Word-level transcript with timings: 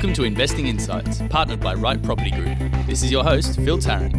Welcome 0.00 0.14
to 0.14 0.24
Investing 0.24 0.66
Insights, 0.66 1.20
partnered 1.28 1.60
by 1.60 1.74
Right 1.74 2.02
Property 2.02 2.30
Group. 2.30 2.56
This 2.86 3.02
is 3.02 3.12
your 3.12 3.22
host, 3.22 3.56
Phil 3.56 3.76
Tarrant. 3.76 4.14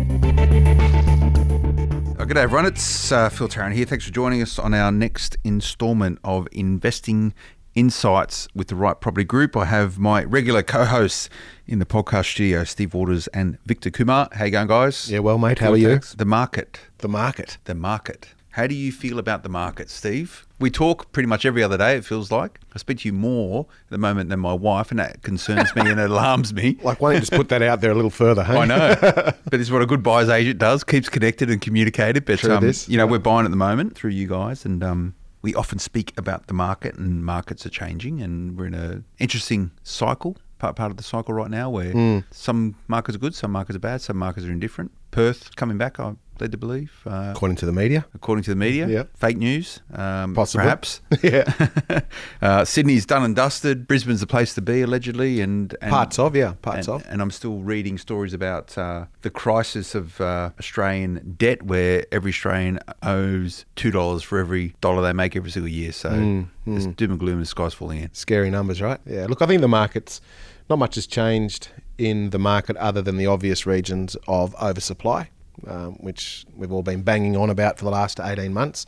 Oh, 2.20 2.26
good 2.26 2.36
day, 2.36 2.42
everyone. 2.42 2.68
It's 2.68 3.12
uh, 3.12 3.29
Phil 3.29 3.47
Tarrant 3.47 3.76
here. 3.76 3.88
Thanks 3.88 4.05
for 4.05 4.12
joining 4.12 4.44
us 4.44 4.59
on 4.59 4.75
our 4.75 4.91
next 4.91 5.38
instalment 5.44 6.20
of 6.23 6.47
Investing 6.52 7.33
Insights 7.73 8.47
with 8.54 8.67
the 8.67 8.75
Right 8.75 9.02
Property 9.02 9.23
Group. 9.23 9.57
I 9.57 9.65
have 9.65 9.97
my 9.97 10.23
regular 10.23 10.62
co-hosts 10.62 11.32
in 11.66 11.80
the 11.80 11.88
podcast 11.88 12.25
studio, 12.25 12.63
Steve 12.63 12.93
Waters 12.93 13.25
and 13.29 13.57
Victor 13.66 13.89
Kumar. 13.89 14.29
How 14.34 14.45
you 14.45 14.52
going, 14.52 14.68
guys? 14.68 15.09
Yeah, 15.09 15.18
well, 15.18 15.39
mate, 15.39 15.57
how 15.57 15.71
are 15.71 15.77
you? 15.77 16.00
The 16.16 16.25
market. 16.25 16.79
The 17.00 17.07
market. 17.07 17.57
The 17.63 17.73
market. 17.73 18.36
How 18.52 18.68
do 18.68 18.75
you 18.75 18.91
feel 18.91 19.18
about 19.18 19.43
the 19.43 19.49
market, 19.49 19.89
Steve? 19.89 20.45
We 20.59 20.70
talk 20.70 21.11
pretty 21.13 21.27
much 21.27 21.45
every 21.45 21.63
other 21.63 21.77
day, 21.77 21.95
it 21.95 22.04
feels 22.05 22.31
like. 22.31 22.59
I 22.75 22.79
speak 22.79 23.00
to 23.00 23.07
you 23.07 23.13
more 23.13 23.65
at 23.86 23.89
the 23.91 23.97
moment 23.97 24.29
than 24.29 24.41
my 24.41 24.54
wife, 24.54 24.91
and 24.91 25.00
that 25.00 25.21
concerns 25.23 25.73
me 25.73 25.89
and 25.89 26.00
it 26.00 26.09
alarms 26.11 26.54
me. 26.54 26.78
Like, 26.83 27.00
why 27.01 27.09
don't 27.11 27.15
you 27.15 27.19
just 27.21 27.32
put 27.32 27.47
that 27.50 27.61
out 27.61 27.79
there 27.79 27.92
a 27.92 27.95
little 27.95 28.09
further, 28.09 28.43
hey? 28.43 28.57
I 28.57 28.65
know. 28.65 28.95
but 29.01 29.42
this 29.51 29.61
is 29.61 29.71
what 29.71 29.82
a 29.82 29.86
good 29.86 30.04
buyer's 30.04 30.28
agent 30.29 30.59
does, 30.59 30.83
keeps 30.83 31.07
connected 31.07 31.50
and 31.50 31.61
communicated. 31.61 32.25
But, 32.25 32.39
True 32.39 32.56
um, 32.56 32.61
this. 32.64 32.89
you 32.89 32.97
know, 32.97 33.08
we're 33.08 33.19
buying 33.19 33.45
at 33.45 33.52
the 33.52 33.58
moment 33.58 33.95
through 33.95 34.11
you 34.11 34.28
guys, 34.28 34.66
and 34.66 34.83
um, 34.83 35.16
we 35.42 35.56
often 35.56 35.80
speak 35.80 36.14
about 36.17 36.47
the 36.47 36.53
market, 36.53 36.95
and 36.95 37.23
markets 37.25 37.66
are 37.66 37.70
changing, 37.72 38.22
and 38.22 38.58
we're 38.58 38.67
in 38.67 38.73
an 38.73 39.06
interesting 39.17 39.72
cycle, 39.83 40.36
part, 40.59 40.75
part 40.75 40.92
of 40.92 40.97
the 40.97 41.03
cycle 41.03 41.33
right 41.33 41.50
now, 41.50 41.70
where 41.70 41.92
Hmm. 41.94 42.20
some 42.31 42.75
markets 42.89 43.16
are 43.16 43.20
good, 43.20 43.33
some 43.33 43.52
markets 43.52 43.78
are 43.78 43.80
bad, 43.80 44.02
some 44.02 44.17
markets 44.17 44.45
are 44.45 44.52
indifferent. 44.52 44.92
Perth 45.11 45.56
coming 45.56 45.78
back, 45.78 46.00
I'm 46.00 46.17
led 46.41 46.52
to 46.52 46.58
believe. 46.58 46.91
Uh, 47.05 47.31
According 47.36 47.55
to 47.58 47.66
the 47.66 47.72
media. 47.72 48.05
according 48.13 48.44
to 48.44 48.50
the 48.52 48.55
media. 48.55 48.88
Yep. 48.88 49.17
Fake 49.17 49.38
news, 49.38 49.80
um, 49.94 50.33
Possibly. 50.33 50.64
perhaps. 50.64 51.02
Yeah. 51.23 52.02
uh, 52.41 52.66
Sydney's 52.66 53.05
done 53.05 53.23
and 53.23 53.36
dusted. 53.36 53.88
Brisbane's 53.88 54.19
the 54.22 54.27
place 54.27 54.53
to 54.55 54.61
be, 54.61 54.81
allegedly, 54.81 55.39
and, 55.39 55.75
and 55.81 55.91
Parts 55.91 56.17
of, 56.19 56.36
yeah, 56.36 56.53
parts 56.61 56.88
and, 56.88 56.95
of. 56.95 57.05
And 57.08 57.22
I'm 57.22 57.31
still 57.31 57.59
reading 57.59 57.97
stories 57.97 58.33
about 58.33 58.78
uh, 58.78 59.06
the 59.22 59.30
crisis 59.30 59.95
of 59.95 60.20
uh, 60.20 60.50
Australian 60.59 61.36
debt, 61.38 61.64
where 61.64 62.06
every 62.11 62.31
Australian 62.31 62.80
owes 63.03 63.66
two 63.76 63.92
dollars 63.92 64.23
for 64.23 64.39
every 64.39 64.73
dollar 64.81 65.02
they 65.02 65.14
make 65.14 65.36
every 65.36 65.52
single 65.52 65.70
year. 65.70 65.92
So 65.92 66.09
Mm, 66.09 66.48
it's 66.67 66.86
doom 66.88 67.11
and 67.11 67.20
gloom, 67.20 67.33
and 67.33 67.42
the 67.44 67.45
sky's 67.45 67.73
falling 67.73 68.00
in. 68.00 68.14
Scary 68.14 68.50
numbers, 68.50 68.81
right? 68.81 69.00
Yeah. 69.05 69.26
Look, 69.28 69.42
I 69.42 69.45
think 69.45 69.61
the 69.61 69.67
market's 69.67 70.22
not 70.70 70.80
much 70.80 70.95
has 70.95 71.05
changed 71.08 71.70
in 71.98 72.30
the 72.31 72.39
market 72.39 72.76
other 72.78 73.02
than 73.02 73.17
the 73.17 73.28
obvious 73.28 73.66
regions 73.66 74.16
of 74.28 74.55
oversupply, 74.55 75.30
um, 75.67 75.94
which 75.95 76.45
we've 76.56 76.72
all 76.72 76.84
been 76.84 77.02
banging 77.02 77.36
on 77.38 77.50
about 77.50 77.78
for 77.78 77.86
the 77.86 77.92
last 77.92 78.20
18 78.20 78.54
months, 78.54 78.86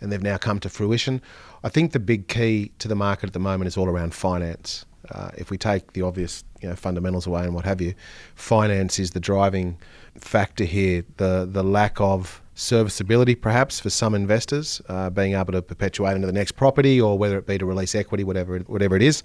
and 0.00 0.10
they've 0.10 0.22
now 0.22 0.36
come 0.36 0.60
to 0.60 0.68
fruition. 0.68 1.20
I 1.62 1.68
think 1.68 1.92
the 1.92 2.00
big 2.00 2.28
key 2.28 2.72
to 2.78 2.88
the 2.88 2.94
market 2.94 3.28
at 3.28 3.32
the 3.32 3.38
moment 3.38 3.68
is 3.68 3.76
all 3.76 3.88
around 3.88 4.14
finance. 4.14 4.84
Uh, 5.10 5.30
if 5.36 5.50
we 5.50 5.58
take 5.58 5.92
the 5.92 6.02
obvious 6.02 6.44
you 6.60 6.68
know, 6.68 6.74
fundamentals 6.74 7.26
away 7.26 7.44
and 7.44 7.54
what 7.54 7.64
have 7.64 7.80
you, 7.80 7.94
finance 8.34 8.98
is 8.98 9.10
the 9.10 9.20
driving 9.20 9.76
factor 10.18 10.64
here. 10.64 11.04
The 11.18 11.46
the 11.50 11.62
lack 11.62 12.00
of 12.00 12.42
serviceability, 12.54 13.34
perhaps, 13.34 13.80
for 13.80 13.90
some 13.90 14.14
investors, 14.14 14.80
uh, 14.88 15.10
being 15.10 15.34
able 15.34 15.52
to 15.52 15.60
perpetuate 15.60 16.14
into 16.14 16.26
the 16.26 16.32
next 16.32 16.52
property, 16.52 17.00
or 17.00 17.18
whether 17.18 17.36
it 17.36 17.46
be 17.46 17.58
to 17.58 17.66
release 17.66 17.94
equity, 17.94 18.24
whatever 18.24 18.56
it, 18.56 18.68
whatever 18.68 18.96
it 18.96 19.02
is. 19.02 19.22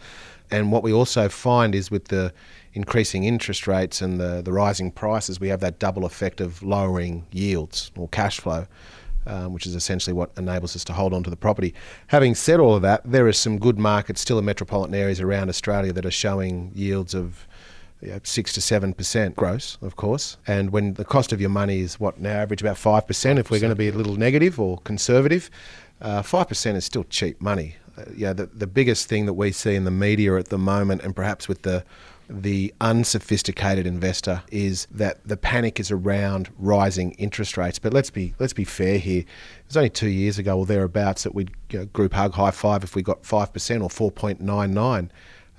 And 0.52 0.72
what 0.72 0.84
we 0.84 0.92
also 0.92 1.30
find 1.30 1.76
is 1.76 1.92
with 1.92 2.06
the 2.06 2.34
increasing 2.80 3.24
interest 3.24 3.68
rates 3.68 4.02
and 4.02 4.20
the, 4.20 4.42
the 4.42 4.54
rising 4.54 4.90
prices, 4.92 5.40
we 5.40 5.50
have 5.50 5.60
that 5.60 5.80
double 5.80 6.06
effect 6.06 6.42
of 6.42 6.64
lowering 6.64 7.26
yields 7.32 7.92
or 7.98 8.08
cash 8.10 8.40
flow 8.40 8.66
um, 9.30 9.54
which 9.54 9.66
is 9.66 9.76
essentially 9.76 10.14
what 10.14 10.32
enables 10.38 10.76
us 10.76 10.84
to 10.86 10.94
hold 10.94 11.14
on 11.14 11.24
to 11.24 11.30
the 11.30 11.36
property. 11.36 11.74
Having 12.08 12.36
said 12.36 12.60
all 12.60 12.76
of 12.76 12.82
that, 12.82 13.02
there 13.06 13.28
are 13.28 13.34
some 13.34 13.60
good 13.60 13.78
markets 13.78 14.22
still 14.22 14.40
in 14.40 14.46
metropolitan 14.46 14.96
areas 14.96 15.22
around 15.22 15.50
Australia 15.50 15.94
that 15.94 16.06
are 16.06 16.12
showing 16.12 16.72
yields 16.74 17.14
of 17.14 17.48
you 18.02 18.10
know, 18.10 18.20
six 18.24 18.54
to 18.54 18.62
seven 18.62 18.94
percent 18.94 19.36
gross, 19.36 19.78
of 19.82 19.96
course. 19.96 20.38
And 20.48 20.72
when 20.72 20.94
the 20.94 21.06
cost 21.06 21.34
of 21.34 21.42
your 21.42 21.50
money 21.50 21.82
is 21.82 22.00
what 22.00 22.20
now 22.20 22.40
average 22.40 22.62
about 22.62 22.78
five 22.78 23.06
percent, 23.06 23.40
if 23.40 23.52
we're 23.52 23.60
going 23.60 23.72
to 23.72 23.76
be 23.76 23.90
a 23.90 23.94
little 23.94 24.16
negative 24.16 24.60
or 24.60 24.80
conservative, 24.80 25.50
uh, 26.02 26.22
five 26.22 26.48
percent 26.48 26.78
is 26.78 26.86
still 26.86 27.04
cheap 27.04 27.42
money. 27.42 27.76
Uh, 27.98 28.06
yeah, 28.16 28.34
the 28.34 28.46
the 28.48 28.68
biggest 28.68 29.10
thing 29.10 29.26
that 29.26 29.34
we 29.34 29.52
see 29.52 29.76
in 29.76 29.84
the 29.84 29.92
media 29.92 30.38
at 30.38 30.48
the 30.48 30.58
moment, 30.58 31.04
and 31.04 31.16
perhaps 31.16 31.48
with 31.48 31.64
the 31.64 31.84
the 32.30 32.74
unsophisticated 32.80 33.88
investor 33.88 34.44
is 34.52 34.88
that 34.92 35.28
the 35.28 35.36
panic 35.36 35.80
is 35.80 35.90
around 35.90 36.50
rising 36.58 37.12
interest 37.14 37.58
rates. 37.58 37.80
But 37.80 37.94
let's 37.94 38.12
be 38.12 38.36
let's 38.40 38.54
be 38.54 38.64
fair 38.64 39.00
here. 39.00 39.22
It 39.22 39.28
was 39.68 39.78
only 39.78 39.90
two 39.90 40.10
years 40.10 40.38
ago 40.38 40.60
or 40.60 40.66
thereabouts 40.66 41.24
that 41.24 41.34
we'd 41.34 41.52
you 41.72 41.80
know, 41.80 41.86
group 41.86 42.14
hug 42.14 42.34
high 42.34 42.52
five 42.52 42.84
if 42.84 42.96
we 42.96 43.02
got 43.02 43.26
five 43.26 43.52
percent 43.52 43.82
or 43.82 43.90
four 43.90 44.12
point 44.12 44.40
nine 44.40 44.74
nine. 44.74 45.12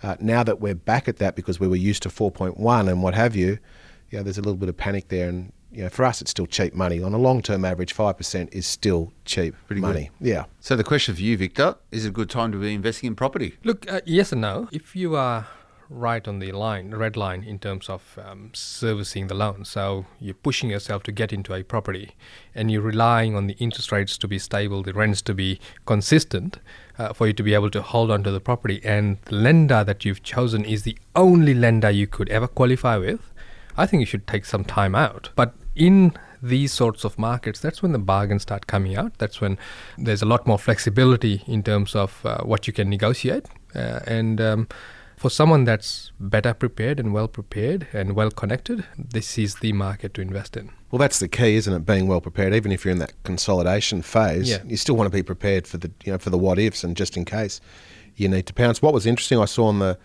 Uh, 0.03 0.17
now 0.21 0.43
that 0.43 0.61
we're 0.61 0.75
back 0.75 1.09
at 1.09 1.17
that 1.19 1.37
because 1.37 1.61
we 1.61 1.69
were 1.69 1.77
used 1.77 2.03
to 2.05 2.11
four 2.11 2.31
point 2.31 2.57
one 2.57 2.89
and 2.89 3.03
what 3.03 3.15
have 3.15 3.35
you, 3.37 3.59
you 4.11 4.19
know, 4.19 4.23
there's 4.23 4.39
a 4.39 4.43
little 4.43 4.57
bit 4.57 4.69
of 4.69 4.77
panic 4.77 5.09
there. 5.09 5.29
And 5.29 5.53
you 5.73 5.83
know, 5.83 5.89
for 5.89 6.05
us, 6.05 6.21
it's 6.21 6.31
still 6.31 6.47
cheap 6.47 6.75
money. 6.75 7.03
On 7.03 7.13
a 7.13 7.19
long 7.19 7.43
term 7.43 7.65
average, 7.65 7.93
five 7.93 8.17
percent 8.17 8.49
is 8.53 8.67
still 8.67 9.13
cheap 9.25 9.55
Pretty 9.67 9.81
good. 9.81 9.87
money. 9.89 10.11
Yeah. 10.21 10.45
So 10.61 10.77
the 10.77 10.85
question 10.85 11.17
for 11.17 11.21
you, 11.21 11.37
Victor, 11.37 11.77
is 11.91 12.05
it 12.05 12.11
a 12.11 12.13
good 12.13 12.31
time 12.31 12.53
to 12.53 12.59
be 12.59 12.75
investing 12.75 13.09
in 13.09 13.17
property? 13.17 13.57
Look, 13.65 13.91
uh, 13.91 14.01
yes 14.07 14.31
and 14.31 14.41
no. 14.41 14.69
If 14.73 14.95
you 14.95 15.17
are 15.17 15.47
right 15.91 16.27
on 16.27 16.39
the 16.39 16.53
line, 16.53 16.93
red 16.95 17.17
line, 17.17 17.43
in 17.43 17.59
terms 17.59 17.89
of 17.89 18.19
um, 18.25 18.51
servicing 18.55 19.27
the 19.27 19.35
loan, 19.35 19.65
so 19.65 20.07
you're 20.21 20.35
pushing 20.35 20.71
yourself 20.71 21.03
to 21.03 21.13
get 21.13 21.33
into 21.33 21.53
a 21.53 21.63
property 21.65 22.13
and 22.55 22.71
you're 22.71 22.81
relying 22.81 23.35
on 23.35 23.49
the 23.49 23.55
interest 23.55 23.91
rates 23.91 24.17
to 24.17 24.29
be 24.29 24.39
stable, 24.39 24.83
the 24.83 24.93
rents 24.93 25.21
to 25.21 25.35
be 25.35 25.59
consistent 25.87 26.59
uh, 26.99 27.13
for 27.13 27.27
you 27.27 27.33
to 27.33 27.43
be 27.43 27.55
able 27.55 27.71
to 27.71 27.83
hold 27.83 28.11
on 28.11 28.23
to 28.23 28.31
the 28.31 28.41
property, 28.41 28.81
and 28.85 29.19
the 29.25 29.35
lender 29.35 29.83
that 29.83 30.05
you've 30.05 30.23
chosen 30.23 30.65
is 30.65 30.85
the 30.85 30.97
only 31.17 31.55
lender 31.55 31.91
you 31.91 32.07
could 32.07 32.29
ever 32.29 32.47
qualify 32.47 32.97
with, 32.97 33.33
I 33.77 33.87
think 33.87 34.01
you 34.01 34.07
should 34.07 34.27
take 34.27 34.45
some 34.45 34.65
time 34.65 34.95
out. 34.95 35.31
But 35.35 35.55
in 35.75 36.13
these 36.43 36.73
sorts 36.73 37.05
of 37.05 37.19
markets, 37.19 37.61
that's 37.61 37.83
when 37.83 37.93
the 37.93 37.99
bargains 37.99 38.43
start 38.43 38.67
coming 38.67 38.97
out. 38.97 39.19
That's 39.19 39.41
when 39.41 39.59
there's 39.99 40.23
a 40.23 40.27
lot 40.27 40.47
more 40.47 40.59
flexibility 40.59 41.43
in 41.47 41.63
terms 41.63 41.95
of 41.95 42.25
uh, 42.25 42.43
what 42.45 42.67
you 42.67 42.73
can 42.73 42.89
negotiate. 42.89 43.47
Uh, 43.75 44.01
and 44.07 44.41
um, 44.41 44.69
for 45.21 45.29
someone 45.29 45.65
that's 45.65 46.13
better 46.19 46.55
prepared 46.55 46.99
and 46.99 47.13
well 47.13 47.29
prepared 47.29 47.87
and 47.93 48.15
well 48.17 48.31
connected, 48.31 48.87
this 48.97 49.37
is 49.37 49.57
the 49.57 49.71
market 49.75 50.15
to 50.15 50.23
invest 50.23 50.57
in. 50.57 50.71
Well, 50.91 50.99
that's 50.99 51.19
the 51.19 51.29
key, 51.29 51.57
isn't 51.57 51.75
it? 51.75 51.85
Being 51.85 52.07
well 52.07 52.23
prepared, 52.23 52.55
even 52.55 52.73
if 52.73 52.85
you're 52.87 52.93
in 52.93 53.01
that 53.01 53.13
consolidation 53.23 54.01
phase, 54.01 54.49
Yeah. 54.49 54.63
you 54.67 54.79
still 54.79 54.97
want 54.97 55.13
to 55.13 55.17
be 55.17 55.23
prepared 55.23 55.67
for 55.67 55.77
the 55.77 55.91
you 56.05 56.13
know 56.13 56.19
for 56.19 56.31
the 56.31 56.39
what 56.39 56.59
ifs 56.59 56.83
and 56.83 56.97
just 56.97 57.19
in 57.19 57.27
case 57.27 57.61
you 58.17 58.29
need 58.31 58.47
to 58.47 58.55
pounce. 58.55 58.81
What 58.81 58.95
was 58.95 59.05
interesting, 59.05 59.39
I 59.39 59.45
saw 59.45 59.67
on 59.67 59.79
the 59.79 59.99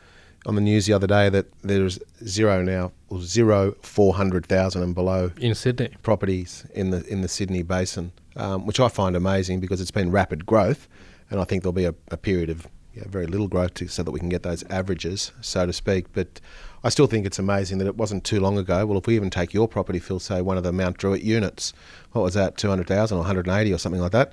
on 0.45 0.55
the 0.55 0.61
news 0.61 0.85
the 0.85 0.93
other 0.93 1.07
day 1.07 1.29
that 1.29 1.45
there's 1.63 1.97
zero 2.27 2.61
now, 2.61 2.91
or 3.07 3.21
zero 3.21 3.73
four 3.81 4.15
hundred 4.15 4.45
thousand 4.45 4.83
and 4.83 4.93
below 4.93 5.31
In 5.39 5.55
Sydney. 5.55 5.91
properties 6.03 6.65
in 6.73 6.89
the 6.89 7.05
in 7.07 7.21
the 7.21 7.29
Sydney 7.29 7.63
basin, 7.63 8.11
um, 8.35 8.65
which 8.65 8.81
I 8.81 8.89
find 8.89 9.15
amazing 9.15 9.61
because 9.61 9.79
it's 9.79 9.91
been 9.91 10.11
rapid 10.11 10.45
growth, 10.45 10.89
and 11.31 11.39
I 11.39 11.45
think 11.45 11.63
there'll 11.63 11.71
be 11.85 11.85
a, 11.85 11.95
a 12.11 12.17
period 12.17 12.49
of 12.49 12.67
very 13.03 13.27
little 13.27 13.47
growth 13.47 13.73
to, 13.75 13.87
so 13.87 14.01
that 14.03 14.11
we 14.11 14.19
can 14.19 14.29
get 14.29 14.43
those 14.43 14.63
averages, 14.69 15.31
so 15.41 15.65
to 15.65 15.73
speak. 15.73 16.05
But 16.13 16.39
I 16.83 16.89
still 16.89 17.07
think 17.07 17.25
it's 17.25 17.39
amazing 17.39 17.77
that 17.79 17.87
it 17.87 17.97
wasn't 17.97 18.23
too 18.23 18.39
long 18.39 18.57
ago. 18.57 18.85
Well, 18.85 18.97
if 18.97 19.07
we 19.07 19.15
even 19.15 19.29
take 19.29 19.53
your 19.53 19.67
property, 19.67 19.99
Phil, 19.99 20.19
say 20.19 20.41
one 20.41 20.57
of 20.57 20.63
the 20.63 20.71
Mount 20.71 20.97
Druitt 20.97 21.21
units, 21.23 21.73
what 22.13 22.21
was 22.21 22.33
that, 22.35 22.57
two 22.57 22.69
hundred 22.69 22.87
thousand 22.87 23.17
or 23.17 23.19
one 23.19 23.27
hundred 23.27 23.47
and 23.47 23.57
eighty 23.57 23.73
or 23.73 23.77
something 23.77 24.01
like 24.01 24.13
that. 24.13 24.31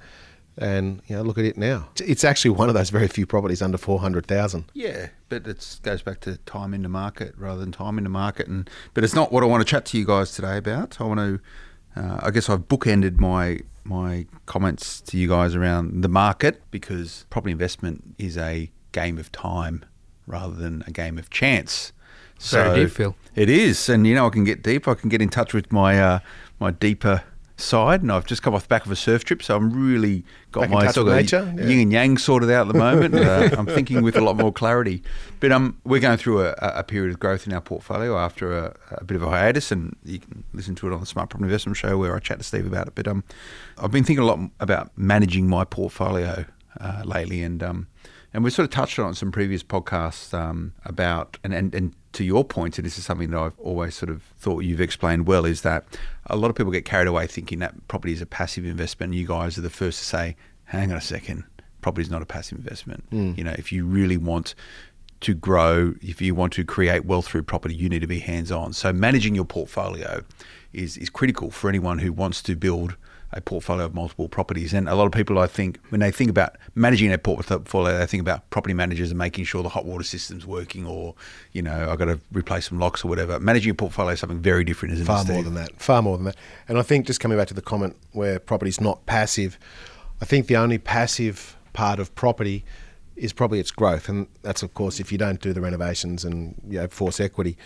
And 0.59 1.01
you 1.07 1.17
know, 1.17 1.23
look 1.23 1.39
at 1.39 1.47
it 1.47 1.57
now. 1.57 1.89
It's- 1.95 2.11
It's 2.11 2.25
actually 2.25 2.51
one 2.51 2.69
of 2.69 2.75
those 2.75 2.91
very 2.91 3.09
few 3.09 3.25
properties 3.27 3.63
under 3.63 3.79
four 3.79 4.01
hundred 4.01 4.27
thousand. 4.27 4.67
Yeah, 4.75 5.09
but 5.31 5.47
it 5.47 5.79
goes 5.83 6.03
back 6.03 6.21
to 6.21 6.37
time 6.39 6.75
in 6.75 6.83
the 6.83 6.91
market 6.91 7.35
rather 7.39 7.59
than 7.61 7.73
time 7.73 7.97
in 7.97 8.05
the 8.05 8.11
market. 8.11 8.49
And 8.49 8.69
but 8.93 9.03
it's 9.03 9.15
not 9.15 9.33
what 9.33 9.43
I 9.43 9.47
want 9.47 9.67
to 9.67 9.71
chat 9.71 9.87
to 9.87 9.99
you 9.99 10.05
guys 10.05 10.33
today 10.33 10.59
about. 10.59 11.01
I 11.01 11.05
want 11.05 11.21
to. 11.21 11.41
Uh, 11.97 12.19
I 12.21 12.31
guess 12.31 12.49
I've 12.49 12.69
bookended 12.69 13.19
my 13.19 13.61
my 13.85 14.27
comments 14.47 15.01
to 15.01 15.17
you 15.17 15.29
guys 15.29 15.55
around 15.55 16.03
the 16.03 16.09
market 16.09 16.63
because 16.71 17.27
property 17.31 17.51
investment 17.53 18.15
is 18.17 18.39
a 18.39 18.71
game 18.93 19.19
of 19.19 19.33
time 19.33 19.85
rather 20.27 20.55
than 20.55 20.85
a 20.87 20.93
game 20.93 21.19
of 21.19 21.31
chance. 21.31 21.93
Very 22.39 22.85
deep, 22.85 22.91
Phil. 22.95 23.17
It 23.35 23.49
is, 23.49 23.89
and 23.89 24.07
you 24.07 24.15
know 24.15 24.27
I 24.27 24.31
can 24.31 24.45
get 24.45 24.63
deep. 24.63 24.89
I 24.89 24.95
can 24.95 25.09
get 25.09 25.23
in 25.23 25.29
touch 25.29 25.55
with 25.55 25.71
my 25.73 26.01
uh, 26.01 26.19
my 26.59 26.71
deeper 26.71 27.23
side, 27.63 28.03
and 28.03 28.13
I've 28.13 28.27
just 28.27 28.43
come 28.43 28.55
off 28.55 28.63
the 28.63 28.69
back 28.69 28.85
of 28.85 28.93
a 28.93 28.97
surf 28.97 29.25
trip, 29.25 29.43
so 29.43 29.57
I'm 29.57 29.71
really 29.71 30.25
got 30.51 30.63
Back 30.63 30.71
my 30.71 30.91
sort 30.91 31.09
of 31.09 31.15
nature, 31.15 31.53
yeah. 31.57 31.67
yin 31.67 31.81
and 31.81 31.93
yang 31.93 32.19
sorted 32.19 32.51
out 32.51 32.67
at 32.67 32.73
the 32.73 32.79
moment. 32.79 33.15
uh, 33.15 33.51
I'm 33.57 33.67
thinking 33.67 34.03
with 34.03 34.17
a 34.17 34.21
lot 34.21 34.37
more 34.37 34.53
clarity. 34.53 35.03
But 35.41 35.53
um, 35.53 35.79
we're 35.85 36.01
going 36.01 36.19
through 36.19 36.47
a, 36.47 36.55
a 36.59 36.85
period 36.85 37.13
of 37.13 37.21
growth 37.21 37.47
in 37.47 37.53
our 37.53 37.61
portfolio 37.61 38.19
after 38.19 38.57
a, 38.57 38.77
a 38.93 39.05
bit 39.05 39.17
of 39.17 39.23
a 39.23 39.31
hiatus, 39.31 39.73
and 39.73 39.97
you 40.05 40.19
can 40.19 40.45
listen 40.53 40.75
to 40.77 40.87
it 40.89 40.93
on 40.93 41.01
the 41.01 41.07
Smart 41.07 41.31
Property 41.31 41.47
Investment 41.47 41.77
Show 41.77 41.97
where 41.99 42.15
I 42.15 42.19
chat 42.19 42.39
to 42.39 42.45
Steve 42.45 42.67
about 42.67 42.89
it. 42.89 42.95
But 42.95 43.09
um, 43.09 43.25
I've 43.79 43.91
been 43.91 44.05
thinking 44.05 44.23
a 44.23 44.27
lot 44.27 44.41
about 44.61 44.91
managing 44.97 45.49
my 45.49 45.65
portfolio 45.65 46.45
uh, 46.81 47.03
lately, 47.05 47.43
and 47.43 47.63
um, 47.63 47.87
and 48.35 48.45
we 48.45 48.51
sort 48.51 48.65
of 48.65 48.71
touched 48.71 48.99
on 48.99 49.15
some 49.15 49.31
previous 49.31 49.63
podcasts 49.63 50.33
um, 50.33 50.73
about 50.85 51.39
and, 51.45 51.55
and 51.55 51.75
and 51.75 51.95
to 52.13 52.25
your 52.25 52.45
point, 52.45 52.79
and 52.79 52.87
this 52.87 52.99
is 52.99 53.05
something 53.05 53.31
that 53.31 53.39
I've 53.39 53.59
always 53.59 53.95
sort 53.95 54.11
of 54.11 54.23
thought 54.39 54.61
you've 54.61 54.81
explained 54.81 55.27
well, 55.27 55.45
is 55.45 55.63
that 55.63 55.85
a 56.27 56.37
lot 56.37 56.51
of 56.51 56.57
people 56.57 56.73
get 56.73 56.85
carried 56.85 57.09
away 57.09 57.27
thinking 57.27 57.59
that 57.61 57.89
property 57.89 58.13
is 58.13 58.21
a 58.21 58.27
passive 58.27 58.65
investment. 58.65 59.13
And 59.13 59.19
you 59.19 59.27
guys 59.27 59.59
are 59.59 59.63
the 59.63 59.71
first 59.71 59.99
to 60.01 60.05
say, 60.05 60.37
hang 60.65 60.91
on 60.91 60.99
a 60.99 61.03
second, 61.03 61.45
property 61.81 62.03
is 62.03 62.11
not 62.11 62.23
a 62.23 62.27
passive 62.27 62.59
investment. 62.59 63.05
Hmm. 63.11 63.33
You 63.37 63.45
know, 63.45 63.55
if 63.59 63.73
you 63.73 63.85
really 63.87 64.17
want 64.17 64.55
to 65.21 65.35
grow, 65.35 65.95
if 66.03 66.21
you 66.21 66.35
want 66.35 66.53
to 66.55 66.65
create 66.65 67.05
wealth 67.05 67.27
through 67.27 67.45
property, 67.45 67.75
you 67.75 67.89
need 67.89 68.01
to 68.01 68.07
be 68.07 68.19
hands 68.19 68.51
on. 68.51 68.73
So 68.73 68.93
managing 68.93 69.35
your 69.35 69.45
portfolio 69.45 70.23
is, 70.73 70.97
is 70.97 71.09
critical 71.11 71.51
for 71.51 71.69
anyone 71.69 72.01
who 72.01 72.13
wants 72.13 72.43
to 72.43 72.57
build 72.57 72.97
a 73.33 73.41
portfolio 73.41 73.87
of 73.87 73.95
multiple 73.95 74.29
properties. 74.29 74.73
And 74.73 74.89
a 74.89 74.95
lot 74.95 75.07
of 75.07 75.13
people, 75.13 75.39
I 75.39 75.47
think, 75.47 75.79
when 75.89 76.01
they 76.01 76.11
think 76.11 76.31
about 76.31 76.57
managing 76.75 77.13
a 77.13 77.19
portfolio, 77.19 77.99
they 77.99 78.07
think 78.07 78.21
about 78.21 78.49
property 78.51 78.75
managers 78.75 79.11
and 79.11 79.19
making 79.19 79.45
sure 79.45 79.63
the 79.63 79.69
hot 79.69 79.85
water 79.85 80.05
system's 80.05 80.47
working, 80.47 80.87
or 80.87 81.15
you 81.53 81.63
know, 81.63 81.91
I've 81.91 81.99
got 81.99 82.07
to 82.07 82.21
replace 82.33 82.69
some 82.69 82.79
locks 82.79 83.05
or 83.05 83.09
whatever. 83.09 83.41
Managing 83.41 83.71
a 83.71 83.75
portfolio 83.75 84.13
is 84.13 84.21
something 84.21 84.41
very 84.41 84.65
different, 84.65 84.95
isn't 84.95 85.07
far 85.07 85.23
it? 85.23 85.27
Far 85.27 85.35
more 85.35 85.43
than 85.43 85.55
that. 85.55 85.81
Far 85.81 86.03
more 86.03 86.17
than 86.17 86.27
that. 86.27 86.37
And 86.69 86.79
I 86.79 86.83
think 86.83 87.07
just 87.07 87.21
coming 87.21 87.39
back 87.39 87.49
to 87.49 87.55
the 87.55 87.63
comment 87.63 87.97
where 88.13 88.39
property's 88.39 88.81
not 88.81 89.05
passive, 89.07 89.59
I 90.21 90.25
think 90.25 90.47
the 90.47 90.57
only 90.57 90.79
passive 90.79 91.57
part 91.73 91.99
of 91.99 92.15
property 92.15 92.65
is 93.17 93.33
probably 93.33 93.61
its 93.61 93.71
growth, 93.71 94.09
and 94.09 94.27
that's 94.43 94.63
of 94.63 94.75
course 94.75 94.99
if 95.01 95.13
you 95.13 95.19
don't 95.19 95.41
do 95.41 95.53
the 95.53 95.61
renovations 95.61 96.25
and 96.25 96.61
you 96.69 96.79
know, 96.79 96.89
force 96.89 97.21
equity 97.21 97.57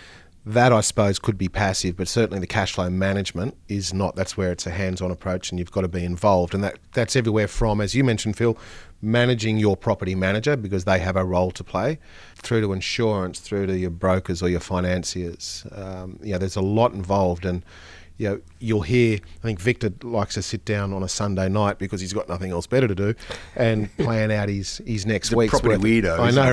that 0.47 0.73
I 0.73 0.81
suppose 0.81 1.19
could 1.19 1.37
be 1.37 1.49
passive, 1.49 1.97
but 1.97 2.07
certainly 2.07 2.39
the 2.39 2.47
cash 2.47 2.75
flow 2.75 2.89
management 2.89 3.57
is 3.69 3.93
not. 3.93 4.15
That's 4.15 4.37
where 4.37 4.53
it's 4.53 4.65
a 4.65 4.71
hands-on 4.71 5.11
approach, 5.11 5.51
and 5.51 5.59
you've 5.59 5.73
got 5.73 5.81
to 5.81 5.89
be 5.89 6.05
involved, 6.05 6.55
and 6.55 6.63
that 6.63 6.79
that's 6.93 7.17
everywhere 7.17 7.49
from, 7.49 7.81
as 7.81 7.97
you 7.97 8.05
mentioned, 8.05 8.37
Phil, 8.37 8.57
managing 9.03 9.59
your 9.59 9.77
property 9.77 10.15
manager 10.15 10.57
because 10.57 10.85
they 10.85 11.01
have 11.01 11.17
a 11.17 11.25
role 11.25 11.51
to 11.51 11.65
play, 11.65 11.99
through 12.37 12.61
to 12.61 12.73
insurance, 12.73 13.41
through 13.41 13.67
to 13.67 13.77
your 13.77 13.91
brokers 13.91 14.41
or 14.41 14.49
your 14.49 14.61
financiers. 14.61 15.67
Um, 15.73 16.21
know, 16.23 16.39
there's 16.39 16.55
a 16.55 16.61
lot 16.61 16.93
involved, 16.93 17.45
and 17.45 17.65
you 18.19 18.29
know, 18.29 18.41
you'll 18.59 18.83
hear. 18.83 19.19
I 19.19 19.43
think 19.43 19.61
Victor 19.61 19.93
likes 20.03 20.35
to 20.35 20.43
sit 20.43 20.65
down 20.65 20.93
on 20.93 21.03
a 21.03 21.09
Sunday 21.09 21.49
night 21.49 21.79
because 21.79 22.01
he's 22.01 22.13
got 22.13 22.29
nothing 22.29 22.51
else 22.51 22.67
better 22.67 22.89
to 22.89 22.95
do, 22.95 23.15
and 23.55 23.95
plan 23.99 24.31
out 24.31 24.49
his 24.49 24.79
his 24.87 25.05
next 25.07 25.35
week's 25.35 25.51
property 25.51 26.01
weirdo. 26.01 26.19
I 26.19 26.31
know, 26.31 26.53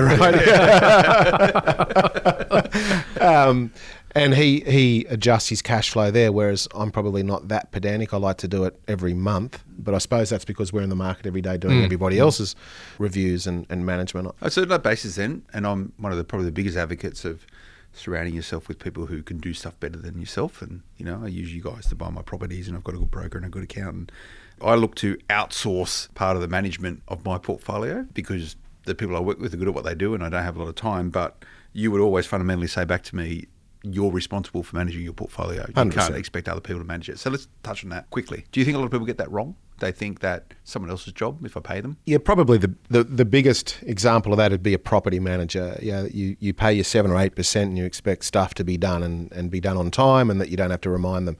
right? 3.20 3.20
um, 3.20 3.72
and 4.14 4.34
he 4.34 4.60
he 4.60 5.06
adjusts 5.08 5.48
his 5.48 5.62
cash 5.62 5.90
flow 5.90 6.10
there, 6.10 6.30
whereas 6.32 6.68
I'm 6.74 6.90
probably 6.90 7.22
not 7.22 7.48
that 7.48 7.72
pedantic. 7.72 8.12
I 8.14 8.18
like 8.18 8.36
to 8.38 8.48
do 8.48 8.64
it 8.64 8.78
every 8.86 9.14
month, 9.14 9.62
but 9.78 9.94
I 9.94 9.98
suppose 9.98 10.30
that's 10.30 10.44
because 10.44 10.72
we're 10.72 10.82
in 10.82 10.90
the 10.90 10.96
market 10.96 11.26
every 11.26 11.40
day 11.40 11.56
doing 11.56 11.80
mm. 11.80 11.84
everybody 11.84 12.18
else's 12.18 12.54
reviews 12.98 13.46
and, 13.46 13.66
and 13.70 13.84
management. 13.84 14.32
So 14.48 14.62
on 14.62 14.68
that 14.68 14.82
basis, 14.82 15.16
then, 15.16 15.42
and 15.52 15.66
I'm 15.66 15.92
one 15.96 16.12
of 16.12 16.18
the 16.18 16.24
probably 16.24 16.46
the 16.46 16.52
biggest 16.52 16.76
advocates 16.76 17.24
of 17.24 17.46
surrounding 17.94 18.34
yourself 18.34 18.68
with 18.68 18.78
people 18.78 19.06
who 19.06 19.22
can 19.22 19.38
do 19.38 19.54
stuff 19.54 19.78
better 19.80 19.96
than 19.96 20.18
yourself. 20.18 20.60
And, 20.60 20.82
you 20.96 21.04
know, 21.04 21.22
I 21.24 21.28
use 21.28 21.54
you 21.54 21.62
guys 21.62 21.86
to 21.86 21.94
buy 21.94 22.10
my 22.10 22.22
properties 22.22 22.68
and 22.68 22.76
I've 22.76 22.84
got 22.84 22.94
a 22.94 22.98
good 22.98 23.10
broker 23.10 23.38
and 23.38 23.46
a 23.46 23.50
good 23.50 23.62
accountant. 23.62 24.12
I 24.60 24.74
look 24.74 24.94
to 24.96 25.16
outsource 25.30 26.12
part 26.14 26.36
of 26.36 26.42
the 26.42 26.48
management 26.48 27.02
of 27.08 27.24
my 27.24 27.38
portfolio 27.38 28.06
because 28.12 28.56
the 28.84 28.94
people 28.94 29.16
I 29.16 29.20
work 29.20 29.38
with 29.38 29.54
are 29.54 29.56
good 29.56 29.68
at 29.68 29.74
what 29.74 29.84
they 29.84 29.94
do 29.94 30.14
and 30.14 30.22
I 30.22 30.28
don't 30.28 30.42
have 30.42 30.56
a 30.56 30.60
lot 30.60 30.68
of 30.68 30.74
time. 30.74 31.10
But 31.10 31.44
you 31.72 31.90
would 31.90 32.00
always 32.00 32.26
fundamentally 32.26 32.68
say 32.68 32.84
back 32.84 33.02
to 33.04 33.16
me, 33.16 33.46
you're 33.84 34.10
responsible 34.10 34.62
for 34.62 34.76
managing 34.76 35.02
your 35.02 35.12
portfolio. 35.12 35.64
You 35.68 35.74
100%. 35.74 35.92
can't 35.92 36.16
expect 36.16 36.48
other 36.48 36.60
people 36.60 36.80
to 36.80 36.86
manage 36.86 37.08
it. 37.08 37.18
So 37.18 37.30
let's 37.30 37.48
touch 37.62 37.84
on 37.84 37.90
that 37.90 38.10
quickly. 38.10 38.44
Do 38.50 38.60
you 38.60 38.64
think 38.66 38.76
a 38.76 38.78
lot 38.78 38.86
of 38.86 38.92
people 38.92 39.06
get 39.06 39.18
that 39.18 39.30
wrong? 39.30 39.56
They 39.80 39.92
think 39.92 40.20
that 40.20 40.54
someone 40.62 40.90
else's 40.90 41.12
job 41.12 41.44
if 41.44 41.56
I 41.56 41.60
pay 41.60 41.80
them. 41.80 41.98
Yeah, 42.06 42.18
probably 42.18 42.58
the, 42.58 42.74
the, 42.88 43.04
the 43.04 43.24
biggest 43.24 43.78
example 43.82 44.32
of 44.32 44.38
that 44.38 44.52
would 44.52 44.62
be 44.62 44.72
a 44.72 44.78
property 44.78 45.18
manager. 45.18 45.78
Yeah, 45.82 46.06
you, 46.10 46.36
you 46.38 46.54
pay 46.54 46.72
your 46.72 46.84
seven 46.84 47.10
or 47.10 47.18
eight 47.18 47.34
percent 47.34 47.70
and 47.70 47.78
you 47.78 47.84
expect 47.84 48.24
stuff 48.24 48.54
to 48.54 48.64
be 48.64 48.76
done 48.76 49.02
and, 49.02 49.30
and 49.32 49.50
be 49.50 49.60
done 49.60 49.76
on 49.76 49.90
time 49.90 50.30
and 50.30 50.40
that 50.40 50.48
you 50.48 50.56
don't 50.56 50.70
have 50.70 50.80
to 50.82 50.90
remind 50.90 51.26
them. 51.26 51.36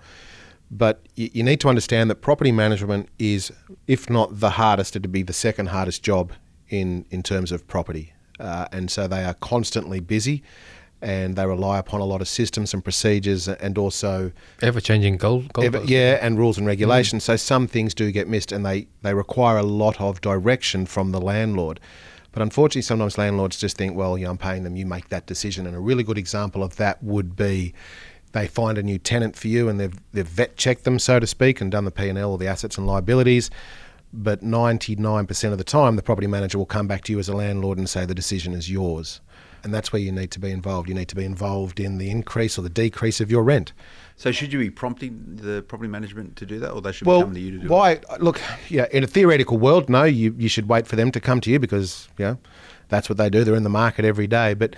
But 0.71 1.07
you, 1.15 1.31
you 1.33 1.43
need 1.43 1.61
to 1.61 1.69
understand 1.69 2.11
that 2.11 2.17
property 2.17 2.51
management 2.51 3.09
is, 3.19 3.53
if 3.87 4.11
not 4.11 4.41
the 4.41 4.51
hardest, 4.51 4.97
it'd 4.97 5.13
be 5.13 5.23
the 5.23 5.33
second 5.33 5.67
hardest 5.67 6.03
job 6.03 6.33
in 6.69 7.07
in 7.11 7.23
terms 7.23 7.53
of 7.53 7.67
property. 7.69 8.13
Uh, 8.41 8.67
and 8.73 8.91
so 8.91 9.07
they 9.07 9.25
are 9.25 9.35
constantly 9.35 10.01
busy 10.01 10.43
and 11.05 11.37
they 11.37 11.45
rely 11.45 11.79
upon 11.79 12.01
a 12.01 12.05
lot 12.05 12.23
of 12.23 12.29
systems 12.29 12.73
and 12.73 12.83
procedures 12.83 13.47
and 13.47 13.77
also 13.77 14.33
ever 14.63 14.81
changing 14.81 15.19
goal, 15.19 15.45
ever, 15.63 15.85
yeah 15.85 16.19
and 16.23 16.39
rules 16.39 16.57
and 16.57 16.67
regulations. 16.67 17.23
Mm. 17.23 17.27
so 17.27 17.37
some 17.37 17.67
things 17.67 17.93
do 17.93 18.11
get 18.11 18.27
missed 18.27 18.51
and 18.51 18.65
they 18.65 18.89
they 19.03 19.13
require 19.13 19.59
a 19.59 19.63
lot 19.63 20.01
of 20.01 20.23
direction 20.23 20.87
from 20.87 21.13
the 21.13 21.21
landlord. 21.21 21.79
But 22.33 22.41
unfortunately 22.43 22.83
sometimes 22.83 23.19
landlords 23.19 23.59
just 23.59 23.77
think 23.77 23.95
well 23.95 24.17
yeah, 24.17 24.31
I'm 24.31 24.39
paying 24.39 24.65
them. 24.65 24.77
You 24.77 24.87
make 24.87 25.11
that 25.11 25.27
decision. 25.27 25.67
And 25.67 25.77
a 25.77 25.79
really 25.81 26.03
good 26.03 26.17
example 26.17 26.63
of 26.63 26.77
that 26.77 27.03
would 27.03 27.37
be 27.37 27.75
they 28.33 28.49
find 28.49 28.79
a 28.79 28.83
new 28.83 28.99
tenant 28.99 29.37
for 29.37 29.49
you 29.49 29.69
and 29.69 29.79
they've 29.79 29.95
they've 30.13 30.27
vet 30.27 30.57
checked 30.57 30.85
them 30.85 30.99
so 30.99 31.21
to 31.21 31.27
speak 31.27 31.61
and 31.61 31.71
done 31.71 31.85
the 31.85 31.91
P&L 31.91 32.31
or 32.31 32.39
the 32.39 32.49
assets 32.49 32.79
and 32.79 32.87
liabilities. 32.87 33.51
But 34.17 34.43
99% 34.43 35.53
of 35.53 35.59
the 35.59 35.65
time 35.65 35.97
the 35.97 36.03
property 36.03 36.29
manager 36.29 36.57
will 36.57 36.67
come 36.67 36.87
back 36.87 37.05
to 37.05 37.13
you 37.13 37.19
as 37.19 37.29
a 37.29 37.37
landlord 37.37 37.77
and 37.77 37.91
say 37.91 38.07
the 38.07 38.15
decision 38.15 38.55
is 38.55 38.71
yours 38.71 39.21
and 39.65 39.73
that's 39.73 39.93
where 39.93 40.01
you 40.01 40.13
need 40.13 40.31
to 40.31 40.39
be 40.39 40.51
involved. 40.51 40.89
You 40.89 40.95
need 40.95 41.09
to 41.09 41.17
be 41.17 41.25
involved 41.25 41.81
in 41.81 41.99
the 41.99 42.11
increase 42.11 42.59
or 42.59 42.63
the 42.63 42.69
decrease 42.69 43.21
of 43.21 43.31
your 43.31 43.43
rent. 43.43 43.73
So 44.17 44.31
should 44.31 44.53
you 44.53 44.59
be 44.59 44.71
prompting 44.71 45.37
the 45.37 45.63
property 45.63 45.89
management 45.89 46.37
to 46.37 46.47
do 46.47 46.61
that, 46.61 46.71
or 46.71 46.81
they 46.81 46.93
should 46.93 47.07
well, 47.07 47.21
be 47.21 47.23
coming 47.23 47.35
to 47.35 47.41
you 47.41 47.51
to 47.53 47.59
do 47.59 47.69
why, 47.69 47.93
it? 47.93 48.05
Look, 48.21 48.41
yeah, 48.69 48.87
in 48.93 49.03
a 49.03 49.07
theoretical 49.07 49.59
world, 49.59 49.89
no, 49.89 50.05
you, 50.05 50.35
you 50.39 50.49
should 50.49 50.69
wait 50.69 50.87
for 50.87 50.97
them 50.97 51.11
to 51.13 51.21
come 51.21 51.41
to 51.41 51.51
you 51.51 51.59
because 51.59 52.09
you 52.19 52.27
know, 52.27 52.39
that's 52.89 53.09
what 53.09 53.19
they 53.19 53.31
do. 53.31 53.43
They're 53.43 53.57
in 53.57 53.65
the 53.65 53.71
market 53.71 54.05
every 54.05 54.27
day. 54.27 54.55
But 54.55 54.77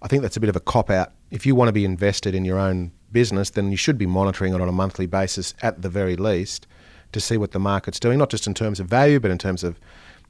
I 0.00 0.08
think 0.08 0.22
that's 0.22 0.36
a 0.36 0.40
bit 0.40 0.48
of 0.48 0.56
a 0.56 0.60
cop 0.60 0.88
out. 0.88 1.12
If 1.30 1.44
you 1.44 1.54
want 1.54 1.68
to 1.68 1.72
be 1.72 1.84
invested 1.84 2.34
in 2.34 2.44
your 2.44 2.58
own 2.58 2.92
business, 3.12 3.50
then 3.50 3.70
you 3.70 3.76
should 3.76 3.98
be 3.98 4.06
monitoring 4.06 4.54
it 4.54 4.60
on 4.60 4.68
a 4.68 4.72
monthly 4.72 5.06
basis 5.06 5.54
at 5.60 5.82
the 5.82 5.88
very 5.88 6.16
least 6.16 6.66
to 7.12 7.20
see 7.20 7.36
what 7.36 7.52
the 7.52 7.58
market's 7.58 7.98
doing, 7.98 8.18
not 8.18 8.30
just 8.30 8.46
in 8.46 8.54
terms 8.54 8.80
of 8.80 8.86
value, 8.86 9.18
but 9.18 9.30
in 9.30 9.38
terms 9.38 9.64
of 9.64 9.78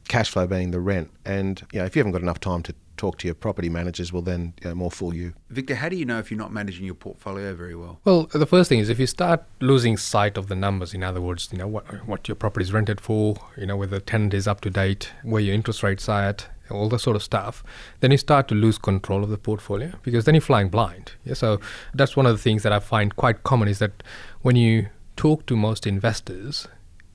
cash 0.09 0.31
flow 0.31 0.47
being 0.47 0.71
the 0.71 0.81
rent. 0.81 1.11
And 1.25 1.65
you 1.73 1.81
know, 1.81 1.85
if 1.85 1.95
you 1.95 2.01
haven't 2.01 2.13
got 2.13 2.23
enough 2.23 2.41
time 2.41 2.63
to 2.65 2.75
talk 2.99 3.19
to 3.19 3.29
your 3.29 3.35
property 3.35 3.69
managers 3.69 4.13
will 4.13 4.23
then 4.23 4.53
you 4.63 4.69
know, 4.69 4.75
more 4.75 4.91
fool 4.91 5.15
you. 5.15 5.33
Victor, 5.51 5.77
how 5.77 5.89
do 5.89 5.97
you 5.97 6.05
know 6.05 6.19
if 6.19 6.31
you're 6.31 6.39
not 6.39 6.53
managing 6.53 6.85
your 6.85 6.95
portfolio 6.95 7.55
very 7.55 7.75
well? 7.75 8.01
Well, 8.05 8.25
the 8.25 8.47
first 8.47 8.69
thing 8.69 8.81
is 8.81 8.89
if 8.89 8.99
you 8.99 9.07
start 9.07 9.45
losing 9.61 9.97
sight 9.97 10.37
of 10.37 10.49
the 10.49 10.57
numbers, 10.57 10.93
in 10.93 11.03
other 11.03 11.21
words, 11.21 11.49
you 11.53 11.59
know 11.59 11.69
what 11.69 12.07
what 12.07 12.29
your 12.29 12.35
property 12.35 12.65
is 12.65 12.73
rented 12.73 13.01
for, 13.01 13.37
you 13.57 13.67
know 13.67 13.77
whether 13.77 13.99
the 13.99 14.05
tenant 14.05 14.35
is 14.35 14.47
up 14.47 14.61
to 14.63 14.71
date, 14.71 15.13
where 15.23 15.41
your 15.41 15.55
interest 15.55 15.83
rates 15.83 16.09
are 16.09 16.23
at, 16.23 16.49
all 16.71 16.89
that 16.89 16.99
sort 16.99 17.17
of 17.17 17.23
stuff, 17.23 17.63
then 18.01 18.11
you 18.11 18.17
start 18.17 18.49
to 18.49 18.55
lose 18.55 18.79
control 18.79 19.23
of 19.25 19.31
the 19.31 19.39
portfolio 19.39 19.93
because 20.03 20.25
then 20.25 20.35
you're 20.35 20.43
flying 20.43 20.69
blind. 20.69 21.13
Yeah, 21.25 21.35
so 21.35 21.61
that's 21.95 22.17
one 22.17 22.27
of 22.27 22.33
the 22.37 22.43
things 22.43 22.63
that 22.63 22.73
I 22.73 22.81
find 22.81 23.17
quite 23.17 23.43
common 23.45 23.69
is 23.69 23.79
that 23.79 24.03
when 24.43 24.57
you 24.57 24.89
talk 25.17 25.47
to 25.47 25.57
most 25.57 25.87
investors 25.87 26.69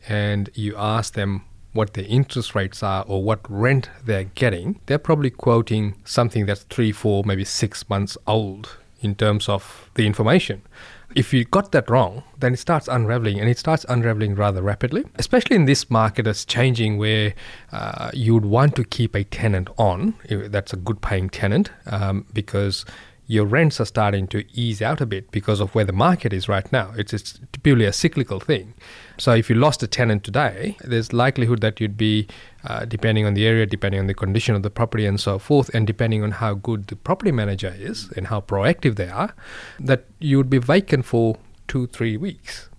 and 0.08 0.50
you 0.54 0.76
ask 0.76 1.14
them 1.14 1.46
what 1.74 1.94
the 1.94 2.06
interest 2.06 2.56
rates 2.56 2.82
are 2.82 3.04
or 3.08 3.24
what 3.24 3.40
rent 3.50 3.90
they're 4.06 4.24
getting, 4.36 4.80
they're 4.86 4.98
probably 5.00 5.30
quoting 5.30 5.96
something 6.06 6.46
that's 6.46 6.64
three, 6.64 6.92
four, 6.92 7.24
maybe 7.26 7.44
six 7.44 7.90
months 7.90 8.18
old 8.28 8.78
in 9.02 9.16
terms 9.16 9.50
of 9.50 9.90
the 9.96 10.08
information. 10.08 10.62
If 11.16 11.32
you 11.32 11.46
got 11.46 11.72
that 11.74 11.90
wrong, 11.90 12.24
then 12.40 12.54
it 12.54 12.60
starts 12.60 12.88
unraveling 12.88 13.40
and 13.40 13.48
it 13.48 13.60
starts 13.60 13.86
unraveling 13.88 14.34
rather 14.34 14.64
rapidly, 14.64 15.04
especially 15.16 15.56
in 15.56 15.66
this 15.66 15.90
market 15.90 16.24
that's 16.24 16.44
changing 16.46 16.98
where 16.98 17.36
uh, 17.72 18.10
you 18.14 18.34
would 18.34 18.46
want 18.46 18.76
to 18.78 18.84
keep 18.84 19.16
a 19.16 19.24
tenant 19.24 19.70
on. 19.78 20.16
That's 20.30 20.74
a 20.74 20.78
good 20.78 21.02
paying 21.02 21.30
tenant 21.30 21.70
um, 21.86 22.26
because 22.34 22.86
your 23.26 23.46
rents 23.46 23.80
are 23.80 23.86
starting 23.86 24.28
to 24.28 24.44
ease 24.54 24.82
out 24.82 25.00
a 25.00 25.06
bit 25.06 25.32
because 25.32 25.60
of 25.60 25.74
where 25.74 25.86
the 25.86 25.94
market 25.94 26.34
is 26.34 26.50
right 26.50 26.70
now. 26.72 26.92
It's, 26.98 27.14
it's 27.14 27.40
purely 27.62 27.86
a 27.86 27.94
cyclical 27.94 28.40
thing. 28.40 28.74
So 29.18 29.34
if 29.34 29.50
you 29.50 29.56
lost 29.56 29.82
a 29.82 29.88
tenant 29.88 30.24
today, 30.24 30.78
there's 30.82 31.14
likelihood 31.14 31.62
that 31.62 31.80
you'd 31.80 31.98
be, 31.98 32.28
uh, 32.66 32.86
depending 32.86 33.26
on 33.26 33.34
the 33.34 33.46
area, 33.46 33.66
depending 33.66 34.02
on 34.02 34.08
the 34.08 34.14
condition 34.14 34.56
of 34.56 34.64
the 34.64 34.70
property 34.70 35.06
and 35.06 35.20
so 35.20 35.40
forth, 35.40 35.74
and 35.74 35.88
depending 35.88 36.22
on 36.24 36.32
how 36.32 36.54
good 36.54 36.88
the 36.88 36.96
property 36.96 37.32
manager 37.32 37.74
is 37.78 38.10
and 38.18 38.28
how 38.28 38.42
proactive 38.42 38.96
they 38.98 39.10
are, 39.10 39.34
that 39.80 40.06
you 40.20 40.38
would 40.38 40.50
be 40.50 40.58
vacant 40.58 41.06
for 41.06 41.38
two, 41.68 41.88
three 41.88 42.18
weeks. 42.18 42.70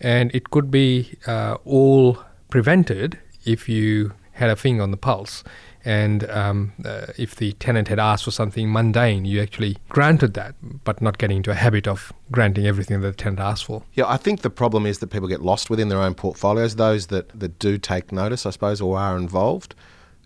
And 0.00 0.34
it 0.34 0.50
could 0.50 0.70
be 0.70 1.16
uh, 1.26 1.58
all 1.64 2.18
prevented 2.50 3.18
if 3.44 3.68
you 3.68 4.12
had 4.32 4.50
a 4.50 4.56
finger 4.56 4.82
on 4.82 4.90
the 4.90 4.96
pulse 4.96 5.44
and 5.86 6.28
um, 6.30 6.72
uh, 6.84 7.06
if 7.16 7.36
the 7.36 7.52
tenant 7.52 7.86
had 7.86 8.00
asked 8.00 8.24
for 8.24 8.32
something 8.32 8.70
mundane, 8.72 9.24
you 9.24 9.40
actually 9.40 9.76
granted 9.88 10.34
that, 10.34 10.56
but 10.82 11.00
not 11.00 11.16
getting 11.16 11.36
into 11.36 11.52
a 11.52 11.54
habit 11.54 11.86
of 11.86 12.12
granting 12.32 12.66
everything 12.66 13.00
that 13.02 13.06
the 13.06 13.14
tenant 13.14 13.38
asked 13.38 13.66
for. 13.66 13.84
Yeah, 13.94 14.08
I 14.08 14.16
think 14.16 14.40
the 14.42 14.50
problem 14.50 14.84
is 14.84 14.98
that 14.98 15.06
people 15.06 15.28
get 15.28 15.42
lost 15.42 15.70
within 15.70 15.88
their 15.88 16.00
own 16.00 16.14
portfolios. 16.14 16.74
Those 16.74 17.06
that, 17.06 17.28
that 17.38 17.60
do 17.60 17.78
take 17.78 18.10
notice, 18.10 18.44
I 18.44 18.50
suppose, 18.50 18.80
or 18.80 18.98
are 18.98 19.16
involved, 19.16 19.76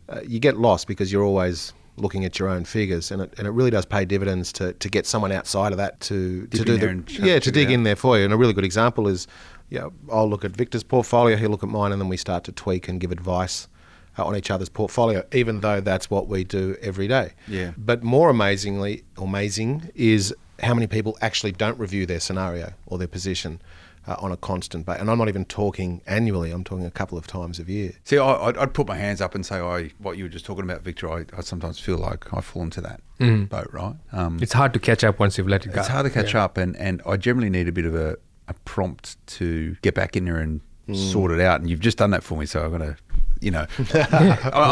uh, 0.09 0.21
you 0.26 0.40
get 0.40 0.57
lost 0.57 0.87
because 0.87 1.12
you're 1.12 1.25
always 1.25 1.75
looking 1.97 2.25
at 2.25 2.38
your 2.38 2.49
own 2.49 2.64
figures, 2.64 3.11
and 3.11 3.21
it, 3.21 3.35
and 3.37 3.47
it 3.47 3.50
really 3.50 3.71
does 3.71 3.85
pay 3.85 4.07
dividends 4.07 4.55
to, 4.55 4.73
to 4.73 4.88
get 4.88 5.05
someone 5.05 5.31
outside 5.31 5.73
of 5.73 5.76
that 5.76 6.00
to, 6.00 6.47
to 6.47 6.64
do 6.64 6.79
the 6.79 7.05
yeah 7.23 7.38
to 7.38 7.50
dig 7.50 7.71
in 7.71 7.83
there 7.83 7.97
for 7.97 8.17
you. 8.17 8.25
And 8.25 8.33
a 8.33 8.37
really 8.38 8.55
good 8.55 8.64
example 8.64 9.09
is, 9.09 9.26
yeah, 9.69 9.90
I'll 10.11 10.31
look 10.31 10.43
at 10.43 10.52
Victor's 10.52 10.83
portfolio, 10.83 11.37
he'll 11.37 11.50
look 11.50 11.62
at 11.62 11.69
mine, 11.69 11.93
and 11.93 12.00
then 12.00 12.09
we 12.09 12.17
start 12.17 12.45
to 12.45 12.52
tweak 12.52 12.88
and 12.88 12.99
give 12.99 13.12
advice 13.12 13.69
on 14.27 14.37
each 14.37 14.50
other's 14.50 14.69
portfolio, 14.69 15.25
even 15.33 15.61
though 15.61 15.81
that's 15.81 16.11
what 16.11 16.27
we 16.29 16.45
do 16.45 16.77
every 16.81 17.09
day. 17.09 17.33
Yeah. 17.49 17.73
But 17.77 18.03
more 18.03 18.31
amazingly, 18.31 19.05
amazing 19.19 19.91
is 19.95 20.35
how 20.62 20.75
many 20.75 20.87
people 20.87 21.17
actually 21.21 21.53
don't 21.53 21.79
review 21.79 22.07
their 22.07 22.21
scenario 22.21 22.73
or 22.87 22.99
their 22.99 23.09
position. 23.09 23.61
uh, 24.07 24.17
on 24.19 24.33
a 24.33 24.37
constant 24.37 24.87
basis. 24.87 25.03
And 25.03 25.11
I'm 25.11 25.19
not 25.19 25.29
even 25.29 25.45
talking 25.45 26.00
annually, 26.07 26.50
I'm 26.53 26.65
talking 26.65 26.87
a 26.87 26.91
couple 26.91 27.19
of 27.19 27.27
times 27.27 27.61
a 27.61 27.65
year. 27.65 27.93
See, 28.05 28.17
I, 28.17 28.33
I'd, 28.47 28.57
I'd 28.57 28.73
put 28.73 28.89
my 28.89 28.97
hands 28.97 29.21
up 29.21 29.35
and 29.35 29.45
say, 29.45 29.61
I 29.61 29.91
what 29.99 30.17
you 30.17 30.25
were 30.25 30.31
just 30.31 30.47
talking 30.47 30.65
about, 30.65 30.81
Victor. 30.81 31.11
I, 31.12 31.27
I 31.37 31.43
sometimes 31.43 31.79
feel 31.79 31.99
like 31.99 32.33
I 32.33 32.41
fall 32.41 32.62
into 32.62 32.81
that 32.81 33.03
boat, 33.50 33.69
right? 33.73 33.95
Um, 34.12 34.39
It's 34.41 34.55
hard 34.55 34.73
to 34.73 34.79
catch 34.81 35.05
up 35.05 35.19
once 35.21 35.37
you've 35.37 35.49
let 35.49 35.67
it 35.67 35.75
go. 35.75 35.81
it's 35.81 35.89
hard 35.89 36.07
to 36.07 36.11
catch 36.11 36.33
Yeah. 36.33 36.45
up, 36.45 36.57
and, 36.57 36.75
and 36.79 37.03
I 37.07 37.19
generally 37.19 37.50
need 37.50 37.69
a 37.69 37.73
bit 37.73 37.85
of 37.85 37.95
a, 37.95 38.17
a 38.49 38.55
prompt 38.65 39.19
to 39.37 39.77
get 39.83 39.95
back 39.95 40.17
in 40.17 40.25
there 40.25 40.39
and 40.39 40.62
sort 40.95 41.31
it 41.31 41.39
out. 41.41 41.61
And 41.61 41.69
you've 41.69 41.81
just 41.81 41.99
done 41.99 42.11
that 42.12 42.23
for 42.25 42.39
me, 42.39 42.47
so 42.47 42.65
I'm 42.65 42.71
going 42.71 42.81
to, 42.81 42.97
you 43.40 43.50
know, 43.50 43.66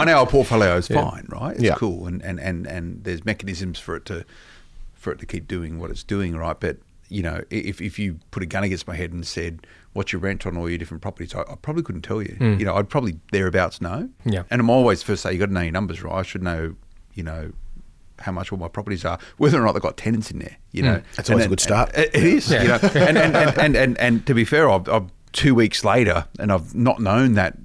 know 0.04 0.18
our 0.18 0.26
portfolio 0.26 0.76
is 0.76 0.88
fine, 0.88 1.26
right? 1.28 1.54
It's 1.54 1.62
Yeah. 1.62 1.74
cool, 1.74 2.06
and, 2.06 2.22
and, 2.22 2.38
and, 2.38 2.66
and 2.66 3.04
there's 3.04 3.24
mechanisms 3.24 3.78
for 3.78 3.96
it 3.96 4.04
to 4.06 4.24
for 4.94 5.12
it 5.12 5.18
to 5.20 5.26
keep 5.26 5.46
doing 5.48 5.78
what 5.78 5.90
it's 5.90 6.02
doing, 6.02 6.36
right? 6.36 6.58
But 6.58 6.78
you 7.08 7.22
know, 7.22 7.42
if 7.50 7.80
if 7.80 7.98
you 7.98 8.18
put 8.30 8.42
a 8.42 8.46
gun 8.46 8.64
against 8.64 8.86
my 8.86 8.94
head 8.94 9.12
and 9.12 9.26
said, 9.26 9.66
"What's 9.94 10.12
your 10.12 10.20
rent 10.20 10.46
on 10.46 10.56
all 10.56 10.68
your 10.68 10.78
different 10.78 11.02
properties?" 11.02 11.34
I, 11.34 11.40
I 11.42 11.54
probably 11.60 11.82
couldn't 11.82 12.02
tell 12.02 12.20
you. 12.20 12.34
Hmm. 12.36 12.58
You 12.58 12.66
know, 12.66 12.74
I'd 12.74 12.90
probably 12.90 13.18
thereabouts 13.32 13.80
know. 13.80 14.10
Yeah. 14.24 14.42
And 14.50 14.60
I'm 14.60 14.70
always 14.70 15.02
first 15.02 15.22
say 15.22 15.32
you 15.32 15.38
got 15.38 15.46
to 15.46 15.52
know 15.52 15.62
your 15.62 15.72
numbers, 15.72 16.02
right? 16.02 16.14
I 16.14 16.22
should 16.22 16.42
know, 16.42 16.74
you 17.14 17.22
know. 17.22 17.52
How 18.20 18.32
much 18.32 18.50
all 18.50 18.58
my 18.58 18.66
properties 18.66 19.04
are, 19.04 19.16
whether 19.36 19.62
or 19.62 19.64
not 19.64 19.74
they've 19.74 19.80
got 19.80 19.96
tenants 19.96 20.32
in 20.32 20.40
there, 20.40 20.56
you 20.72 20.82
hmm. 20.82 20.88
know. 20.88 21.02
That's 21.14 21.30
always 21.30 21.44
And 21.44 21.52
a 21.52 21.54
good 21.54 21.60
start. 21.60 21.96
It, 21.96 22.10
it 22.12 22.24
is, 22.24 22.50
you 22.50 22.64
know. 22.64 22.80
And 22.82 23.16
and, 23.16 23.36
and, 23.36 23.58
and, 23.58 23.76
and 23.76 23.98
and 23.98 24.26
to 24.26 24.34
be 24.34 24.44
fair, 24.44 24.68
I've, 24.68 24.88
I've 24.88 25.08
two 25.32 25.54
weeks 25.54 25.84
later, 25.84 26.26
and 26.36 26.50
I've 26.50 26.74
not 26.74 27.00
known 27.00 27.34
that 27.34 27.56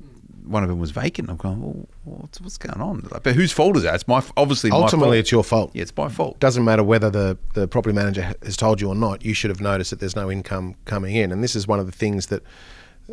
one 0.45 0.63
of 0.63 0.69
them 0.69 0.79
was 0.79 0.91
vacant. 0.91 1.29
I'm 1.29 1.37
going, 1.37 1.61
well, 1.61 1.87
what's, 2.03 2.39
what's 2.41 2.57
going 2.57 2.81
on? 2.81 3.07
Like, 3.11 3.23
But 3.23 3.35
whose 3.35 3.51
fault 3.51 3.77
is 3.77 3.83
that? 3.83 3.95
It's 3.95 4.07
my 4.07 4.21
obviously 4.37 4.69
my 4.69 4.77
Ultimately, 4.77 5.07
fault. 5.17 5.19
it's 5.19 5.31
your 5.31 5.43
fault. 5.43 5.71
Yeah, 5.73 5.81
it's 5.83 5.95
my 5.95 6.09
fault. 6.09 6.39
doesn't 6.39 6.63
matter 6.63 6.83
whether 6.83 7.09
the, 7.09 7.37
the 7.53 7.67
property 7.67 7.95
manager 7.95 8.33
has 8.43 8.57
told 8.57 8.81
you 8.81 8.89
or 8.89 8.95
not, 8.95 9.23
you 9.23 9.33
should 9.33 9.49
have 9.49 9.61
noticed 9.61 9.89
that 9.91 9.99
there's 9.99 10.15
no 10.15 10.31
income 10.31 10.75
coming 10.85 11.15
in. 11.15 11.31
And 11.31 11.43
this 11.43 11.55
is 11.55 11.67
one 11.67 11.79
of 11.79 11.85
the 11.85 11.91
things 11.91 12.27
that, 12.27 12.43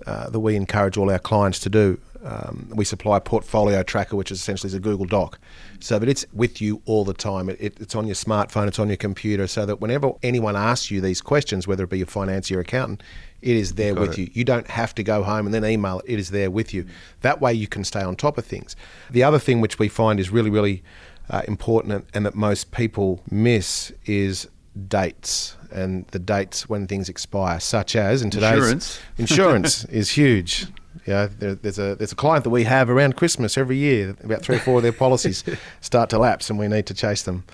uh, 0.07 0.31
that 0.31 0.41
we 0.41 0.57
encourage 0.57 0.97
all 0.97 1.11
our 1.11 1.19
clients 1.19 1.59
to 1.61 1.69
do. 1.69 2.01
Um, 2.23 2.71
we 2.75 2.85
supply 2.85 3.17
a 3.17 3.21
portfolio 3.21 3.83
tracker, 3.83 4.15
which 4.15 4.31
is 4.31 4.39
essentially 4.39 4.69
is 4.69 4.75
a 4.75 4.81
Google 4.81 5.07
Doc. 5.07 5.39
So 5.81 5.99
that 5.99 6.09
it's 6.09 6.27
with 6.33 6.61
you 6.61 6.83
all 6.85 7.05
the 7.05 7.15
time. 7.15 7.49
It, 7.49 7.57
it, 7.59 7.81
it's 7.81 7.95
on 7.95 8.07
your 8.07 8.15
smartphone, 8.15 8.69
it's 8.69 8.79
on 8.79 8.89
your 8.89 8.99
computer, 8.99 9.47
so 9.47 9.65
that 9.65 9.81
whenever 9.81 10.13
anyone 10.23 10.55
asks 10.55 10.91
you 10.91 11.01
these 11.01 11.23
questions, 11.23 11.67
whether 11.67 11.85
it 11.85 11.91
be 11.91 11.99
your 11.99 12.07
financier 12.07 12.59
or 12.59 12.61
accountant, 12.61 13.03
it 13.41 13.57
is 13.57 13.75
there 13.75 13.95
got 13.95 14.01
with 14.03 14.13
it. 14.13 14.19
you. 14.19 14.31
You 14.35 14.45
don't 14.45 14.69
have 14.69 14.95
to 14.97 15.03
go 15.03 15.23
home 15.23 15.47
and 15.47 15.55
then 15.55 15.65
email 15.65 16.01
it. 16.01 16.13
It 16.13 16.19
is 16.19 16.31
there 16.31 16.51
with 16.51 16.75
you. 16.75 16.87
That 17.23 17.41
way 17.41 17.55
you 17.55 17.67
can 17.67 17.85
stay 17.85 18.03
on 18.03 18.17
top 18.17 18.37
of 18.37 18.45
things. 18.45 18.77
The 19.11 19.23
other 19.23 19.39
thing 19.39 19.63
which 19.63 19.79
we 19.79 19.89
find 19.89 20.21
is 20.21 20.31
really, 20.31 20.51
really 20.51 20.83
uh, 21.31 21.43
important 21.49 21.95
and, 21.95 22.05
and 22.13 22.27
that 22.27 22.35
most 22.35 22.71
people 22.71 23.23
miss 23.31 23.93
is 24.05 24.47
dates 24.89 25.57
and 25.73 26.07
the 26.09 26.19
dates 26.19 26.69
when 26.69 26.87
things 26.87 27.09
expire, 27.09 27.61
such 27.61 27.97
as 27.97 28.23
in 28.23 28.31
today's 28.31 28.55
Insurance. 28.55 29.01
insurance 29.19 29.85
is 29.87 30.11
huge. 30.11 30.67
Yeah, 31.07 31.29
there, 31.39 31.55
there's 31.55 31.79
a 31.79 31.95
there's 31.95 32.13
a 32.13 32.17
client 32.17 32.45
that 32.45 32.51
we 32.51 32.65
have 32.65 32.91
around 32.91 33.17
Christmas 33.17 33.57
every 33.57 33.77
year. 33.77 34.17
About 34.23 34.43
three 34.43 34.57
or 34.57 34.61
four 34.61 34.77
of 34.79 34.83
their 34.83 34.93
policies 34.93 35.45
start 35.81 36.11
to 36.11 36.19
lapse, 36.19 36.51
and 36.51 36.59
we 36.59 36.69
need 36.69 36.87
to 36.87 36.95
chase 36.95 37.23
them. 37.23 37.45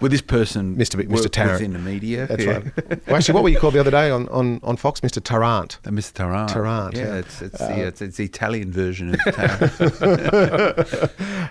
With 0.00 0.10
this 0.10 0.22
person, 0.22 0.74
Mr. 0.74 0.96
B- 0.96 1.04
Mr. 1.04 1.30
Tarrant. 1.30 1.60
within 1.60 1.74
the 1.74 1.78
media. 1.78 2.26
That's 2.26 2.42
yeah. 2.42 2.52
right. 2.52 3.06
Well, 3.06 3.16
actually, 3.16 3.34
what 3.34 3.42
were 3.42 3.50
you 3.50 3.58
called 3.58 3.74
the 3.74 3.80
other 3.80 3.90
day 3.90 4.10
on, 4.10 4.26
on, 4.30 4.58
on 4.62 4.78
Fox, 4.78 5.00
Mr. 5.00 5.22
Tarrant? 5.22 5.78
Uh, 5.84 5.90
Mr. 5.90 6.14
Tarrant. 6.14 6.48
Tarrant, 6.48 6.96
Yeah, 6.96 7.04
yeah. 7.04 7.14
it's 7.16 7.42
it's, 7.42 7.58
the, 7.58 7.86
it's 7.86 8.00
it's 8.00 8.16
the 8.16 8.24
Italian 8.24 8.72
version 8.72 9.14
of 9.14 9.20
Tarrant. 9.34 11.10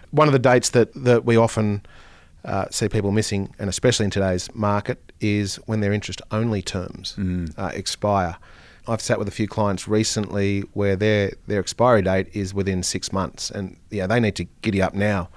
One 0.10 0.27
of 0.27 0.34
the 0.34 0.39
dates 0.39 0.70
that, 0.72 0.92
that 1.04 1.24
we 1.24 1.38
often 1.38 1.84
uh, 2.46 2.66
see 2.70 2.88
people 2.88 3.12
missing, 3.12 3.54
and 3.60 3.70
especially 3.70 4.06
in 4.06 4.12
today's 4.12 4.54
market, 4.56 5.12
is 5.20 5.56
when 5.66 5.82
their 5.82 5.94
interest 5.94 6.22
only 6.32 6.62
terms 6.62 7.16
uh, 7.58 7.72
expire. 7.74 8.38
I've 8.88 9.02
sat 9.02 9.18
with 9.18 9.28
a 9.28 9.32
few 9.32 9.48
clients 9.48 9.88
recently 9.88 10.62
where 10.74 10.96
their, 10.96 11.32
their 11.48 11.60
expiry 11.60 12.04
date 12.04 12.28
is 12.34 12.54
within 12.54 12.84
six 12.84 13.12
months, 13.12 13.50
and 13.50 13.78
yeah, 13.90 14.06
they 14.08 14.20
need 14.20 14.36
to 14.36 14.46
giddy 14.62 14.82
up 14.82 14.94
now 14.94 15.30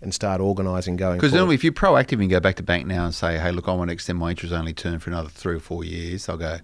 and 0.00 0.14
start 0.14 0.40
organising 0.40 0.96
going 0.96 1.16
Because 1.18 1.32
then, 1.32 1.50
if 1.50 1.64
you're 1.64 1.72
proactive 1.72 2.20
and 2.20 2.30
go 2.30 2.40
back 2.40 2.56
to 2.56 2.62
bank 2.62 2.86
now 2.86 3.04
and 3.04 3.14
say, 3.14 3.38
"Hey, 3.38 3.50
look, 3.50 3.68
I 3.68 3.72
want 3.72 3.88
to 3.88 3.92
extend 3.92 4.18
my 4.18 4.30
interest 4.30 4.52
only 4.52 4.72
term 4.72 5.00
for 5.00 5.10
another 5.10 5.28
three 5.28 5.56
or 5.56 5.60
four 5.60 5.84
years," 5.84 6.28
I'll 6.28 6.36
go. 6.36 6.58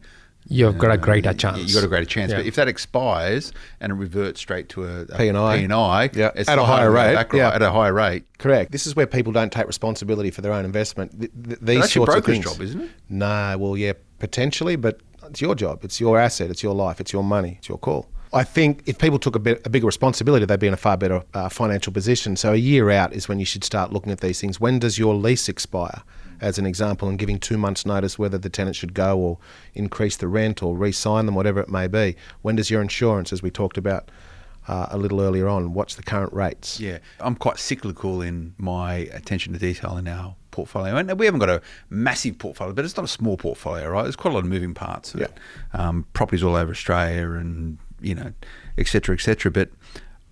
You've 0.49 0.79
got 0.79 0.91
a 0.91 0.95
"Uh, 0.95 0.97
greater 0.97 1.33
chance. 1.33 1.59
You've 1.59 1.75
got 1.75 1.85
a 1.85 1.89
greater 1.89 2.07
chance. 2.07 2.31
Yeah. 2.33 2.39
But 2.39 2.47
if 2.47 2.57
that 2.57 2.67
expires 2.69 3.53
and 3.81 3.93
it 3.93 3.95
reverts 3.95 4.41
straight 4.41 4.69
to 4.71 4.85
a, 4.85 5.01
a 5.03 5.19
P&I. 5.19 5.67
P&I, 5.67 6.11
Yeah, 6.13 6.31
at 6.35 6.49
a 6.49 6.51
higher 6.51 6.65
harder 6.65 6.91
rate, 6.91 7.15
back, 7.15 7.33
yeah. 7.33 7.51
at 7.55 7.63
a 7.63 7.71
higher 7.71 7.93
rate. 7.93 8.25
Correct. 8.39 8.73
This 8.73 8.87
is 8.87 8.97
where 8.97 9.07
people 9.07 9.33
don't 9.33 9.53
take 9.53 9.67
responsibility 9.67 10.31
for 10.31 10.41
their 10.41 10.53
own 10.53 10.65
investment. 10.65 11.19
Th- 11.21 11.31
th- 11.33 11.59
these 11.61 11.81
that's 11.81 11.95
your 11.95 12.07
sorts 12.07 12.19
of 12.19 12.25
broker's 12.25 12.43
things- 12.45 12.57
job, 12.57 12.61
isn't 12.63 12.81
it? 12.81 12.91
No, 13.09 13.57
well, 13.59 13.77
yeah, 13.77 13.93
potentially, 14.19 14.77
but 14.77 15.01
it's 15.29 15.41
your 15.41 15.55
job. 15.55 15.85
It's 15.85 16.01
your 16.01 16.19
asset. 16.19 16.51
It's 16.51 16.63
your 16.63 16.75
life. 16.75 17.01
It's 17.01 17.13
your 17.13 17.23
money. 17.23 17.57
It's 17.59 17.69
your 17.69 17.79
call. 17.79 18.09
I 18.33 18.45
think 18.45 18.83
if 18.87 18.99
people 18.99 19.19
took 19.19 19.35
a, 19.35 19.41
bit, 19.41 19.61
a 19.65 19.71
bigger 19.71 19.87
responsibility, 19.87 20.47
they'd 20.47 20.61
be 20.61 20.69
in 20.69 20.73
a 20.75 20.77
far 20.77 20.97
better 20.97 21.23
uh, 21.35 21.49
financial 21.49 21.93
position. 21.93 22.37
So 22.37 22.53
a 22.53 22.57
year 22.57 22.91
out 22.91 23.13
is 23.13 23.29
when 23.29 23.41
you 23.41 23.45
should 23.45 23.65
start 23.65 23.93
looking 23.93 24.13
at 24.13 24.21
these 24.21 24.41
things. 24.41 24.61
When 24.61 24.79
does 24.79 24.99
your 24.99 25.15
lease 25.15 25.49
expire? 25.49 26.03
As 26.41 26.59
an 26.59 26.67
example, 26.67 27.09
and 27.09 27.19
giving 27.19 27.39
two 27.39 27.59
months' 27.59 27.85
notice 27.85 28.19
whether 28.19 28.39
the 28.39 28.49
tenant 28.49 28.77
should 28.77 28.95
go 28.95 29.19
or 29.19 29.39
increase 29.75 30.17
the 30.17 30.29
rent 30.29 30.63
or 30.63 30.77
re-sign 30.77 31.27
them, 31.27 31.35
whatever 31.35 31.61
it 31.61 31.69
may 31.69 31.87
be. 31.87 32.17
When 32.43 32.57
does 32.57 32.71
your 32.71 32.81
insurance, 32.81 33.33
as 33.33 33.43
we 33.43 33.51
talked 33.51 33.77
about 33.77 34.11
uh, 34.69 34.87
a 34.91 34.99
little 34.99 35.21
earlier 35.21 35.49
on, 35.49 35.75
what's 35.75 35.97
the 35.97 36.03
current 36.03 36.33
rates? 36.33 36.81
Yeah, 36.81 36.99
I'm 37.19 37.35
quite 37.35 37.59
cyclical 37.59 38.23
in 38.23 38.55
my 38.57 38.95
attention 39.13 39.53
to 39.53 39.59
detail 39.59 39.97
in 39.97 40.09
our 40.09 40.35
portfolio, 40.51 40.97
and 40.97 41.19
we 41.19 41.27
haven't 41.27 41.41
got 41.41 41.51
a 41.51 41.63
massive 41.91 42.39
portfolio, 42.39 42.73
but 42.73 42.85
it's 42.85 42.97
not 42.97 43.05
a 43.05 43.09
small 43.09 43.37
portfolio, 43.37 43.89
right? 43.89 44.03
There's 44.03 44.17
quite 44.17 44.31
a 44.33 44.35
lot 44.35 44.45
of 44.45 44.51
moving 44.51 44.75
parts. 44.75 45.15
Of 45.15 45.21
Yeah. 45.21 45.27
Um, 45.73 46.07
properties 46.13 46.43
all 46.43 46.57
over 46.57 46.71
Australia, 46.71 47.31
and 47.33 47.79
you 48.01 48.15
know, 48.15 48.33
et 48.79 48.87
cetera, 48.87 49.15
et 49.15 49.21
cetera. 49.21 49.51
But 49.51 49.71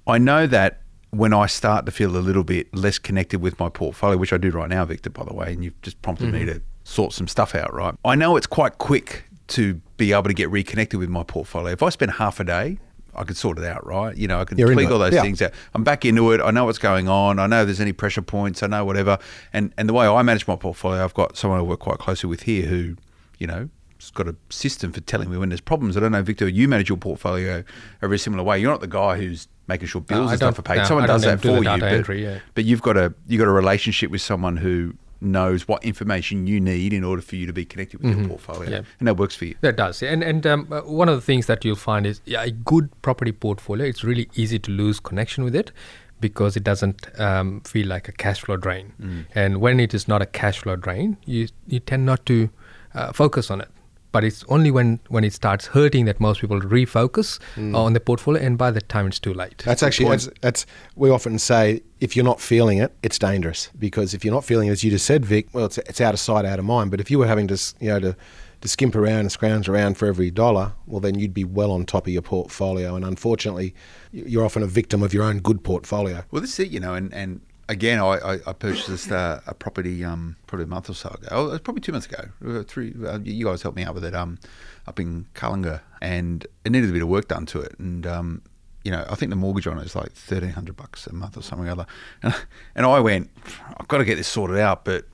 I 0.06 0.18
know 0.18 0.46
that 0.46 0.80
when 1.10 1.32
I 1.32 1.46
start 1.46 1.86
to 1.86 1.92
feel 1.92 2.16
a 2.16 2.18
little 2.18 2.44
bit 2.44 2.72
less 2.74 2.98
connected 2.98 3.40
with 3.40 3.58
my 3.58 3.68
portfolio, 3.68 4.18
which 4.18 4.32
I 4.32 4.36
do 4.36 4.50
right 4.50 4.68
now, 4.68 4.84
Victor, 4.84 5.10
by 5.10 5.24
the 5.24 5.34
way, 5.34 5.52
and 5.52 5.64
you've 5.64 5.80
just 5.82 6.00
prompted 6.02 6.32
me 6.32 6.44
to 6.44 6.60
sort 6.84 7.12
some 7.12 7.28
stuff 7.28 7.54
out, 7.54 7.72
right? 7.72 7.94
I 8.04 8.14
know 8.14 8.36
it's 8.36 8.46
quite 8.46 8.78
quick 8.78 9.24
to 9.48 9.80
be 9.96 10.12
able 10.12 10.24
to 10.24 10.34
get 10.34 10.50
reconnected 10.50 11.00
with 11.00 11.08
my 11.08 11.22
portfolio. 11.22 11.72
If 11.72 11.82
I 11.82 11.88
spend 11.88 12.12
half 12.12 12.40
a 12.40 12.44
day, 12.44 12.78
I 13.14 13.24
can 13.24 13.34
sort 13.34 13.58
it 13.58 13.64
out, 13.64 13.84
right? 13.86 14.16
You 14.16 14.28
know, 14.28 14.40
I 14.40 14.44
can 14.44 14.56
tweak 14.56 14.90
all 14.90 14.98
those 14.98 15.14
yeah. 15.14 15.22
things 15.22 15.42
out. 15.42 15.52
I'm 15.74 15.82
back 15.82 16.04
into 16.04 16.30
it. 16.32 16.40
I 16.40 16.50
know 16.50 16.66
what's 16.66 16.78
going 16.78 17.08
on. 17.08 17.38
I 17.38 17.46
know 17.46 17.64
there's 17.64 17.80
any 17.80 17.92
pressure 17.92 18.22
points. 18.22 18.62
I 18.62 18.68
know 18.68 18.84
whatever. 18.84 19.18
And 19.52 19.72
and 19.76 19.88
the 19.88 19.92
way 19.92 20.06
I 20.06 20.22
manage 20.22 20.46
my 20.46 20.56
portfolio, 20.56 21.02
I've 21.02 21.14
got 21.14 21.36
someone 21.36 21.58
I 21.58 21.62
work 21.62 21.80
quite 21.80 21.98
closely 21.98 22.28
with 22.28 22.42
here 22.42 22.66
who, 22.66 22.96
you 23.38 23.46
know, 23.46 23.70
has 23.98 24.10
got 24.10 24.28
a 24.28 24.36
system 24.50 24.92
for 24.92 25.00
telling 25.00 25.30
me 25.30 25.36
when 25.36 25.48
there's 25.48 25.60
problems. 25.60 25.96
I 25.96 26.00
don't 26.00 26.12
know, 26.12 26.22
Victor. 26.22 26.48
You 26.48 26.68
manage 26.68 26.88
your 26.88 26.98
portfolio 26.98 27.64
a 28.02 28.08
very 28.08 28.18
similar 28.18 28.44
way. 28.44 28.60
You're 28.60 28.70
not 28.70 28.80
the 28.80 28.86
guy 28.86 29.16
who's 29.16 29.48
making 29.68 29.88
sure 29.88 30.00
bills 30.00 30.28
I 30.30 30.32
and 30.32 30.38
stuff 30.38 30.58
are 30.58 30.62
paid. 30.62 30.78
no, 30.78 30.84
someone 30.84 31.06
does 31.06 31.22
that 31.22 31.40
do 31.40 31.56
for 31.56 31.62
you. 31.62 31.78
But, 31.80 31.92
entry, 31.92 32.22
yeah. 32.24 32.38
but 32.54 32.64
you've 32.64 32.82
got 32.82 32.96
a 32.96 33.14
you 33.26 33.38
have 33.38 33.46
got 33.46 33.50
a 33.50 33.54
relationship 33.54 34.10
with 34.10 34.20
someone 34.22 34.56
who 34.56 34.94
knows 35.20 35.66
what 35.66 35.82
information 35.84 36.46
you 36.46 36.60
need 36.60 36.92
in 36.92 37.02
order 37.02 37.20
for 37.20 37.34
you 37.34 37.44
to 37.46 37.52
be 37.52 37.64
connected 37.64 38.00
with 38.00 38.16
your 38.16 38.28
portfolio, 38.28 38.62
Mm-hmm. 38.62 38.72
Yeah. 38.72 38.82
and 39.00 39.08
that 39.08 39.16
works 39.16 39.34
for 39.34 39.46
you. 39.46 39.56
That 39.62 39.76
does, 39.76 40.02
and 40.02 40.22
and 40.22 40.46
um, 40.46 40.72
uh, 40.72 40.80
one 40.82 41.08
of 41.08 41.16
the 41.16 41.20
things 41.22 41.46
that 41.46 41.64
you'll 41.64 41.76
find 41.76 42.06
is 42.06 42.20
yeah, 42.24 42.42
a 42.44 42.50
good 42.52 42.88
property 43.02 43.32
portfolio. 43.32 43.86
It's 43.86 44.04
really 44.04 44.28
easy 44.34 44.58
to 44.60 44.70
lose 44.70 45.00
connection 45.00 45.44
with 45.44 45.54
it 45.56 45.72
because 46.20 46.56
it 46.56 46.64
doesn't 46.64 47.08
um, 47.20 47.60
feel 47.60 47.86
like 47.86 48.08
a 48.08 48.12
cash 48.12 48.40
flow 48.40 48.56
drain. 48.56 49.24
And 49.34 49.60
when 49.60 49.78
it 49.80 49.94
is 49.94 50.08
not 50.08 50.20
a 50.22 50.26
cash 50.26 50.58
flow 50.58 50.76
drain, 50.76 51.16
you 51.26 51.48
you 51.66 51.80
tend 51.80 52.06
not 52.06 52.24
to 52.26 52.48
uh, 52.94 53.12
focus 53.12 53.50
on 53.50 53.60
it. 53.60 53.68
But 54.10 54.24
it's 54.24 54.44
only 54.48 54.70
when 54.70 55.00
when 55.08 55.24
it 55.24 55.32
starts 55.32 55.66
hurting 55.66 56.06
that 56.06 56.18
most 56.18 56.40
people 56.40 56.60
refocus 56.60 57.40
hmm. 57.54 57.74
uh, 57.74 57.82
on 57.82 57.92
the 57.92 58.00
portfolio, 58.00 58.42
and 58.42 58.56
by 58.56 58.70
that 58.70 58.88
time 58.88 59.06
it's 59.06 59.20
too 59.20 59.34
late. 59.34 59.62
That's 59.64 59.82
actually 59.82 60.08
that's, 60.08 60.28
that's 60.40 60.66
we 60.96 61.10
often 61.10 61.38
say 61.38 61.82
if 62.00 62.16
you're 62.16 62.24
not 62.24 62.40
feeling 62.40 62.78
it, 62.78 62.92
it's 63.02 63.18
dangerous 63.18 63.70
because 63.78 64.14
if 64.14 64.24
you're 64.24 64.34
not 64.34 64.44
feeling 64.44 64.68
it, 64.68 64.72
as 64.72 64.84
you 64.84 64.90
just 64.90 65.04
said, 65.04 65.26
Vic, 65.26 65.48
well, 65.52 65.66
it's, 65.66 65.78
it's 65.78 66.00
out 66.00 66.14
of 66.14 66.20
sight, 66.20 66.44
out 66.44 66.58
of 66.58 66.64
mind. 66.64 66.90
But 66.90 67.00
if 67.00 67.10
you 67.10 67.18
were 67.18 67.26
having 67.26 67.48
to 67.48 67.74
you 67.80 67.88
know 67.88 68.00
to 68.00 68.16
to 68.60 68.68
skimp 68.68 68.96
around 68.96 69.20
and 69.20 69.32
scrounge 69.32 69.68
around 69.68 69.96
for 69.96 70.06
every 70.06 70.30
dollar, 70.30 70.72
well, 70.86 71.00
then 71.00 71.18
you'd 71.18 71.34
be 71.34 71.44
well 71.44 71.70
on 71.70 71.84
top 71.84 72.06
of 72.06 72.12
your 72.12 72.22
portfolio. 72.22 72.96
And 72.96 73.04
unfortunately, 73.04 73.74
you're 74.10 74.44
often 74.44 74.62
a 74.62 74.66
victim 74.66 75.02
of 75.02 75.14
your 75.14 75.22
own 75.22 75.38
good 75.38 75.62
portfolio. 75.62 76.24
Well, 76.30 76.40
this 76.40 76.54
is 76.54 76.66
it, 76.66 76.70
you 76.70 76.80
know, 76.80 76.94
and, 76.94 77.12
and 77.14 77.40
again, 77.68 77.98
I, 77.98 78.16
I, 78.16 78.38
I 78.46 78.52
purchased 78.52 79.12
uh, 79.12 79.40
a 79.46 79.54
property 79.54 80.04
um, 80.04 80.36
probably 80.46 80.64
a 80.64 80.68
month 80.68 80.90
or 80.90 80.94
so 80.94 81.10
ago. 81.10 81.28
Oh, 81.30 81.46
it 81.46 81.50
was 81.50 81.60
probably 81.60 81.80
two 81.80 81.92
months 81.92 82.06
ago. 82.06 82.24
Uh, 82.46 82.62
Three, 82.62 82.94
uh, 83.06 83.18
you 83.22 83.44
guys 83.44 83.62
helped 83.62 83.76
me 83.76 83.84
out 83.84 83.94
with 83.94 84.04
it 84.04 84.14
um, 84.14 84.38
up 84.86 84.98
in 84.98 85.26
Kalinga, 85.34 85.80
and 86.00 86.46
it 86.64 86.72
needed 86.72 86.90
a 86.90 86.92
bit 86.92 87.02
of 87.02 87.08
work 87.08 87.28
done 87.28 87.46
to 87.46 87.60
it. 87.60 87.78
And 87.78 88.06
um, 88.06 88.42
you 88.84 88.90
know, 88.90 89.04
I 89.08 89.14
think 89.14 89.30
the 89.30 89.36
mortgage 89.36 89.66
on 89.66 89.78
it 89.78 89.86
is 89.86 89.94
like 89.94 90.12
thirteen 90.12 90.50
hundred 90.50 90.76
bucks 90.76 91.06
a 91.06 91.12
month 91.12 91.36
or 91.36 91.42
something 91.42 91.68
or 91.68 91.72
other. 91.72 91.86
And, 92.22 92.34
and 92.74 92.86
I 92.86 93.00
went, 93.00 93.30
I've 93.76 93.88
got 93.88 93.98
to 93.98 94.04
get 94.04 94.16
this 94.16 94.28
sorted 94.28 94.58
out, 94.58 94.84
but 94.84 95.04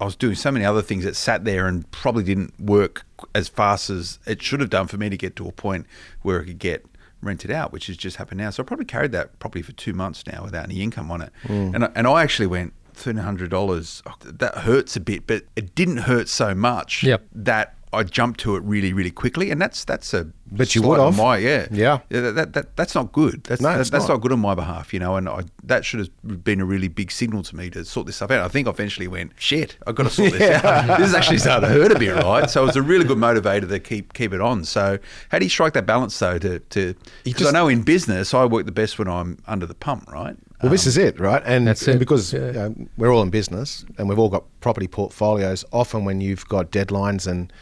I 0.00 0.04
was 0.04 0.14
doing 0.14 0.36
so 0.36 0.50
many 0.52 0.64
other 0.64 0.82
things 0.82 1.04
that 1.04 1.16
sat 1.16 1.44
there 1.44 1.66
and 1.66 1.90
probably 1.90 2.22
didn't 2.22 2.58
work 2.60 3.04
as 3.34 3.48
fast 3.48 3.90
as 3.90 4.20
it 4.26 4.40
should 4.40 4.60
have 4.60 4.70
done 4.70 4.86
for 4.86 4.96
me 4.96 5.10
to 5.10 5.16
get 5.16 5.34
to 5.36 5.48
a 5.48 5.52
point 5.52 5.86
where 6.22 6.40
it 6.40 6.46
could 6.46 6.58
get 6.60 6.86
rented 7.22 7.50
out, 7.50 7.72
which 7.72 7.86
has 7.88 7.96
just 7.96 8.16
happened 8.16 8.38
now. 8.38 8.50
So 8.50 8.62
I 8.62 8.66
probably 8.66 8.84
carried 8.86 9.12
that 9.12 9.38
property 9.38 9.62
for 9.62 9.72
two 9.72 9.92
months 9.92 10.24
now 10.26 10.42
without 10.44 10.64
any 10.64 10.82
income 10.82 11.10
on 11.10 11.22
it. 11.22 11.32
Mm. 11.44 11.74
And, 11.74 11.84
I, 11.84 11.90
and 11.94 12.06
I 12.06 12.22
actually 12.22 12.46
went, 12.46 12.72
$1,300, 12.96 14.38
that 14.38 14.54
hurts 14.58 14.96
a 14.96 15.00
bit, 15.00 15.26
but 15.26 15.44
it 15.56 15.74
didn't 15.74 15.98
hurt 15.98 16.28
so 16.28 16.54
much 16.54 17.02
Yep. 17.04 17.22
that 17.32 17.74
I 17.92 18.02
jumped 18.02 18.40
to 18.40 18.56
it 18.56 18.62
really, 18.64 18.92
really 18.92 19.10
quickly, 19.10 19.50
and 19.50 19.60
that's 19.60 19.84
that's 19.84 20.12
a 20.12 20.28
But 20.52 20.74
you 20.74 20.82
would 20.82 20.98
have. 21.00 21.16
my 21.16 21.38
yeah 21.38 21.66
Yeah. 21.70 22.00
that, 22.10 22.34
that, 22.34 22.52
that 22.52 22.76
that's 22.76 22.94
not 22.94 23.12
good. 23.12 23.44
That's 23.44 23.60
No, 23.62 23.68
that- 23.70 23.78
that's 23.90 23.90
not. 24.08 24.14
not. 24.14 24.20
good 24.20 24.32
on 24.32 24.40
my 24.40 24.54
behalf, 24.54 24.92
you 24.92 25.00
know. 25.00 25.16
And 25.16 25.28
I, 25.28 25.44
that 25.64 25.84
should 25.84 26.00
have 26.00 26.44
been 26.44 26.60
a 26.60 26.64
really 26.64 26.88
big 26.88 27.10
signal 27.10 27.42
to 27.44 27.56
me 27.56 27.70
to 27.70 27.84
sort 27.84 28.06
this 28.06 28.16
stuff 28.16 28.30
out. 28.30 28.44
I 28.44 28.48
think 28.48 28.66
I 28.66 28.70
eventually 28.70 29.08
went 29.08 29.32
shit. 29.38 29.76
I've 29.86 29.94
got 29.94 30.04
to 30.04 30.10
sort 30.10 30.32
this 30.32 30.62
out. 30.64 30.98
This 30.98 31.08
is 31.08 31.14
actually 31.14 31.38
starting 31.38 31.68
to 31.68 31.74
hurt 31.74 31.92
a 31.92 31.98
bit, 31.98 32.14
right? 32.16 32.48
So 32.50 32.62
it 32.62 32.66
was 32.66 32.76
a 32.76 32.82
really 32.82 33.04
good 33.04 33.18
motivator 33.28 33.68
to 33.68 33.78
keep 33.80 34.12
keep 34.12 34.32
it 34.32 34.40
on. 34.40 34.64
So 34.64 34.98
how 35.30 35.38
do 35.38 35.44
you 35.46 35.50
strike 35.50 35.72
that 35.74 35.86
balance 35.86 36.18
though? 36.18 36.38
To 36.38 36.58
to 36.58 36.94
because 37.24 37.46
I 37.46 37.52
know 37.52 37.68
in 37.68 37.82
business 37.82 38.34
I 38.34 38.44
work 38.44 38.66
the 38.66 38.72
best 38.72 38.98
when 38.98 39.08
I'm 39.08 39.38
under 39.46 39.66
the 39.66 39.74
pump, 39.74 40.10
right? 40.10 40.36
Well, 40.62 40.72
this 40.72 40.86
is 40.86 40.96
it, 40.96 41.20
right? 41.20 41.42
And, 41.44 41.66
That's 41.68 41.86
and 41.86 41.96
it, 41.96 41.98
because 41.98 42.32
yeah. 42.32 42.64
um, 42.64 42.88
we're 42.96 43.12
all 43.14 43.22
in 43.22 43.30
business 43.30 43.84
and 43.96 44.08
we've 44.08 44.18
all 44.18 44.28
got 44.28 44.44
property 44.60 44.88
portfolios. 44.88 45.64
Often, 45.72 46.04
when 46.04 46.20
you've 46.20 46.46
got 46.48 46.70
deadlines 46.72 47.26
and 47.28 47.52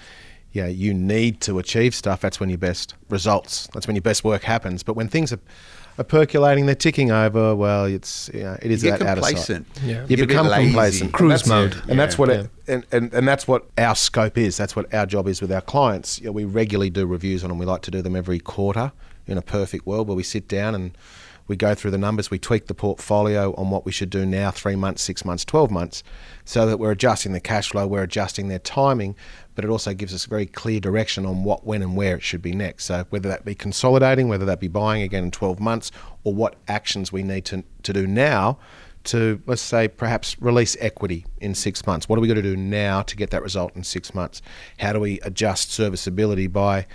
yeah, 0.52 0.66
you 0.66 0.94
need 0.94 1.42
to 1.42 1.58
achieve 1.58 1.94
stuff, 1.94 2.20
that's 2.22 2.40
when 2.40 2.48
your 2.48 2.56
best 2.58 2.94
results. 3.10 3.68
That's 3.74 3.86
when 3.86 3.96
your 3.96 4.02
best 4.02 4.24
work 4.24 4.42
happens. 4.42 4.82
But 4.82 4.94
when 4.96 5.08
things 5.08 5.30
are, 5.30 5.38
are 5.98 6.04
percolating, 6.04 6.64
they're 6.64 6.74
ticking 6.74 7.10
over. 7.10 7.54
Well, 7.54 7.84
it's 7.84 8.30
you 8.32 8.44
know, 8.44 8.56
it 8.62 8.70
is 8.70 8.82
You 8.82 8.92
get 8.92 9.00
that 9.00 9.08
out 9.08 9.18
of 9.18 9.24
sight. 9.24 9.34
complacent. 9.34 9.66
Yeah. 9.84 10.02
You 10.08 10.16
get 10.16 10.28
become 10.28 10.48
complacent. 10.50 11.12
Cruise 11.12 11.42
And 11.42 11.50
that's- 11.50 11.74
mode. 11.76 11.90
and 11.90 12.00
that's 12.00 12.16
what 12.16 12.30
Yeah. 12.30 12.34
it, 12.40 12.50
and, 12.66 12.86
and, 12.92 13.12
and 13.12 13.28
that's 13.28 13.46
what 13.46 13.66
our 13.76 13.94
scope 13.94 14.38
is. 14.38 14.56
That's 14.56 14.74
what 14.74 14.92
our 14.94 15.04
job 15.04 15.28
is 15.28 15.42
with 15.42 15.52
our 15.52 15.60
clients. 15.60 16.18
You 16.18 16.26
know, 16.26 16.32
we 16.32 16.44
regularly 16.46 16.88
do 16.88 17.04
reviews 17.04 17.44
on 17.44 17.50
them. 17.50 17.58
We 17.58 17.66
like 17.66 17.82
to 17.82 17.90
do 17.90 18.00
them 18.00 18.16
every 18.16 18.38
quarter. 18.38 18.92
In 19.28 19.36
a 19.36 19.42
perfect 19.42 19.86
world, 19.88 20.06
where 20.06 20.16
we 20.16 20.22
sit 20.22 20.46
down 20.46 20.76
and 20.76 20.96
we 21.48 21.56
go 21.56 21.74
through 21.74 21.92
the 21.92 21.98
numbers, 21.98 22.30
we 22.30 22.38
tweak 22.38 22.66
the 22.66 22.74
portfolio 22.74 23.54
on 23.56 23.70
what 23.70 23.84
we 23.84 23.92
should 23.92 24.10
do 24.10 24.26
now, 24.26 24.50
three 24.50 24.76
months, 24.76 25.02
six 25.02 25.24
months, 25.24 25.44
twelve 25.44 25.70
months, 25.70 26.02
so 26.44 26.66
that 26.66 26.78
we're 26.78 26.90
adjusting 26.92 27.32
the 27.32 27.40
cash 27.40 27.70
flow, 27.70 27.86
we're 27.86 28.02
adjusting 28.02 28.48
their 28.48 28.58
timing, 28.58 29.14
but 29.54 29.64
it 29.64 29.70
also 29.70 29.94
gives 29.94 30.12
us 30.12 30.26
a 30.26 30.28
very 30.28 30.46
clear 30.46 30.80
direction 30.80 31.24
on 31.24 31.44
what, 31.44 31.66
when, 31.66 31.82
and 31.82 31.96
where 31.96 32.16
it 32.16 32.22
should 32.22 32.42
be 32.42 32.52
next. 32.52 32.84
So 32.84 33.06
whether 33.10 33.28
that 33.28 33.44
be 33.44 33.54
consolidating, 33.54 34.28
whether 34.28 34.44
that 34.44 34.60
be 34.60 34.68
buying 34.68 35.02
again 35.02 35.24
in 35.24 35.30
twelve 35.30 35.60
months, 35.60 35.90
or 36.24 36.34
what 36.34 36.56
actions 36.68 37.12
we 37.12 37.22
need 37.22 37.44
to 37.46 37.64
to 37.82 37.92
do 37.92 38.06
now 38.06 38.58
to 39.04 39.40
let's 39.46 39.62
say 39.62 39.86
perhaps 39.86 40.36
release 40.42 40.76
equity 40.80 41.24
in 41.40 41.54
six 41.54 41.86
months. 41.86 42.08
What 42.08 42.18
are 42.18 42.22
we 42.22 42.26
going 42.26 42.42
to 42.42 42.42
do 42.42 42.56
now 42.56 43.02
to 43.02 43.14
get 43.14 43.30
that 43.30 43.40
result 43.40 43.76
in 43.76 43.84
six 43.84 44.12
months? 44.12 44.42
How 44.78 44.92
do 44.92 44.98
we 44.98 45.20
adjust 45.20 45.70
serviceability 45.70 46.48
by 46.48 46.86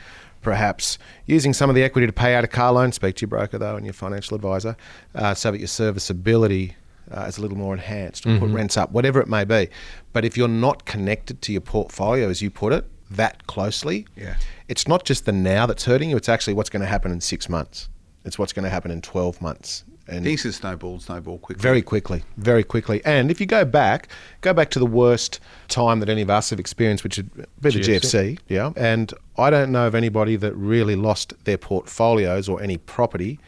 perhaps 0.42 0.98
using 1.26 1.54
some 1.54 1.70
of 1.70 1.76
the 1.76 1.84
equity 1.84 2.08
to 2.08 2.14
pay 2.14 2.36
out 2.36 2.44
a 2.44 2.48
car 2.48 2.72
loan? 2.74 2.92
Speak 2.92 3.16
to 3.18 3.22
your 3.22 3.30
broker 3.30 3.58
though 3.58 3.76
and 3.76 3.86
your 3.86 3.94
financial 3.94 4.36
advisor, 4.36 4.76
uh, 5.16 5.34
so 5.34 5.52
that 5.52 5.60
your 5.60 5.68
serviceability 5.68 6.76
uh, 7.12 7.22
is 7.22 7.38
a 7.38 7.42
little 7.42 7.58
more 7.58 7.74
enhanced. 7.74 8.26
Or 8.26 8.38
Put 8.40 8.50
rents 8.52 8.78
up, 8.78 8.92
whatever 8.92 9.20
it 9.22 9.28
may 9.28 9.44
be. 9.44 9.70
But 10.14 10.26
if 10.26 10.38
you're 10.38 10.48
not 10.48 10.86
connected 10.86 11.42
to 11.44 11.52
your 11.52 11.62
portfolio, 11.62 12.30
as 12.30 12.42
you 12.42 12.50
put 12.50 12.74
it, 12.74 12.86
that 13.10 13.46
closely, 13.48 14.06
Yeah. 14.16 14.36
it's 14.70 14.88
not 14.88 15.04
just 15.04 15.26
the 15.26 15.34
now 15.34 15.66
that's 15.66 15.84
hurting 15.86 16.10
you. 16.10 16.16
It's 16.18 16.30
actually 16.30 16.54
what's 16.54 16.70
going 16.70 16.82
to 16.82 16.88
happen 16.88 17.12
in 17.12 17.20
six 17.20 17.50
months. 17.50 17.90
It's 18.24 18.40
what's 18.40 18.54
going 18.54 18.64
to 18.64 18.70
happen 18.70 18.92
in 18.92 19.02
twelve 19.02 19.42
months. 19.42 19.84
And 20.12 20.26
Things 20.26 20.42
can 20.42 20.52
snowball, 20.52 21.00
snowball 21.00 21.38
quickly. 21.40 21.62
very 21.62 21.82
quickly, 21.82 22.24
very 22.38 22.64
quickly. 22.64 23.02
And 23.06 23.32
if 23.32 23.40
you 23.40 23.46
go 23.46 23.64
back, 23.64 24.10
go 24.42 24.54
back 24.54 24.70
to 24.72 24.80
the 24.80 24.86
worst 24.86 25.40
time 25.70 26.02
that 26.02 26.10
any 26.10 26.22
of 26.22 26.30
us 26.30 26.50
have 26.50 26.60
experienced, 26.60 27.04
which 27.04 27.18
would 27.18 27.34
be 27.34 27.46
the 27.62 27.80
GFC. 27.80 28.02
GFC. 28.02 28.40
Yeah. 28.50 28.74
And 28.76 29.14
I 29.38 29.50
don't 29.50 29.72
know 29.72 29.88
of 29.88 29.96
anybody 29.96 30.36
that 30.36 30.54
really 30.54 30.96
lost 30.96 31.34
their 31.46 31.58
portfolios 31.58 32.50
or 32.50 32.62
any 32.62 32.78
property 32.78 33.40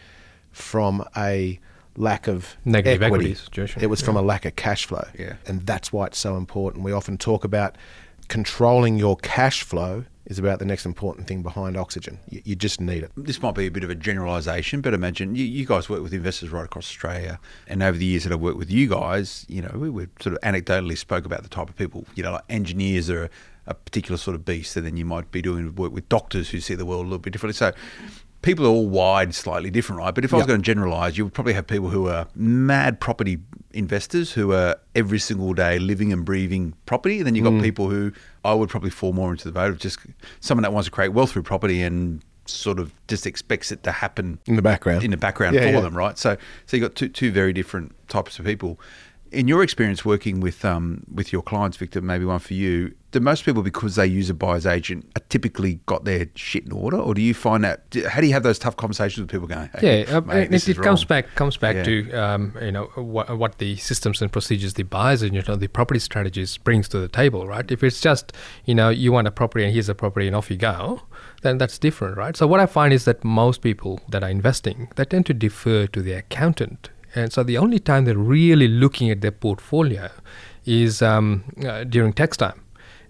from 0.52 1.04
a 1.18 1.60
lack 1.98 2.28
of 2.28 2.56
Negative 2.66 3.04
equity. 3.04 3.36
It 3.80 3.88
was 3.88 4.02
from 4.02 4.16
a 4.16 4.22
lack 4.22 4.46
of 4.46 4.56
cash 4.56 4.86
flow. 4.86 5.06
Yeah. 5.18 5.36
And 5.46 5.66
that's 5.66 5.92
why 5.92 6.08
it's 6.08 6.18
so 6.18 6.38
important. 6.38 6.84
We 6.84 6.92
often 6.92 7.18
talk 7.18 7.44
about 7.44 7.76
controlling 8.34 8.98
your 8.98 9.16
cash 9.18 9.62
flow 9.62 10.06
is 10.26 10.40
about 10.40 10.58
the 10.58 10.66
next 10.66 10.88
important 10.88 11.28
thing 11.28 11.44
behind 11.44 11.78
oxygen. 11.78 12.18
You, 12.28 12.42
you 12.44 12.56
just 12.56 12.82
need 12.82 13.04
it. 13.04 13.12
this 13.16 13.44
might 13.44 13.54
be 13.54 13.68
a 13.68 13.70
bit 13.70 13.84
of 13.84 13.92
a 13.92 13.96
generalisation, 13.96 14.82
but 14.82 14.96
imagine 14.96 15.36
you, 15.36 15.46
you 15.46 15.68
guys 15.68 15.88
work 15.88 16.02
with 16.02 16.16
investors 16.16 16.50
right 16.50 16.66
across 16.66 16.86
Australia, 16.86 17.40
and 17.68 17.84
over 17.84 17.96
the 17.96 18.06
years 18.06 18.24
that 18.24 18.34
I've 18.34 18.40
worked 18.40 18.58
with 18.58 18.72
you 18.72 18.88
guys, 18.88 19.46
you 19.48 19.62
know, 19.62 19.70
we, 19.76 19.88
we 19.88 20.08
sort 20.20 20.36
of 20.36 20.42
anecdotally 20.42 20.98
spoke 20.98 21.28
about 21.28 21.44
the 21.44 21.50
type 21.50 21.70
of 21.70 21.76
people, 21.76 22.08
you 22.16 22.24
know, 22.24 22.32
like 22.32 22.44
engineers 22.50 23.08
are 23.08 23.26
a, 23.26 23.30
a 23.68 23.76
particular 23.76 24.18
sort 24.18 24.34
of 24.34 24.44
beast, 24.44 24.76
and 24.78 24.84
then 24.84 24.98
you 24.98 25.06
might 25.06 25.30
be 25.30 25.44
doing 25.44 25.76
work 25.76 25.92
with 25.92 26.10
doctors 26.10 26.50
who 26.50 26.60
see 26.60 26.74
the 26.74 26.88
world 26.88 27.02
a 27.02 27.10
little 27.10 27.20
bit 27.20 27.34
differently. 27.34 27.54
So 27.54 27.72
people 28.44 28.66
are 28.66 28.70
all 28.70 28.88
wired 28.88 29.34
slightly 29.34 29.72
different, 29.72 30.00
right? 30.00 30.14
But 30.14 30.24
if 30.24 30.34
I 30.34 30.38
was 30.38 30.46
going 30.46 30.62
to 30.62 30.64
generalise, 30.64 31.18
you 31.18 31.24
would 31.24 31.34
probably 31.34 31.54
have 31.54 31.66
people 31.66 31.90
who 31.90 32.08
are 32.08 32.28
mad 32.36 33.00
property 33.00 33.40
investors 33.72 34.34
who 34.34 34.54
are 34.54 34.76
every 34.94 35.18
single 35.18 35.54
day 35.54 35.80
living 35.80 36.14
and 36.14 36.24
breathing 36.24 36.76
property, 36.86 37.18
and 37.18 37.26
then 37.26 37.34
you've 37.34 37.46
got 37.46 37.54
mm. 37.54 37.64
people 37.64 37.90
who 37.90 38.12
I 38.46 38.54
would 38.54 38.70
probably 38.70 38.92
fall 38.92 39.14
more 39.14 39.32
into 39.32 39.46
the 39.46 39.52
boat 39.52 39.72
of 39.72 39.80
just 39.80 39.98
someone 40.42 40.62
that 40.62 40.74
wants 40.74 40.86
to 40.86 40.92
create 40.92 41.10
wealth 41.10 41.32
through 41.32 41.44
property 41.44 41.82
and 41.82 42.22
sort 42.46 42.78
of 42.78 42.94
just 43.08 43.26
expects 43.26 43.72
it 43.72 43.84
to 43.84 43.92
happen 43.92 44.38
In 44.46 44.58
the 44.58 44.62
background. 44.62 45.04
in 45.04 45.12
the 45.12 45.18
background 45.18 45.56
Yeah, 45.56 45.62
for 45.62 45.68
yeah. 45.68 45.80
them, 45.80 45.98
right? 45.98 46.18
So, 46.18 46.38
so 46.66 46.78
you've 46.78 46.88
got 46.88 46.96
two 46.96 47.08
two 47.08 47.32
very 47.32 47.54
different 47.54 47.96
types 48.10 48.38
of 48.38 48.46
people. 48.46 48.80
In 49.34 49.48
your 49.48 49.64
experience 49.64 50.06
working 50.06 50.40
with 50.40 50.64
um, 50.64 51.04
with 51.14 51.34
your 51.34 51.42
clients, 51.42 51.78
Victor, 51.78 52.02
maybe 52.02 52.26
one 52.26 52.40
for 52.40 52.54
you. 52.54 52.94
Do 53.12 53.20
most 53.20 53.46
people, 53.46 53.62
because 53.62 53.96
they 53.96 54.08
use 54.08 54.32
a 54.32 54.34
buyer's 54.34 54.66
agent, 54.66 55.06
are 55.16 55.22
typically 55.30 55.80
got 55.86 56.04
their 56.04 56.26
shit 56.34 56.66
in 56.66 56.72
order, 56.72 56.98
or 56.98 57.14
do 57.14 57.22
you 57.22 57.36
find 57.36 57.64
that? 57.64 57.88
do- 57.92 58.08
How 58.08 58.22
do 58.22 58.26
you 58.28 58.34
have 58.34 58.42
those 58.42 58.58
tough 58.58 58.76
conversations 58.76 59.20
with 59.22 59.30
people 59.30 59.46
going? 59.48 59.70
Hey, 59.78 60.06
Yeah, 60.08 60.18
uh, 60.18 60.22
mate, 60.22 60.52
it, 60.52 60.68
it 60.70 60.78
comes 60.82 61.06
back 61.06 61.28
comes 61.36 61.56
back 61.58 61.76
Yeah. 61.76 61.84
to 61.84 62.12
um, 62.14 62.58
you 62.62 62.72
know 62.72 62.86
what, 62.96 63.38
what 63.38 63.60
the 63.60 63.76
systems 63.76 64.20
and 64.22 64.32
procedures 64.32 64.74
the 64.74 64.84
buyers 64.84 65.22
and 65.22 65.36
you 65.36 65.44
know 65.48 65.56
the 65.56 65.68
property 65.68 66.00
strategies 66.00 66.58
brings 66.58 66.88
to 66.90 67.00
the 67.00 67.08
table, 67.08 67.46
right? 67.48 67.70
If 67.72 67.84
it's 67.84 68.02
just 68.02 68.34
you 68.66 68.74
know 68.74 68.90
you 68.90 69.12
want 69.12 69.28
a 69.28 69.32
property 69.32 69.64
and 69.66 69.74
here's 69.74 69.90
a 69.90 69.96
property 69.96 70.26
and 70.28 70.36
off 70.36 70.50
you 70.50 70.58
go, 70.58 71.02
then 71.44 71.60
that's 71.60 71.78
different, 71.78 72.18
right? 72.18 72.36
So 72.36 72.48
what 72.48 72.60
I 72.60 72.66
find 72.66 72.92
is 72.94 73.06
that 73.06 73.24
most 73.24 73.62
people 73.62 74.00
that 74.10 74.24
are 74.24 74.30
investing 74.30 74.90
they 74.96 75.06
tend 75.06 75.28
to 75.28 75.34
defer 75.36 75.86
to 75.88 76.02
the 76.02 76.14
accountant, 76.14 76.90
and 77.16 77.32
so 77.32 77.44
the 77.44 77.58
only 77.58 77.80
time 77.80 78.06
they're 78.06 78.18
really 78.18 78.68
looking 78.68 79.10
at 79.10 79.22
their 79.22 79.32
portfolio 79.32 80.10
is 80.66 81.02
um, 81.02 81.44
uh, 81.66 81.84
during 81.84 82.14
tax 82.14 82.38
time. 82.38 82.60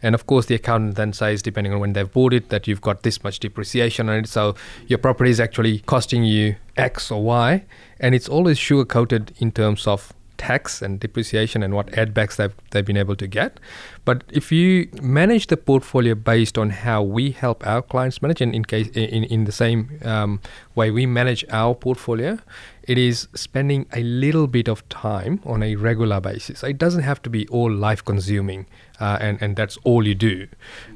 And 0.02 0.14
of 0.16 0.28
course, 0.28 0.48
the 0.48 0.56
accountant 0.56 0.96
then 0.96 1.14
says, 1.14 1.42
depending 1.42 1.74
on 1.74 1.80
when 1.80 1.94
they've 1.94 2.12
bought 2.12 2.34
it, 2.34 2.50
that 2.50 2.68
you've 2.68 2.82
got 2.82 3.04
this 3.04 3.24
much 3.24 3.40
depreciation 3.40 4.10
on 4.10 4.18
it. 4.18 4.28
So 4.28 4.56
your 4.88 5.00
property 5.00 5.32
is 5.32 5.40
actually 5.40 5.80
costing 5.80 6.26
you 6.26 6.58
X 6.76 7.10
or 7.10 7.24
Y. 7.24 7.64
And 8.02 8.14
it's 8.14 8.28
always 8.28 8.60
sugar 8.60 8.84
coated 8.84 9.32
in 9.38 9.54
terms 9.54 9.88
of 9.88 10.12
tax 10.48 10.82
and 10.82 11.00
depreciation 11.00 11.64
and 11.64 11.74
what 11.74 11.98
add 11.98 12.14
backs 12.14 12.36
they've, 12.38 12.56
they've 12.72 12.90
been 12.92 13.02
able 13.06 13.16
to 13.16 13.28
get. 13.28 13.60
But 14.06 14.24
if 14.40 14.52
you 14.52 14.90
manage 15.02 15.48
the 15.48 15.58
portfolio 15.58 16.16
based 16.16 16.58
on 16.58 16.70
how 16.70 17.02
we 17.18 17.32
help 17.32 17.66
our 17.66 17.82
clients 17.82 18.22
manage, 18.22 18.42
and 18.42 18.54
in 18.54 18.66
case 18.66 18.88
in, 18.90 19.24
in 19.36 19.46
the 19.46 19.52
same 19.52 19.80
um, 20.04 20.42
way 20.76 20.92
we 20.92 21.06
manage 21.06 21.46
our 21.50 21.74
portfolio, 21.76 22.38
it 22.84 22.98
is 22.98 23.28
spending 23.34 23.86
a 23.94 24.04
little 24.04 24.48
bit 24.48 24.68
of 24.68 24.88
time 24.90 25.40
on 25.46 25.64
a 25.64 25.76
regular 25.76 26.20
basis. 26.20 26.64
It 26.64 26.78
doesn't 26.78 27.04
have 27.04 27.22
to 27.22 27.30
be 27.30 27.48
all 27.48 27.72
life 27.72 28.04
consuming, 28.04 28.66
uh, 29.00 29.18
and 29.22 29.42
and 29.42 29.56
that's 29.56 29.78
all 29.86 30.06
you 30.06 30.16
do. 30.16 30.48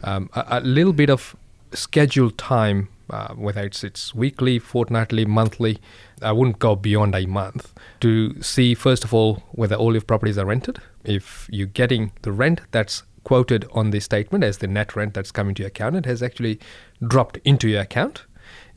Um, 0.04 0.30
a, 0.34 0.60
a 0.60 0.60
little 0.60 0.94
bit 0.94 1.10
of 1.10 1.36
scheduled 1.72 2.38
time, 2.38 2.90
uh, 3.10 3.34
whether 3.34 3.62
it's 3.62 3.84
it's 3.84 4.14
weekly, 4.14 4.60
fortnightly, 4.60 5.26
monthly. 5.26 5.80
I 6.22 6.32
wouldn't 6.32 6.60
go 6.60 6.76
beyond 6.76 7.16
a 7.16 7.26
month 7.26 7.74
to 8.02 8.42
see 8.42 8.74
first 8.76 9.04
of 9.04 9.14
all 9.14 9.44
whether 9.52 9.76
all 9.76 9.94
your 9.94 10.02
properties 10.02 10.38
are 10.38 10.46
rented. 10.46 10.80
If 11.04 11.48
you're 11.52 11.68
getting 11.68 12.12
the 12.22 12.32
rent 12.32 12.62
that's 12.72 13.04
quoted 13.24 13.68
on 13.72 13.92
the 13.92 14.00
statement 14.00 14.44
as 14.44 14.60
the 14.60 14.68
net 14.68 14.96
rent 14.96 15.14
that's 15.14 15.32
coming 15.32 15.54
to 15.56 15.64
your 15.64 15.68
account, 15.68 15.96
it 15.96 16.06
has 16.06 16.24
actually 16.24 16.60
dropped 17.06 17.38
into 17.44 17.68
your 17.68 17.82
account, 17.82 18.26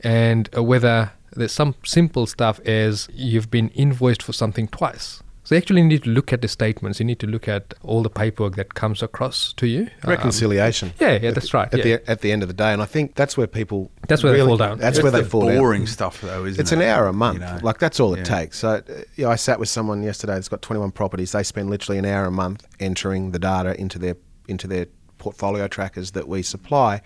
and 0.01 0.49
whether 0.55 1.11
there's 1.33 1.53
some 1.53 1.75
simple 1.85 2.25
stuff 2.27 2.59
as 2.61 3.07
you've 3.13 3.49
been 3.49 3.69
invoiced 3.69 4.21
for 4.21 4.33
something 4.33 4.67
twice. 4.67 5.23
So 5.51 5.55
you 5.55 5.59
actually 5.59 5.81
need 5.83 6.03
to 6.03 6.09
look 6.09 6.31
at 6.31 6.41
the 6.41 6.47
statements. 6.47 7.01
You 7.01 7.05
need 7.05 7.19
to 7.19 7.27
look 7.27 7.45
at 7.49 7.73
all 7.83 8.03
the 8.03 8.09
paperwork 8.09 8.55
that 8.55 8.73
comes 8.73 9.03
across 9.03 9.51
to 9.57 9.67
you. 9.67 9.89
Um, 10.01 10.11
Reconciliation. 10.11 10.93
yeah, 10.97 11.19
yeah, 11.21 11.31
that's 11.31 11.53
right. 11.53 11.67
At 11.73 11.79
yeah. 11.79 11.97
the 11.97 12.09
at 12.09 12.21
the 12.21 12.31
end 12.31 12.41
of 12.41 12.47
the 12.47 12.53
day, 12.53 12.71
and 12.71 12.81
I 12.81 12.85
think 12.85 13.15
that's 13.15 13.35
where 13.35 13.47
people 13.47 13.91
That's 14.07 14.23
where 14.23 14.31
they 14.31 14.39
fall 14.39 14.55
down. 14.55 14.77
That's 14.77 14.95
That's 14.95 15.03
where 15.03 15.11
they 15.11 15.23
the 15.23 15.29
fall 15.29 15.47
down. 15.49 15.57
boring 15.57 15.87
stuff, 15.87 16.21
though, 16.21 16.45
isn't 16.45 16.47
It's 16.47 16.57
it? 16.57 16.61
It's 16.61 16.71
an 16.71 16.81
hour 16.83 17.05
a 17.07 17.11
You 17.11 17.17
month. 17.17 17.41
know? 17.41 17.59
Like 17.63 17.79
that's 17.79 17.99
all 17.99 18.13
it 18.13 18.23
takes. 18.23 18.59
So, 18.59 18.69
uh, 18.69 18.81
you 19.17 19.25
know, 19.25 19.31
I 19.31 19.35
sat 19.35 19.59
with 19.59 19.67
someone 19.67 20.03
yesterday 20.03 20.35
that's 20.35 20.47
got 20.47 20.61
21 20.61 20.91
properties. 20.91 21.33
They 21.33 21.43
spend 21.43 21.69
literally 21.69 21.97
an 21.99 22.05
hour 22.05 22.27
a 22.27 22.31
month 22.31 22.65
entering 22.79 23.31
the 23.31 23.39
data 23.39 23.77
into 23.77 23.99
their 23.99 24.15
into 24.47 24.67
their 24.69 24.85
portfolio 25.17 25.67
trackers 25.67 26.11
that 26.11 26.29
we 26.29 26.43
supply, 26.43 27.01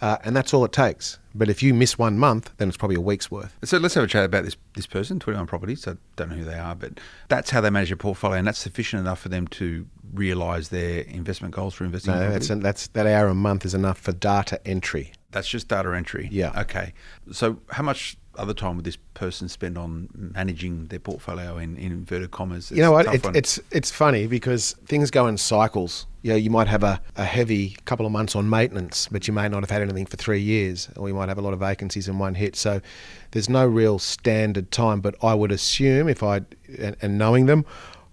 uh, 0.00 0.18
and 0.24 0.36
that's 0.36 0.52
all 0.52 0.64
it 0.64 0.72
takes. 0.72 1.18
But 1.34 1.50
if 1.50 1.62
you 1.62 1.74
miss 1.74 1.98
one 1.98 2.18
month, 2.18 2.50
then 2.56 2.68
it's 2.68 2.76
probably 2.76 2.96
a 2.96 3.00
week's 3.00 3.30
worth. 3.30 3.56
So 3.64 3.76
let's 3.76 3.94
have 3.94 4.04
a 4.04 4.06
chat 4.06 4.24
about 4.24 4.44
this 4.44 4.56
this 4.74 4.86
person, 4.86 5.18
21 5.20 5.46
properties. 5.46 5.86
I 5.86 5.96
don't 6.16 6.30
know 6.30 6.36
who 6.36 6.44
they 6.44 6.58
are, 6.58 6.74
but 6.74 6.98
that's 7.28 7.50
how 7.50 7.60
they 7.60 7.70
manage 7.70 7.90
their 7.90 7.96
portfolio, 7.96 8.38
and 8.38 8.46
that's 8.46 8.58
sufficient 8.58 9.00
enough 9.00 9.20
for 9.20 9.28
them 9.28 9.46
to 9.48 9.86
realise 10.14 10.68
their 10.68 11.00
investment 11.02 11.54
goals 11.54 11.74
for 11.74 11.84
investing. 11.84 12.14
No, 12.14 12.30
that's 12.30 12.48
that's 12.48 12.88
that 12.88 13.06
hour 13.06 13.28
a 13.28 13.34
month 13.34 13.64
is 13.64 13.74
enough 13.74 13.98
for 13.98 14.12
data 14.12 14.60
entry. 14.66 15.12
That's 15.32 15.48
just 15.48 15.68
data 15.68 15.94
entry. 15.94 16.28
Yeah. 16.32 16.58
Okay. 16.62 16.94
So 17.32 17.60
how 17.70 17.82
much 17.82 18.16
other 18.36 18.54
time 18.54 18.76
would 18.76 18.84
this 18.84 18.98
person 19.14 19.48
spend 19.48 19.76
on 19.78 20.08
managing 20.34 20.86
their 20.86 20.98
portfolio 20.98 21.58
in, 21.58 21.76
in 21.76 21.92
inverted 21.92 22.30
commas? 22.30 22.70
you 22.70 22.82
know 22.82 22.92
what? 22.92 23.12
It's 23.14 23.26
It, 23.26 23.36
it's 23.36 23.60
it's 23.70 23.90
funny 23.90 24.26
because 24.26 24.72
things 24.86 25.10
go 25.10 25.26
in 25.26 25.36
cycles. 25.36 26.06
You 26.22 26.30
know, 26.32 26.36
you 26.36 26.50
might 26.50 26.66
have 26.66 26.82
a, 26.82 27.00
a 27.16 27.24
heavy 27.24 27.76
couple 27.84 28.04
of 28.04 28.10
months 28.10 28.34
on 28.34 28.50
maintenance, 28.50 29.08
but 29.10 29.28
you 29.28 29.32
may 29.32 29.48
not 29.48 29.62
have 29.62 29.70
had 29.70 29.82
anything 29.82 30.06
for 30.06 30.16
three 30.16 30.40
years, 30.40 30.88
or 30.96 31.08
you 31.08 31.14
might 31.14 31.28
have 31.28 31.38
a 31.38 31.42
lot 31.42 31.52
of 31.52 31.60
vacancies 31.60 32.08
in 32.08 32.18
one 32.18 32.34
hit. 32.34 32.56
So 32.56 32.80
there's 33.30 33.48
no 33.48 33.64
real 33.66 33.98
standard 33.98 34.72
time. 34.72 35.00
But 35.00 35.14
I 35.22 35.34
would 35.34 35.52
assume, 35.52 36.08
if 36.08 36.22
I 36.22 36.42
and, 36.78 36.96
and 37.00 37.18
knowing 37.18 37.46
them, 37.46 37.64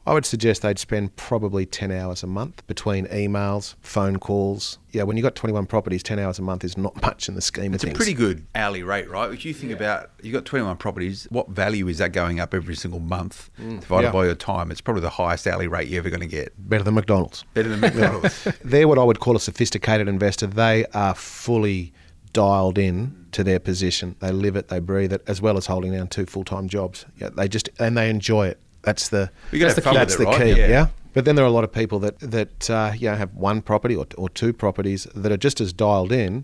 I 0.06 0.14
would 0.14 0.26
suggest 0.26 0.64
they'd 0.64 0.80
spend 0.80 1.16
probably 1.16 1.66
10 1.66 1.90
hours 1.92 2.24
a 2.24 2.28
month 2.28 2.66
between 2.68 3.08
emails, 3.08 3.76
phone 3.82 4.20
calls. 4.20 4.78
Yeah, 4.92 5.04
when 5.04 5.16
you've 5.16 5.24
got 5.24 5.36
21 5.36 5.66
properties, 5.66 6.04
10 6.04 6.20
hours 6.20 6.40
a 6.40 6.42
month 6.42 6.66
is 6.66 6.78
not 6.78 7.02
much 7.02 7.30
in 7.30 7.36
the 7.36 7.42
scheme 7.42 7.74
It's 7.74 7.86
of 7.86 7.92
a 7.92 7.94
pretty 7.94 8.14
good 8.14 8.46
hourly 8.54 8.84
rate, 8.84 9.10
right? 9.10 9.32
If 9.32 9.46
you 9.46 9.54
think 9.54 9.72
about 9.72 10.12
you've 10.22 10.34
got 10.34 10.46
21 10.46 10.76
properties, 10.78 11.26
what 11.30 11.50
value 11.50 11.88
is 11.88 12.00
that 12.00 12.12
going 12.12 12.42
up 12.42 12.54
every 12.54 12.76
single 12.76 13.00
month 13.00 13.50
mm. 13.60 13.80
divided 13.80 14.08
yeah. 14.08 14.12
by 14.12 14.26
your 14.26 14.36
time? 14.36 14.72
It's 14.72 14.82
probably 14.82 15.02
the 15.02 15.10
highest 15.10 15.48
hourly 15.48 15.68
rate 15.68 15.88
you're 15.88 16.00
ever 16.00 16.10
going 16.10 16.20
to 16.20 16.28
get. 16.28 16.54
Better 16.70 16.84
than 16.84 16.96
McDonald's. 16.96 17.46
Better 17.54 17.70
than 17.70 17.80
McDonald's. 17.80 18.48
They're 18.64 18.88
what 18.90 19.00
I 19.00 19.04
would 19.04 19.22
call 19.22 19.38
a 19.38 19.40
sophisticated 19.40 20.10
investor. 20.10 20.48
They 20.48 20.86
are 20.88 21.16
fully 21.16 21.94
dialed 22.34 22.78
in 22.78 23.28
to 23.32 23.44
their 23.44 23.60
position. 23.60 24.18
They 24.20 24.32
live 24.32 24.58
it, 24.58 24.68
they 24.68 24.80
breathe 24.80 25.14
it, 25.14 25.24
as 25.28 25.42
well 25.42 25.56
as 25.56 25.68
holding 25.68 25.94
down 25.94 26.08
two 26.08 26.26
full 26.26 26.44
time 26.44 26.68
jobs. 26.68 27.06
Yeah, 27.18 27.30
they 27.30 27.48
just 27.48 27.70
and 27.80 27.98
they 27.98 28.10
enjoy 28.10 28.48
it. 28.48 28.60
That's 28.84 29.10
the 29.10 29.30
You 29.52 29.60
gotta 29.60 29.74
have 29.74 29.84
fun 29.84 29.94
with 29.94 30.02
that's 30.02 30.16
the 30.18 30.26
right? 30.26 30.42
key. 30.42 30.50
Yeah. 30.60 30.68
Yeah. 30.68 30.88
But 31.14 31.26
then 31.26 31.36
there 31.36 31.46
are 31.46 31.48
a 31.48 31.52
lot 31.52 31.64
of 31.64 31.72
people 31.72 32.00
that 32.00 32.20
that 32.20 32.70
uh, 32.70 32.92
you 32.96 33.10
know 33.10 33.16
have 33.16 33.34
one 33.36 33.62
property 33.62 33.96
or, 33.96 34.06
or 34.18 34.30
two 34.30 34.54
properties 34.54 35.06
that 35.16 35.32
are 35.32 35.38
just 35.38 35.62
as 35.62 35.72
dialed 35.72 36.12
in, 36.12 36.44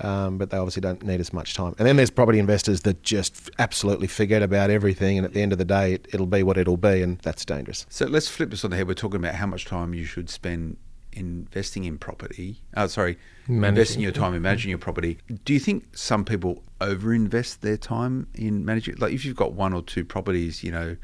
um, 0.00 0.38
but 0.38 0.50
they 0.50 0.56
obviously 0.56 0.80
don't 0.80 1.02
need 1.02 1.20
as 1.20 1.32
much 1.32 1.54
time. 1.54 1.74
And 1.78 1.86
then 1.86 1.96
there's 1.96 2.10
property 2.10 2.38
investors 2.38 2.80
that 2.82 3.02
just 3.02 3.50
absolutely 3.58 4.06
forget 4.06 4.42
about 4.42 4.70
everything, 4.70 5.18
and 5.18 5.24
at 5.26 5.34
the 5.34 5.42
end 5.42 5.52
of 5.52 5.58
the 5.58 5.64
day, 5.66 5.94
it, 5.94 6.08
it'll 6.14 6.26
be 6.26 6.42
what 6.42 6.56
it'll 6.56 6.76
be, 6.78 7.02
and 7.02 7.18
that's 7.18 7.44
dangerous. 7.44 7.84
So 7.90 8.06
let's 8.06 8.26
flip 8.28 8.50
this 8.50 8.64
on 8.64 8.70
the 8.70 8.76
head. 8.78 8.88
We're 8.88 8.94
talking 8.94 9.20
about 9.20 9.34
how 9.34 9.46
much 9.46 9.64
time 9.66 9.92
you 9.92 10.04
should 10.06 10.30
spend 10.30 10.78
investing 11.12 11.84
in 11.84 11.98
property. 11.98 12.62
Oh, 12.76 12.86
sorry, 12.86 13.18
Managing. 13.48 13.68
investing 13.68 14.00
your 14.02 14.12
time 14.12 14.32
in 14.32 14.40
managing 14.42 14.70
your 14.70 14.78
property. 14.78 15.18
Do 15.44 15.52
you 15.52 15.60
think 15.60 15.94
some 15.96 16.24
people 16.24 16.62
overinvest 16.80 17.60
their 17.60 17.76
time 17.76 18.28
in 18.34 18.64
managing? 18.64 18.94
Like, 18.96 19.12
if 19.12 19.24
you've 19.26 19.36
got 19.36 19.52
one 19.52 19.72
or 19.74 19.82
two 19.82 20.04
properties, 20.04 20.62
you 20.64 20.70
know, 20.70 20.96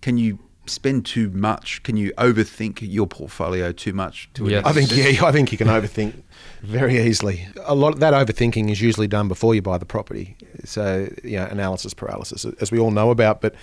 can 0.00 0.18
you 0.18 0.38
spend 0.66 1.06
too 1.06 1.30
much? 1.30 1.82
Can 1.82 1.96
you 1.96 2.12
overthink 2.12 2.78
your 2.82 3.06
portfolio 3.06 3.72
too 3.72 3.92
much? 3.92 4.28
To 4.34 4.46
an 4.46 4.50
Yes. 4.50 4.64
I 4.64 4.72
think 4.72 4.90
yeah, 4.92 5.24
I 5.24 5.32
think 5.32 5.50
you 5.52 5.58
can 5.58 5.68
overthink 5.68 6.22
very 6.62 6.98
easily. 6.98 7.46
A 7.64 7.74
lot 7.74 7.94
of 7.94 8.00
that 8.00 8.14
overthinking 8.14 8.70
is 8.70 8.80
usually 8.80 9.08
done 9.08 9.28
before 9.28 9.54
you 9.54 9.62
buy 9.62 9.78
the 9.78 9.86
property. 9.86 10.36
So 10.64 11.08
you 11.24 11.38
know, 11.38 11.46
analysis 11.46 11.94
paralysis, 11.94 12.44
as 12.60 12.70
we 12.70 12.78
all 12.78 12.90
know 12.90 13.10
about, 13.10 13.40
but 13.40 13.54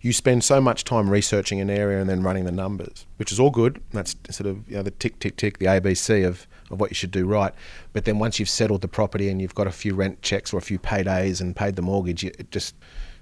you 0.00 0.12
spend 0.12 0.42
so 0.42 0.60
much 0.60 0.84
time 0.84 1.08
researching 1.08 1.60
an 1.60 1.70
area 1.70 2.00
and 2.00 2.10
then 2.10 2.22
running 2.22 2.44
the 2.44 2.52
numbers, 2.52 3.06
which 3.16 3.30
is 3.30 3.38
all 3.38 3.50
good. 3.50 3.80
That's 3.92 4.16
sort 4.30 4.48
of 4.48 4.68
you 4.68 4.76
know 4.76 4.82
the 4.82 4.90
tick 4.90 5.18
tick 5.18 5.36
tick, 5.36 5.58
the 5.58 5.66
ABC 5.66 6.26
of 6.26 6.46
of 6.70 6.80
what 6.80 6.90
you 6.90 6.94
should 6.94 7.10
do 7.10 7.26
right. 7.26 7.54
But 7.92 8.04
then 8.04 8.18
once 8.18 8.38
you've 8.38 8.48
settled 8.48 8.80
the 8.80 8.88
property 8.88 9.28
and 9.28 9.40
you've 9.40 9.54
got 9.54 9.66
a 9.66 9.72
few 9.72 9.94
rent 9.94 10.22
checks 10.22 10.52
or 10.52 10.58
a 10.58 10.62
few 10.62 10.78
paydays 10.78 11.40
and 11.40 11.54
paid 11.54 11.76
the 11.76 11.82
mortgage, 11.82 12.24
it 12.24 12.50
just 12.50 12.74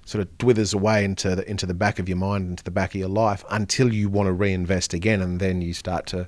sort 0.05 0.21
of 0.21 0.37
dwithers 0.37 0.73
away 0.73 1.05
into 1.05 1.35
the 1.35 1.49
into 1.49 1.65
the 1.65 1.73
back 1.73 1.99
of 1.99 2.09
your 2.09 2.17
mind, 2.17 2.49
into 2.49 2.63
the 2.63 2.71
back 2.71 2.91
of 2.91 2.99
your 2.99 3.09
life, 3.09 3.43
until 3.49 3.93
you 3.93 4.09
want 4.09 4.27
to 4.27 4.33
reinvest 4.33 4.93
again, 4.93 5.21
and 5.21 5.39
then 5.39 5.61
you 5.61 5.73
start 5.73 6.05
to 6.07 6.27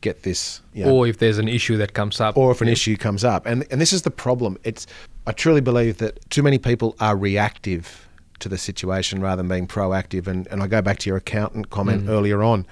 get 0.00 0.22
this. 0.22 0.60
You 0.72 0.84
know, 0.84 0.94
Or 0.94 1.06
if 1.06 1.18
there's 1.18 1.38
an 1.38 1.48
issue 1.48 1.76
that 1.78 1.94
comes 1.94 2.20
up, 2.20 2.36
or 2.36 2.50
if 2.52 2.60
an 2.60 2.68
issue 2.68 2.96
comes 2.96 3.24
up. 3.24 3.46
And 3.46 3.64
and 3.70 3.80
this 3.80 3.92
is 3.92 4.02
the 4.02 4.10
problem. 4.10 4.58
It's 4.64 4.86
I 5.26 5.32
truly 5.32 5.60
believe 5.60 5.98
that 5.98 6.28
too 6.30 6.42
many 6.42 6.58
people 6.58 6.96
are 7.00 7.16
reactive 7.16 8.08
to 8.38 8.48
the 8.48 8.58
situation 8.58 9.20
rather 9.20 9.42
than 9.42 9.48
being 9.48 9.66
proactive. 9.66 10.26
And 10.26 10.46
and 10.48 10.62
I 10.62 10.66
go 10.66 10.82
back 10.82 10.98
to 11.00 11.10
your 11.10 11.16
accountant 11.16 11.70
comment 11.70 12.02
mm-hmm. 12.02 12.10
earlier 12.10 12.42
on. 12.42 12.66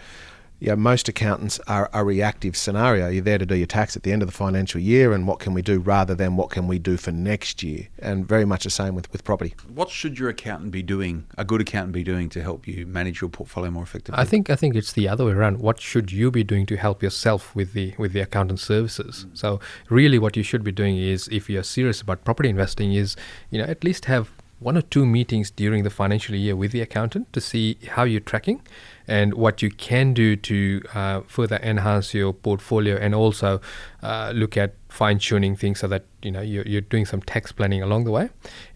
Yeah, 0.59 0.75
most 0.75 1.07
accountants 1.09 1.61
are 1.67 1.91
a 1.93 2.03
reactive 2.03 2.57
scenario. 2.57 3.09
You're 3.09 3.23
there 3.23 3.37
to 3.37 3.45
do 3.45 3.55
your 3.55 3.67
tax 3.67 3.95
at 3.95 4.05
the 4.05 4.13
end 4.13 4.23
of 4.23 4.29
the 4.29 4.33
financial 4.33 4.81
year, 4.81 5.13
and 5.13 5.27
what 5.27 5.39
can 5.39 5.53
we 5.53 5.61
do 5.61 5.81
rather 5.81 6.15
than 6.15 6.37
what 6.37 6.49
can 6.49 6.67
we 6.67 6.79
do 6.79 6.97
for 6.97 7.13
next 7.13 7.63
year? 7.63 7.89
And 7.99 8.27
very 8.27 8.47
much 8.47 8.65
the 8.65 8.71
same 8.71 8.95
with, 8.95 9.13
with 9.13 9.23
property. 9.23 9.55
What 9.69 9.91
should 9.91 10.19
your 10.19 10.31
accountant 10.31 10.71
be 10.71 10.83
doing? 10.83 11.27
A 11.37 11.45
good 11.45 11.61
accountant 11.61 11.93
be 11.93 12.03
doing 12.03 12.31
to 12.31 12.43
help 12.43 12.67
you 12.67 12.87
manage 12.87 13.21
your 13.21 13.29
portfolio 13.29 13.71
more 13.71 13.83
effectively? 13.83 14.19
I 14.19 14.25
think 14.25 14.49
I 14.49 14.57
think 14.57 14.75
it's 14.75 14.93
the 14.93 15.09
other 15.09 15.27
way 15.27 15.33
around. 15.33 15.59
What 15.59 15.81
should 15.81 16.11
you 16.11 16.31
be 16.31 16.43
doing 16.43 16.65
to 16.67 16.77
help 16.77 17.03
yourself 17.03 17.55
with 17.55 17.75
the 17.75 17.95
with 17.99 18.15
the 18.15 18.21
accountant 18.21 18.61
services? 18.61 19.27
Mm. 19.29 19.37
So 19.37 19.61
really, 19.91 20.19
what 20.19 20.37
you 20.37 20.43
should 20.43 20.65
be 20.65 20.73
doing 20.73 20.97
is, 20.97 21.29
if 21.29 21.51
you're 21.51 21.65
serious 21.65 22.01
about 22.01 22.25
property 22.25 22.49
investing, 22.49 22.95
is 22.95 23.15
you 23.51 23.59
know 23.59 23.69
at 23.69 23.85
least 23.85 24.07
have 24.07 24.31
one 24.59 24.77
or 24.77 24.83
two 24.83 25.05
meetings 25.05 25.51
during 25.51 25.85
the 25.85 25.91
financial 25.91 26.35
year 26.35 26.57
with 26.57 26.73
the 26.73 26.81
accountant 26.81 27.31
to 27.35 27.41
see 27.43 27.77
how 27.91 28.05
you're 28.05 28.21
tracking 28.21 28.63
and 29.09 29.35
what 29.35 29.63
you 29.63 29.71
can 29.71 30.15
do 30.15 30.37
to 30.37 30.83
uh, 30.95 31.21
further 31.27 31.57
enhance 31.63 32.15
your 32.15 32.33
portfolio 32.33 32.97
and 32.97 33.15
also 33.15 33.61
uh, 34.03 34.33
look 34.35 34.57
at 34.57 34.75
fine 34.89 35.19
tuning 35.19 35.57
things 35.57 35.81
so 35.81 35.87
that 35.89 36.05
you 36.23 36.31
know 36.31 36.41
you're, 36.41 36.67
you're 36.67 36.81
doing 36.81 37.05
some 37.05 37.21
tax 37.23 37.53
planning 37.53 37.83
along 37.83 38.05
the 38.05 38.11
way 38.11 38.29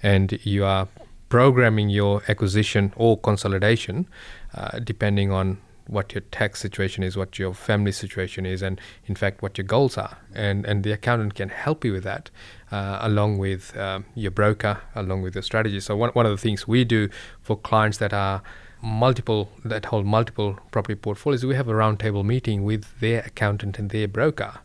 and 0.02 0.38
you 0.44 0.64
are 0.64 0.88
programming 1.28 1.88
your 1.88 2.22
acquisition 2.28 2.92
or 2.96 3.16
consolidation 3.18 4.06
uh, 4.54 4.78
depending 4.80 5.30
on 5.30 5.58
what 5.90 6.14
your 6.14 6.20
tax 6.30 6.60
situation 6.60 7.02
is, 7.02 7.16
what 7.16 7.38
your 7.38 7.52
family 7.52 7.90
situation 7.90 8.46
is, 8.46 8.62
and 8.62 8.80
in 9.06 9.14
fact 9.14 9.42
what 9.42 9.58
your 9.58 9.66
goals 9.66 9.98
are. 9.98 10.18
And 10.34 10.64
and 10.64 10.84
the 10.84 10.92
accountant 10.92 11.34
can 11.34 11.48
help 11.48 11.84
you 11.84 11.92
with 11.92 12.04
that, 12.04 12.30
uh, 12.70 12.98
along 13.00 13.38
with 13.38 13.76
um, 13.76 14.04
your 14.14 14.30
broker, 14.30 14.80
along 14.94 15.22
with 15.22 15.34
your 15.34 15.42
strategy. 15.42 15.80
So 15.80 15.96
one 15.96 16.10
one 16.10 16.26
of 16.26 16.32
the 16.32 16.38
things 16.38 16.68
we 16.68 16.84
do 16.84 17.08
for 17.42 17.56
clients 17.56 17.98
that 17.98 18.12
are 18.12 18.42
multiple 18.82 19.50
that 19.64 19.86
hold 19.86 20.06
multiple 20.06 20.58
property 20.70 20.94
portfolios, 20.94 21.44
we 21.44 21.54
have 21.54 21.68
a 21.68 21.72
roundtable 21.72 22.24
meeting 22.24 22.64
with 22.64 23.00
their 23.00 23.20
accountant 23.20 23.78
and 23.78 23.90
their 23.90 24.08
broker 24.08 24.60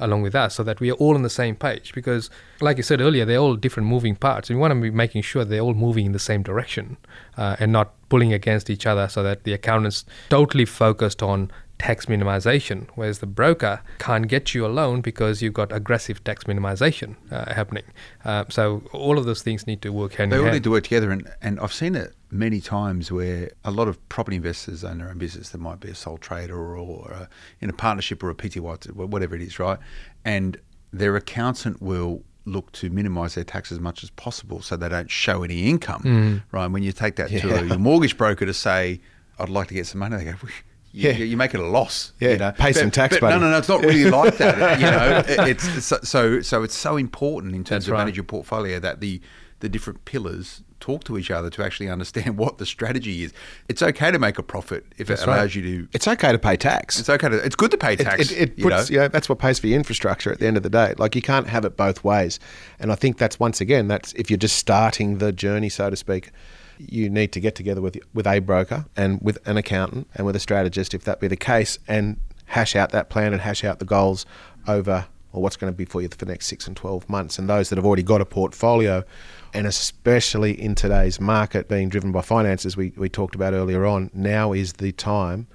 along 0.00 0.22
with 0.22 0.34
us 0.34 0.54
so 0.54 0.62
that 0.62 0.80
we 0.80 0.90
are 0.90 0.94
all 0.94 1.14
on 1.14 1.22
the 1.22 1.30
same 1.30 1.56
page 1.56 1.92
because 1.92 2.30
like 2.60 2.76
you 2.76 2.82
said 2.82 3.00
earlier 3.00 3.24
they're 3.24 3.38
all 3.38 3.56
different 3.56 3.88
moving 3.88 4.14
parts 4.14 4.48
and 4.48 4.58
we 4.58 4.60
want 4.60 4.72
to 4.72 4.80
be 4.80 4.90
making 4.90 5.22
sure 5.22 5.44
they're 5.44 5.60
all 5.60 5.74
moving 5.74 6.06
in 6.06 6.12
the 6.12 6.18
same 6.18 6.42
direction 6.42 6.96
uh, 7.36 7.56
and 7.58 7.72
not 7.72 7.92
pulling 8.08 8.32
against 8.32 8.70
each 8.70 8.86
other 8.86 9.08
so 9.08 9.22
that 9.22 9.44
the 9.44 9.52
accountant's 9.52 10.04
totally 10.28 10.64
focused 10.64 11.22
on 11.22 11.50
tax 11.78 12.06
minimization 12.06 12.86
whereas 12.94 13.20
the 13.20 13.26
broker 13.26 13.80
can't 13.98 14.26
get 14.28 14.52
you 14.52 14.66
a 14.66 14.68
loan 14.68 15.00
because 15.00 15.42
you've 15.42 15.54
got 15.54 15.72
aggressive 15.72 16.22
tax 16.24 16.44
minimization 16.44 17.14
uh, 17.30 17.52
happening 17.54 17.84
uh, 18.24 18.44
so 18.48 18.82
all 18.92 19.16
of 19.18 19.24
those 19.24 19.42
things 19.42 19.66
need 19.66 19.80
to 19.80 19.90
work 19.90 20.14
hand 20.14 20.32
in 20.32 20.32
hand. 20.32 20.32
They 20.32 20.38
all 20.38 20.44
hand 20.44 20.54
need 20.54 20.64
to 20.64 20.70
work 20.70 20.84
together, 20.84 21.10
and, 21.12 21.28
and 21.40 21.60
I've 21.60 21.72
seen 21.72 21.94
it 21.94 22.14
many 22.30 22.60
times 22.60 23.10
where 23.10 23.50
a 23.64 23.70
lot 23.70 23.88
of 23.88 24.06
property 24.08 24.36
investors 24.36 24.84
own 24.84 24.98
their 24.98 25.08
own 25.08 25.18
business. 25.18 25.50
They 25.50 25.58
might 25.58 25.80
be 25.80 25.88
a 25.90 25.94
sole 25.94 26.18
trader 26.18 26.54
or, 26.56 26.76
or 26.76 27.10
a, 27.12 27.28
in 27.60 27.70
a 27.70 27.72
partnership 27.72 28.22
or 28.22 28.30
a 28.30 28.34
PTY, 28.34 28.92
whatever 28.92 29.34
it 29.34 29.42
is, 29.42 29.58
right? 29.58 29.78
And 30.24 30.58
their 30.92 31.16
accountant 31.16 31.80
will 31.80 32.22
look 32.44 32.72
to 32.72 32.88
minimise 32.90 33.34
their 33.34 33.44
tax 33.44 33.70
as 33.72 33.78
much 33.80 34.02
as 34.02 34.10
possible 34.10 34.62
so 34.62 34.76
they 34.76 34.88
don't 34.88 35.10
show 35.10 35.42
any 35.42 35.68
income, 35.68 36.02
mm. 36.02 36.42
right? 36.52 36.64
And 36.64 36.72
when 36.74 36.82
you 36.82 36.92
take 36.92 37.16
that 37.16 37.28
to 37.28 37.34
Yeah. 37.48 37.62
your 37.62 37.78
mortgage 37.78 38.16
broker 38.16 38.46
to 38.46 38.54
say, 38.54 39.00
"I'd 39.38 39.48
like 39.50 39.68
to 39.68 39.74
get 39.74 39.86
some 39.86 39.98
money," 40.00 40.16
they 40.16 40.24
go. 40.24 40.34
"Well, 40.42 40.52
You, 40.90 41.10
Yeah. 41.10 41.16
you 41.18 41.36
make 41.36 41.52
it 41.52 41.60
a 41.60 41.66
loss. 41.66 42.14
Yeah, 42.18 42.30
you 42.30 42.36
know? 42.38 42.52
pay 42.52 42.72
some 42.72 42.90
tax, 42.90 43.16
but 43.16 43.20
buddy. 43.20 43.34
No, 43.38 43.44
no, 43.44 43.50
no. 43.50 43.58
It's 43.58 43.68
not 43.68 43.82
really 43.82 44.10
like 44.10 44.38
that. 44.38 44.80
You 44.80 44.86
know, 44.86 45.44
It- 45.44 45.50
it's 45.50 45.84
so- 45.84 46.00
so 46.02 46.40
so 46.40 46.62
it's 46.62 46.74
so 46.74 46.96
important 46.96 47.54
in 47.54 47.62
terms 47.62 47.84
That's 47.84 47.88
of 47.88 47.92
right. 47.92 47.98
managing 47.98 48.16
your 48.16 48.24
portfolio 48.24 48.80
that 48.80 49.00
the 49.00 49.20
the 49.60 49.68
different 49.68 50.04
pillars 50.06 50.62
talk 50.88 51.04
to 51.04 51.18
each 51.18 51.30
other 51.30 51.50
to 51.50 51.62
actually 51.64 51.90
understand 51.90 52.36
what 52.42 52.56
the 52.58 52.64
strategy 52.66 53.22
is. 53.22 53.32
It's 53.68 53.82
okay 53.82 54.10
to 54.10 54.18
make 54.18 54.38
a 54.38 54.42
profit 54.42 54.86
if 54.96 55.06
That's 55.06 55.22
it 55.22 55.26
right. 55.26 55.36
allows 55.36 55.54
you 55.54 55.62
to. 55.62 55.88
It's 55.92 56.08
okay 56.08 56.32
to 56.32 56.38
pay 56.38 56.56
tax. 56.56 56.98
It's 56.98 57.10
okay 57.10 57.28
to. 57.28 57.36
It's 57.36 57.56
good 57.56 57.70
to 57.72 57.76
pay 57.78 57.92
It- 57.92 58.00
tax. 58.00 58.30
It, 58.30 58.38
it, 58.40 58.58
you 58.58 58.64
puts, 58.64 58.90
know? 58.90 58.94
you 58.94 59.00
know, 59.00 59.08
that's 59.08 59.28
what 59.28 59.38
pays 59.38 59.58
for 59.58 59.66
your 59.66 59.76
infrastructure 59.76 60.32
at 60.32 60.38
the 60.40 60.46
end 60.46 60.56
of 60.56 60.62
the 60.62 60.70
day. 60.70 60.94
Like 60.96 61.14
you 61.14 61.22
can't 61.22 61.46
have 61.48 61.64
it 61.66 61.76
both 61.76 62.02
ways. 62.02 62.40
And 62.78 62.90
I 62.90 62.94
think 62.94 63.18
that's 63.18 63.38
once 63.38 63.60
again, 63.60 63.88
that's 63.88 64.12
if 64.14 64.30
you're 64.30 64.38
just 64.38 64.56
starting 64.56 65.18
the 65.18 65.30
journey, 65.30 65.68
so 65.68 65.90
to 65.90 65.96
speak, 65.96 66.30
you 66.78 67.10
need 67.10 67.32
to 67.32 67.40
get 67.40 67.54
together 67.54 67.82
with 67.82 67.98
with 68.14 68.26
a 68.26 68.38
broker 68.38 68.86
and 68.96 69.20
with 69.20 69.38
an 69.46 69.56
accountant 69.58 70.08
and 70.14 70.24
with 70.26 70.36
a 70.36 70.40
strategist, 70.40 70.94
if 70.94 71.04
that 71.04 71.20
be 71.20 71.28
the 71.28 71.36
case, 71.36 71.78
and 71.86 72.16
hash 72.46 72.74
out 72.74 72.90
that 72.92 73.10
plan 73.10 73.32
and 73.34 73.42
hash 73.42 73.62
out 73.62 73.78
the 73.78 73.84
goals 73.84 74.24
over 74.66 75.06
or 75.32 75.42
what's 75.42 75.56
going 75.56 75.72
to 75.72 75.76
be 75.76 75.84
for 75.84 76.00
you 76.00 76.08
for 76.08 76.16
the 76.16 76.26
next 76.26 76.46
six 76.46 76.66
and 76.66 76.76
twelve 76.76 77.08
months. 77.08 77.38
And 77.38 77.48
those 77.48 77.68
that 77.68 77.76
have 77.76 77.84
already 77.84 78.02
got 78.02 78.20
a 78.20 78.24
portfolio, 78.24 79.04
and 79.52 79.66
especially 79.66 80.60
in 80.60 80.74
today's 80.74 81.20
market 81.20 81.68
being 81.68 81.88
driven 81.88 82.12
by 82.12 82.22
finances, 82.22 82.76
we, 82.76 82.92
we 82.96 83.08
talked 83.08 83.34
about 83.34 83.52
earlier 83.52 83.86
on, 83.86 84.10
now 84.14 84.52
is 84.52 84.74
the 84.74 84.92
time 84.92 85.46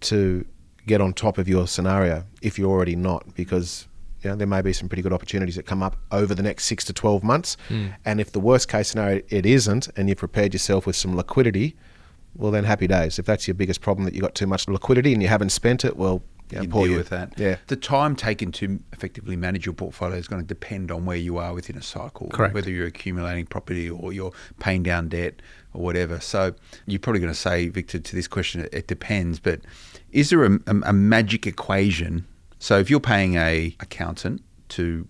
to 0.00 0.44
get 0.86 1.00
on 1.00 1.12
top 1.12 1.38
of 1.38 1.48
your 1.48 1.66
scenario 1.66 2.24
if 2.42 2.58
you're 2.58 2.70
already 2.70 2.96
not, 2.96 3.34
because 3.34 3.86
you 4.22 4.30
know, 4.30 4.36
there 4.36 4.46
may 4.46 4.60
be 4.60 4.72
some 4.72 4.88
pretty 4.88 5.02
good 5.02 5.12
opportunities 5.12 5.56
that 5.56 5.64
come 5.64 5.82
up 5.82 5.96
over 6.12 6.34
the 6.34 6.42
next 6.42 6.64
six 6.64 6.84
to 6.84 6.92
12 6.92 7.22
months. 7.22 7.56
Hmm. 7.68 7.88
And 8.04 8.20
if 8.20 8.32
the 8.32 8.40
worst 8.40 8.68
case 8.68 8.88
scenario 8.88 9.22
it 9.28 9.46
isn't, 9.46 9.88
and 9.96 10.08
you've 10.08 10.18
prepared 10.18 10.52
yourself 10.52 10.86
with 10.86 10.96
some 10.96 11.16
liquidity, 11.16 11.76
well, 12.36 12.50
then 12.50 12.64
happy 12.64 12.86
days. 12.86 13.18
If 13.18 13.26
that's 13.26 13.48
your 13.48 13.54
biggest 13.54 13.80
problem 13.80 14.04
that 14.04 14.14
you've 14.14 14.22
got 14.22 14.34
too 14.34 14.46
much 14.46 14.68
liquidity 14.68 15.12
and 15.12 15.22
you 15.22 15.28
haven't 15.28 15.50
spent 15.50 15.84
it, 15.84 15.96
well, 15.96 16.22
Yeah, 16.50 16.62
you 16.62 16.68
deal 16.68 16.96
with 16.96 17.08
that. 17.10 17.38
Yeah. 17.38 17.56
The 17.68 17.76
time 17.76 18.16
taken 18.16 18.52
to 18.52 18.80
effectively 18.92 19.36
manage 19.36 19.66
your 19.66 19.74
portfolio 19.74 20.16
is 20.16 20.28
going 20.28 20.42
to 20.42 20.46
depend 20.46 20.90
on 20.90 21.04
where 21.04 21.16
you 21.16 21.38
are 21.38 21.54
within 21.54 21.76
a 21.76 21.82
cycle. 21.82 22.28
Correct. 22.28 22.54
Whether 22.54 22.70
you're 22.70 22.86
accumulating 22.86 23.46
property 23.46 23.88
or 23.88 24.12
you're 24.12 24.32
paying 24.58 24.82
down 24.82 25.08
debt 25.08 25.40
or 25.72 25.82
whatever. 25.82 26.20
So 26.20 26.54
you're 26.86 27.00
probably 27.00 27.20
going 27.20 27.32
to 27.32 27.38
say, 27.38 27.68
Victor, 27.68 27.98
to 27.98 28.16
this 28.16 28.26
question, 28.26 28.62
it, 28.62 28.74
it 28.74 28.86
depends. 28.86 29.38
But 29.38 29.60
is 30.10 30.30
there 30.30 30.44
a, 30.44 30.54
a, 30.66 30.76
a 30.86 30.92
magic 30.92 31.46
equation? 31.46 32.26
So 32.58 32.78
if 32.78 32.90
you're 32.90 33.00
paying 33.00 33.36
a 33.36 33.74
accountant 33.80 34.42
to 34.70 35.06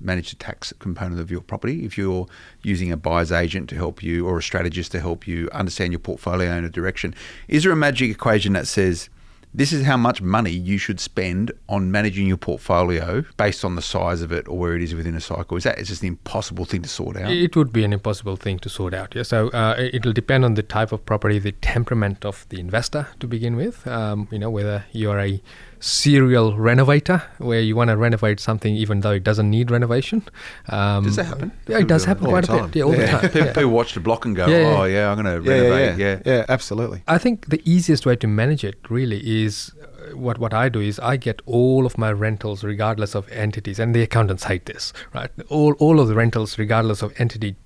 manage 0.00 0.30
the 0.30 0.36
tax 0.36 0.72
component 0.78 1.20
of 1.20 1.30
your 1.30 1.40
property, 1.40 1.84
if 1.84 1.96
you're 1.96 2.26
using 2.62 2.92
a 2.92 2.96
buyer's 2.96 3.32
agent 3.32 3.68
to 3.70 3.74
help 3.74 4.02
you 4.02 4.26
or 4.26 4.38
a 4.38 4.42
strategist 4.42 4.92
to 4.92 5.00
help 5.00 5.26
you 5.26 5.48
understand 5.52 5.92
your 5.92 5.98
portfolio 5.98 6.52
in 6.52 6.64
a 6.64 6.68
direction, 6.68 7.14
is 7.48 7.62
there 7.62 7.72
a 7.72 7.76
magic 7.76 8.10
equation 8.10 8.52
that 8.52 8.66
says 8.66 9.08
this 9.54 9.72
is 9.72 9.84
how 9.86 9.96
much 9.96 10.20
money 10.20 10.50
you 10.50 10.78
should 10.78 10.98
spend 10.98 11.52
on 11.68 11.90
managing 11.92 12.26
your 12.26 12.36
portfolio 12.36 13.24
based 13.36 13.64
on 13.64 13.76
the 13.76 13.82
size 13.82 14.20
of 14.22 14.32
it 14.32 14.48
or 14.48 14.58
where 14.58 14.74
it 14.74 14.82
is 14.82 14.94
within 14.94 15.14
a 15.14 15.20
cycle? 15.20 15.56
Is 15.56 15.64
that 15.64 15.78
is 15.78 15.88
just 15.88 16.02
an 16.02 16.08
impossible 16.08 16.64
thing 16.64 16.82
to 16.82 16.88
sort 16.88 17.16
out? 17.16 17.30
It 17.30 17.54
would 17.56 17.72
be 17.72 17.84
an 17.84 17.92
impossible 17.92 18.36
thing 18.36 18.58
to 18.60 18.68
sort 18.68 18.94
out. 18.94 19.14
Yeah. 19.14 19.22
So 19.22 19.48
uh, 19.50 19.76
it- 19.78 19.94
it'll 19.94 20.12
depend 20.12 20.44
on 20.44 20.54
the 20.54 20.62
type 20.64 20.90
of 20.92 21.06
property, 21.06 21.38
the 21.38 21.52
temperament 21.52 22.24
of 22.24 22.46
the 22.48 22.58
investor 22.58 23.06
to 23.20 23.26
begin 23.28 23.54
with. 23.56 23.86
Um, 23.86 24.26
you 24.32 24.38
know 24.38 24.50
whether 24.50 24.84
you're 24.92 25.20
a 25.20 25.40
serial 25.84 26.56
renovator 26.56 27.22
where 27.38 27.60
you 27.60 27.76
want 27.76 27.88
to 27.90 27.96
renovate 27.96 28.40
something 28.40 28.74
even 28.74 29.00
though 29.00 29.10
it 29.10 29.22
doesn't 29.22 29.50
need 29.50 29.70
renovation. 29.70 30.22
Um, 30.70 31.04
Does 31.04 31.16
that 31.16 31.24
happen? 31.26 31.52
Yeah, 31.68 31.78
it 31.80 31.88
does 31.88 32.06
happen 32.06 32.24
All 32.24 32.32
quite 32.32 32.44
a 32.44 32.46
time. 32.46 32.66
bit. 32.70 32.76
Yeah, 32.76 32.84
all 32.84 32.92
the 32.92 33.06
time. 33.06 33.20
People, 33.30 33.40
yeah. 33.42 33.52
people 33.52 33.70
watch 33.70 33.92
the 33.92 34.00
block 34.00 34.24
and 34.24 34.34
go, 34.34 34.46
Yeah, 34.46 34.58
yeah. 34.60 34.76
"Oh 34.78 34.84
yeah, 34.84 35.10
I'm 35.10 35.22
going 35.22 35.34
to 35.34 35.40
renovate." 35.50 35.98
yeah, 35.98 36.06
Yeah, 36.06 36.20
yeah, 36.24 36.32
yeah, 36.38 36.44
absolutely. 36.48 37.02
I 37.06 37.18
think 37.18 37.50
the 37.50 37.60
easiest 37.70 38.06
way 38.06 38.16
to 38.16 38.26
manage 38.26 38.64
it 38.64 38.78
really 38.88 39.20
is 39.44 39.72
uh, 39.82 40.16
what 40.16 40.38
what 40.38 40.54
I 40.54 40.70
do 40.70 40.80
is 40.80 40.98
I 41.00 41.18
get 41.18 41.42
all 41.44 41.84
of 41.84 41.98
my 41.98 42.10
rentals 42.12 42.64
regardless 42.64 43.14
of 43.14 43.30
entities, 43.30 43.78
and 43.78 43.94
the 43.94 44.02
accountants 44.02 44.44
hate 44.44 44.64
this, 44.64 44.92
right? 45.12 45.30
All 45.50 45.74
all 45.74 46.00
of 46.00 46.08
the 46.08 46.14
rentals 46.14 46.58
regardless 46.58 47.02
of 47.02 47.12
entity 47.18 47.56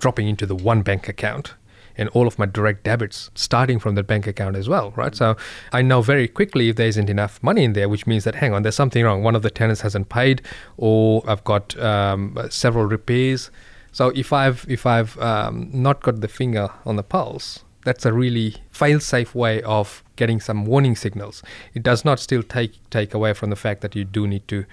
dropping 0.00 0.26
into 0.28 0.46
the 0.46 0.54
one 0.56 0.82
bank 0.82 1.08
account. 1.08 1.54
And 1.98 2.08
all 2.10 2.26
of 2.26 2.38
my 2.38 2.46
direct 2.46 2.84
debits 2.84 3.30
starting 3.34 3.78
from 3.80 3.96
that 3.96 4.06
bank 4.06 4.26
account 4.26 4.56
as 4.56 4.68
well, 4.68 4.92
right? 4.96 5.14
So 5.14 5.36
I 5.72 5.82
know 5.82 6.00
very 6.00 6.28
quickly 6.28 6.68
if 6.68 6.76
there 6.76 6.86
isn't 6.86 7.10
enough 7.10 7.42
money 7.42 7.64
in 7.64 7.72
there, 7.72 7.88
which 7.88 8.06
means 8.06 8.22
that 8.24 8.36
hang 8.36 8.54
on, 8.54 8.62
there's 8.62 8.76
something 8.76 9.04
wrong. 9.04 9.24
One 9.24 9.34
of 9.34 9.42
the 9.42 9.50
tenants 9.50 9.80
hasn't 9.80 10.08
paid, 10.08 10.40
or 10.76 11.22
I've 11.28 11.44
got 11.44 11.76
um, 11.78 12.38
several 12.50 12.86
repairs. 12.86 13.50
So 13.90 14.10
if 14.10 14.32
I've 14.32 14.64
if 14.68 14.86
I've 14.86 15.18
um, 15.18 15.70
not 15.72 16.02
got 16.02 16.20
the 16.20 16.28
finger 16.28 16.70
on 16.84 16.96
the 16.96 17.02
pulse, 17.02 17.64
that's 17.84 18.04
a 18.06 18.12
really 18.12 18.56
fail-safe 18.70 19.34
way 19.34 19.62
of 19.62 20.04
getting 20.16 20.40
some 20.40 20.66
warning 20.66 20.94
signals. 20.94 21.42
It 21.74 21.82
does 21.82 22.04
not 22.04 22.20
still 22.20 22.42
take 22.42 22.72
take 22.90 23.14
away 23.14 23.32
from 23.32 23.50
the 23.50 23.56
fact 23.56 23.80
that 23.80 23.96
you 23.96 24.04
do 24.04 24.26
need 24.26 24.46
to 24.48 24.64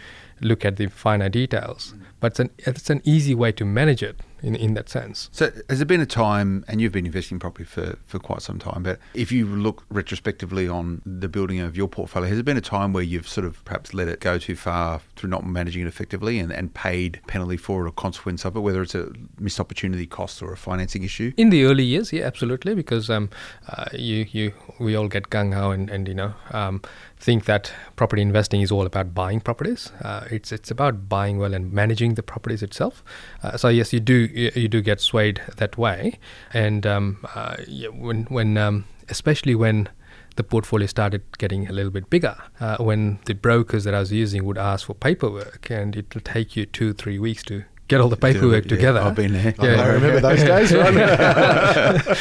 look 0.41 0.65
at 0.65 0.75
the 0.75 0.87
finer 0.87 1.29
details, 1.29 1.95
but 2.19 2.33
it's 2.33 2.39
an 2.39 2.49
it's 2.59 2.89
an 2.89 3.01
easy 3.03 3.33
way 3.33 3.51
to 3.53 3.65
manage 3.65 4.03
it 4.03 4.19
in 4.45 4.55
in 4.55 4.73
that 4.75 4.87
sense. 4.89 5.29
So 5.31 5.51
has 5.69 5.79
there 5.79 5.85
been 5.85 6.01
a 6.01 6.05
time, 6.05 6.63
and 6.67 6.79
you've 6.79 6.91
been 6.91 7.05
investing 7.05 7.35
in 7.35 7.39
property 7.39 7.63
for, 7.63 7.97
for 8.05 8.19
quite 8.19 8.41
some 8.41 8.59
time, 8.59 8.83
but 8.83 8.99
if 9.13 9.31
you 9.31 9.45
look 9.45 9.83
retrospectively 9.89 10.67
on 10.67 11.01
the 11.05 11.27
building 11.27 11.59
of 11.59 11.75
your 11.75 11.87
portfolio, 11.87 12.27
has 12.29 12.37
there 12.37 12.43
been 12.43 12.57
a 12.57 12.61
time 12.61 12.93
where 12.93 13.03
you've 13.03 13.27
sort 13.27 13.45
of 13.45 13.63
perhaps 13.65 13.93
let 13.93 14.07
it 14.07 14.19
go 14.19 14.37
too 14.37 14.55
far 14.55 15.01
through 15.15 15.29
not 15.29 15.45
managing 15.45 15.81
it 15.81 15.87
effectively 15.87 16.39
and, 16.39 16.51
and 16.51 16.73
paid 16.73 17.19
penalty 17.27 17.57
for 17.57 17.85
it 17.85 17.89
or 17.89 17.91
consequence 17.91 18.45
of 18.45 18.55
it, 18.55 18.59
whether 18.59 18.81
it's 18.81 18.95
a 18.95 19.11
missed 19.39 19.59
opportunity 19.59 20.05
cost 20.05 20.41
or 20.41 20.53
a 20.53 20.57
financing 20.57 21.03
issue? 21.03 21.31
In 21.37 21.49
the 21.49 21.63
early 21.63 21.83
years, 21.83 22.13
yeah, 22.13 22.25
absolutely, 22.25 22.75
because 22.75 23.09
um, 23.09 23.29
uh, 23.67 23.85
you 23.93 24.27
you 24.31 24.53
we 24.79 24.95
all 24.95 25.07
get 25.07 25.29
gung 25.29 25.53
ho 25.53 25.71
and 25.71 25.89
and 25.89 26.07
you 26.07 26.13
know 26.13 26.33
um, 26.51 26.81
think 27.17 27.45
that 27.45 27.73
property 27.95 28.21
investing 28.21 28.61
is 28.61 28.71
all 28.71 28.85
about 28.85 29.13
buying 29.13 29.39
properties. 29.39 29.91
Uh, 30.01 30.25
it's 30.29 30.51
it's 30.51 30.69
about 30.69 31.09
buying 31.09 31.39
well 31.39 31.53
and 31.53 31.73
managing 31.73 32.13
the 32.13 32.23
properties 32.23 32.61
itself. 32.61 33.03
Uh, 33.41 33.57
so 33.57 33.67
yes, 33.69 33.93
you 33.93 33.99
do 33.99 34.29
you, 34.35 34.67
do 34.67 34.81
get 34.81 34.99
swayed 34.99 35.41
that 35.57 35.77
way, 35.77 36.19
and 36.53 36.85
um, 36.85 37.25
uh, 37.33 37.57
when 37.93 38.23
when 38.25 38.57
um, 38.57 38.85
especially 39.09 39.55
when 39.55 39.89
the 40.35 40.43
portfolio 40.43 40.85
started 40.85 41.23
getting 41.37 41.67
a 41.67 41.71
little 41.71 41.91
bit 41.91 42.09
bigger. 42.09 42.35
Uh, 42.59 42.77
when 42.77 43.19
the 43.25 43.33
brokers 43.33 43.85
that 43.85 43.93
I 43.93 43.99
was 43.99 44.11
using 44.11 44.43
would 44.43 44.57
ask 44.57 44.87
for 44.87 44.93
paperwork, 44.93 45.69
and 45.69 45.95
it 45.95 46.13
will 46.13 46.21
take 46.21 46.55
you 46.55 46.65
two, 46.65 46.93
three 46.93 47.19
weeks 47.19 47.43
to 47.43 47.63
get 47.87 48.01
all 48.01 48.09
the 48.09 48.17
paperwork 48.17 48.63
Yeah, 48.65 48.69
together. 48.69 48.99
I've 48.99 49.15
been 49.15 49.33
there. 49.33 49.53
Yeah. 49.61 49.81
I 49.81 49.87
remember 49.87 50.19
those 50.21 50.43
days, 50.53 50.73
right? 50.73 50.95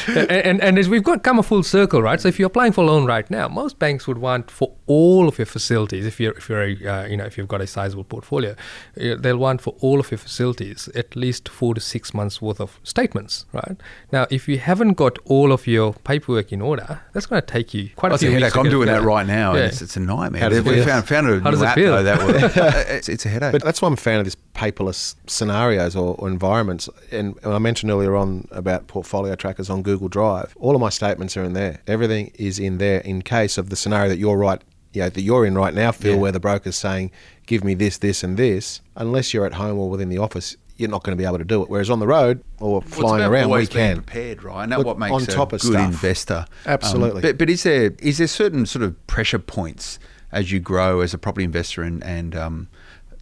and, 0.09 0.31
and, 0.31 0.61
and 0.63 0.79
as 0.79 0.89
we've 0.89 1.03
got 1.03 1.23
come 1.23 1.39
a 1.39 1.43
full 1.43 1.63
circle, 1.63 2.03
right? 2.03 2.21
So 2.21 2.29
if 2.29 2.39
you're 2.39 2.47
applying 2.49 2.73
for 2.73 2.83
a 2.83 2.87
loan 2.87 3.07
right 3.07 3.29
now, 3.31 3.49
most 3.49 3.79
banks 3.79 4.07
would 4.07 4.19
want 4.19 4.51
for 4.51 4.75
all 4.87 5.29
of 5.29 5.39
your 5.39 5.47
facilities. 5.47 6.07
If 6.07 6.21
you're 6.21 6.33
if 6.35 6.49
you're 6.49 6.63
a 6.63 6.87
uh, 6.87 7.07
you 7.07 7.17
know 7.17 7.25
if 7.25 7.39
you've 7.39 7.49
got 7.49 7.61
a 7.61 7.67
sizable 7.67 8.05
portfolio, 8.05 8.55
they'll 8.95 9.39
want 9.39 9.61
for 9.63 9.75
all 9.81 10.01
of 10.01 10.11
your 10.11 10.19
facilities 10.19 10.89
at 10.95 11.17
least 11.17 11.49
four 11.49 11.75
to 11.75 11.81
six 11.81 12.13
months 12.15 12.41
worth 12.43 12.61
of 12.61 12.79
statements, 12.83 13.47
right? 13.53 13.77
Now, 14.13 14.27
if 14.31 14.49
you 14.49 14.59
haven't 14.59 14.95
got 14.95 15.19
all 15.25 15.53
of 15.53 15.67
your 15.67 15.95
paperwork 16.05 16.53
in 16.53 16.61
order, 16.61 17.01
that's 17.13 17.27
going 17.27 17.41
to 17.41 17.47
take 17.47 17.73
you 17.75 17.91
quite 17.97 18.11
a 18.11 18.13
That's 18.13 18.23
a 18.23 18.27
few 18.27 18.35
weeks. 18.37 18.45
headache. 18.53 18.57
I'm 18.65 18.71
doing 18.71 18.87
that 18.89 19.03
right 19.03 19.27
now, 19.27 19.53
Yeah. 19.55 19.61
and 19.63 19.73
it's, 19.73 19.83
it's 19.83 19.97
a 19.97 20.01
nightmare. 20.01 20.43
How 20.43 20.49
does 20.51 20.59
it 20.59 20.65
we 20.65 20.75
feel? 20.77 20.85
found, 20.85 21.09
found 21.09 21.29
a 21.29 21.41
How 21.41 21.51
does 21.51 21.61
new 21.61 21.67
it 21.67 21.69
app, 21.69 21.75
feel? 21.75 21.93
though, 21.93 22.03
that 22.03 22.19
works. 22.27 22.57
it's, 22.91 23.09
it's 23.15 23.27
a 23.27 23.29
headache. 23.29 23.53
But 23.53 23.63
that's 23.63 23.81
why 23.81 23.87
I'm 23.89 23.95
a 23.95 23.97
fan 23.97 24.19
of 24.19 24.25
this 24.25 24.37
paperless 24.65 25.15
scenarios 25.27 25.95
or, 25.97 26.15
or 26.19 26.29
environments. 26.29 26.89
And, 27.11 27.39
I 27.45 27.59
mentioned 27.59 27.91
earlier 27.91 28.17
on 28.17 28.49
about 28.51 28.87
portfolio 28.87 29.35
trackers 29.35 29.71
on 29.71 29.83
Google 29.83 30.09
Drive. 30.09 30.55
All 30.59 30.75
of 30.75 30.81
my 30.81 30.89
statements 30.91 31.37
are 31.37 31.45
in 31.45 31.53
there. 31.53 31.81
Everything 31.87 32.33
is 32.37 32.59
in 32.59 32.79
there 32.79 33.01
in 33.01 33.23
case 33.23 33.59
of 33.59 33.71
the 33.71 33.77
scenario 33.77 34.09
that 34.09 34.19
you're 34.19 34.37
right, 34.37 34.61
you 34.93 35.03
know, 35.03 35.09
that 35.11 35.23
you're 35.23 35.45
in 35.47 35.55
right 35.55 35.75
now, 35.75 35.93
Phil, 35.93 36.15
Yeah. 36.15 36.19
where 36.21 36.33
the 36.33 36.41
broker's 36.41 36.77
saying, 36.77 37.11
"Give 37.47 37.65
me 37.65 37.75
this, 37.75 37.99
this, 37.99 38.23
and 38.23 38.37
this." 38.37 38.81
Unless 38.97 39.35
you're 39.35 39.47
at 39.47 39.55
home 39.55 39.79
or 39.79 39.91
within 39.91 40.09
the 40.09 40.19
office, 40.19 40.57
you're 40.77 40.91
not 40.91 41.03
going 41.05 41.17
to 41.17 41.21
be 41.21 41.27
able 41.27 41.39
to 41.39 41.45
do 41.45 41.63
it. 41.63 41.69
Whereas 41.71 41.91
on 41.91 42.01
the 42.01 42.07
road 42.07 42.43
or 42.61 42.83
flying 42.83 43.25
around, 43.25 43.51
we 43.51 43.67
can. 43.67 43.97
prepared, 43.97 44.43
right? 44.43 44.63
And 44.65 44.73
that's 44.73 44.85
what 44.85 44.99
makes 44.99 45.13
on 45.13 45.23
a 45.23 45.43
of 45.43 45.51
good 45.51 45.61
stuff. 45.61 45.93
investor. 45.93 46.47
Um, 46.67 46.73
Absolutely. 46.73 47.23
but, 47.23 47.39
but 47.39 47.51
is 47.51 47.63
there 47.63 47.93
is 47.99 48.19
there 48.19 48.27
certain 48.27 48.67
sort 48.67 48.83
of 48.83 49.07
pressure 49.07 49.39
points 49.39 49.99
as 50.33 50.51
you 50.51 50.59
grow 50.61 51.01
as 51.01 51.15
a 51.15 51.19
property 51.19 51.45
investor 51.45 51.83
and 51.83 52.03
and 52.03 52.35
um, 52.35 52.69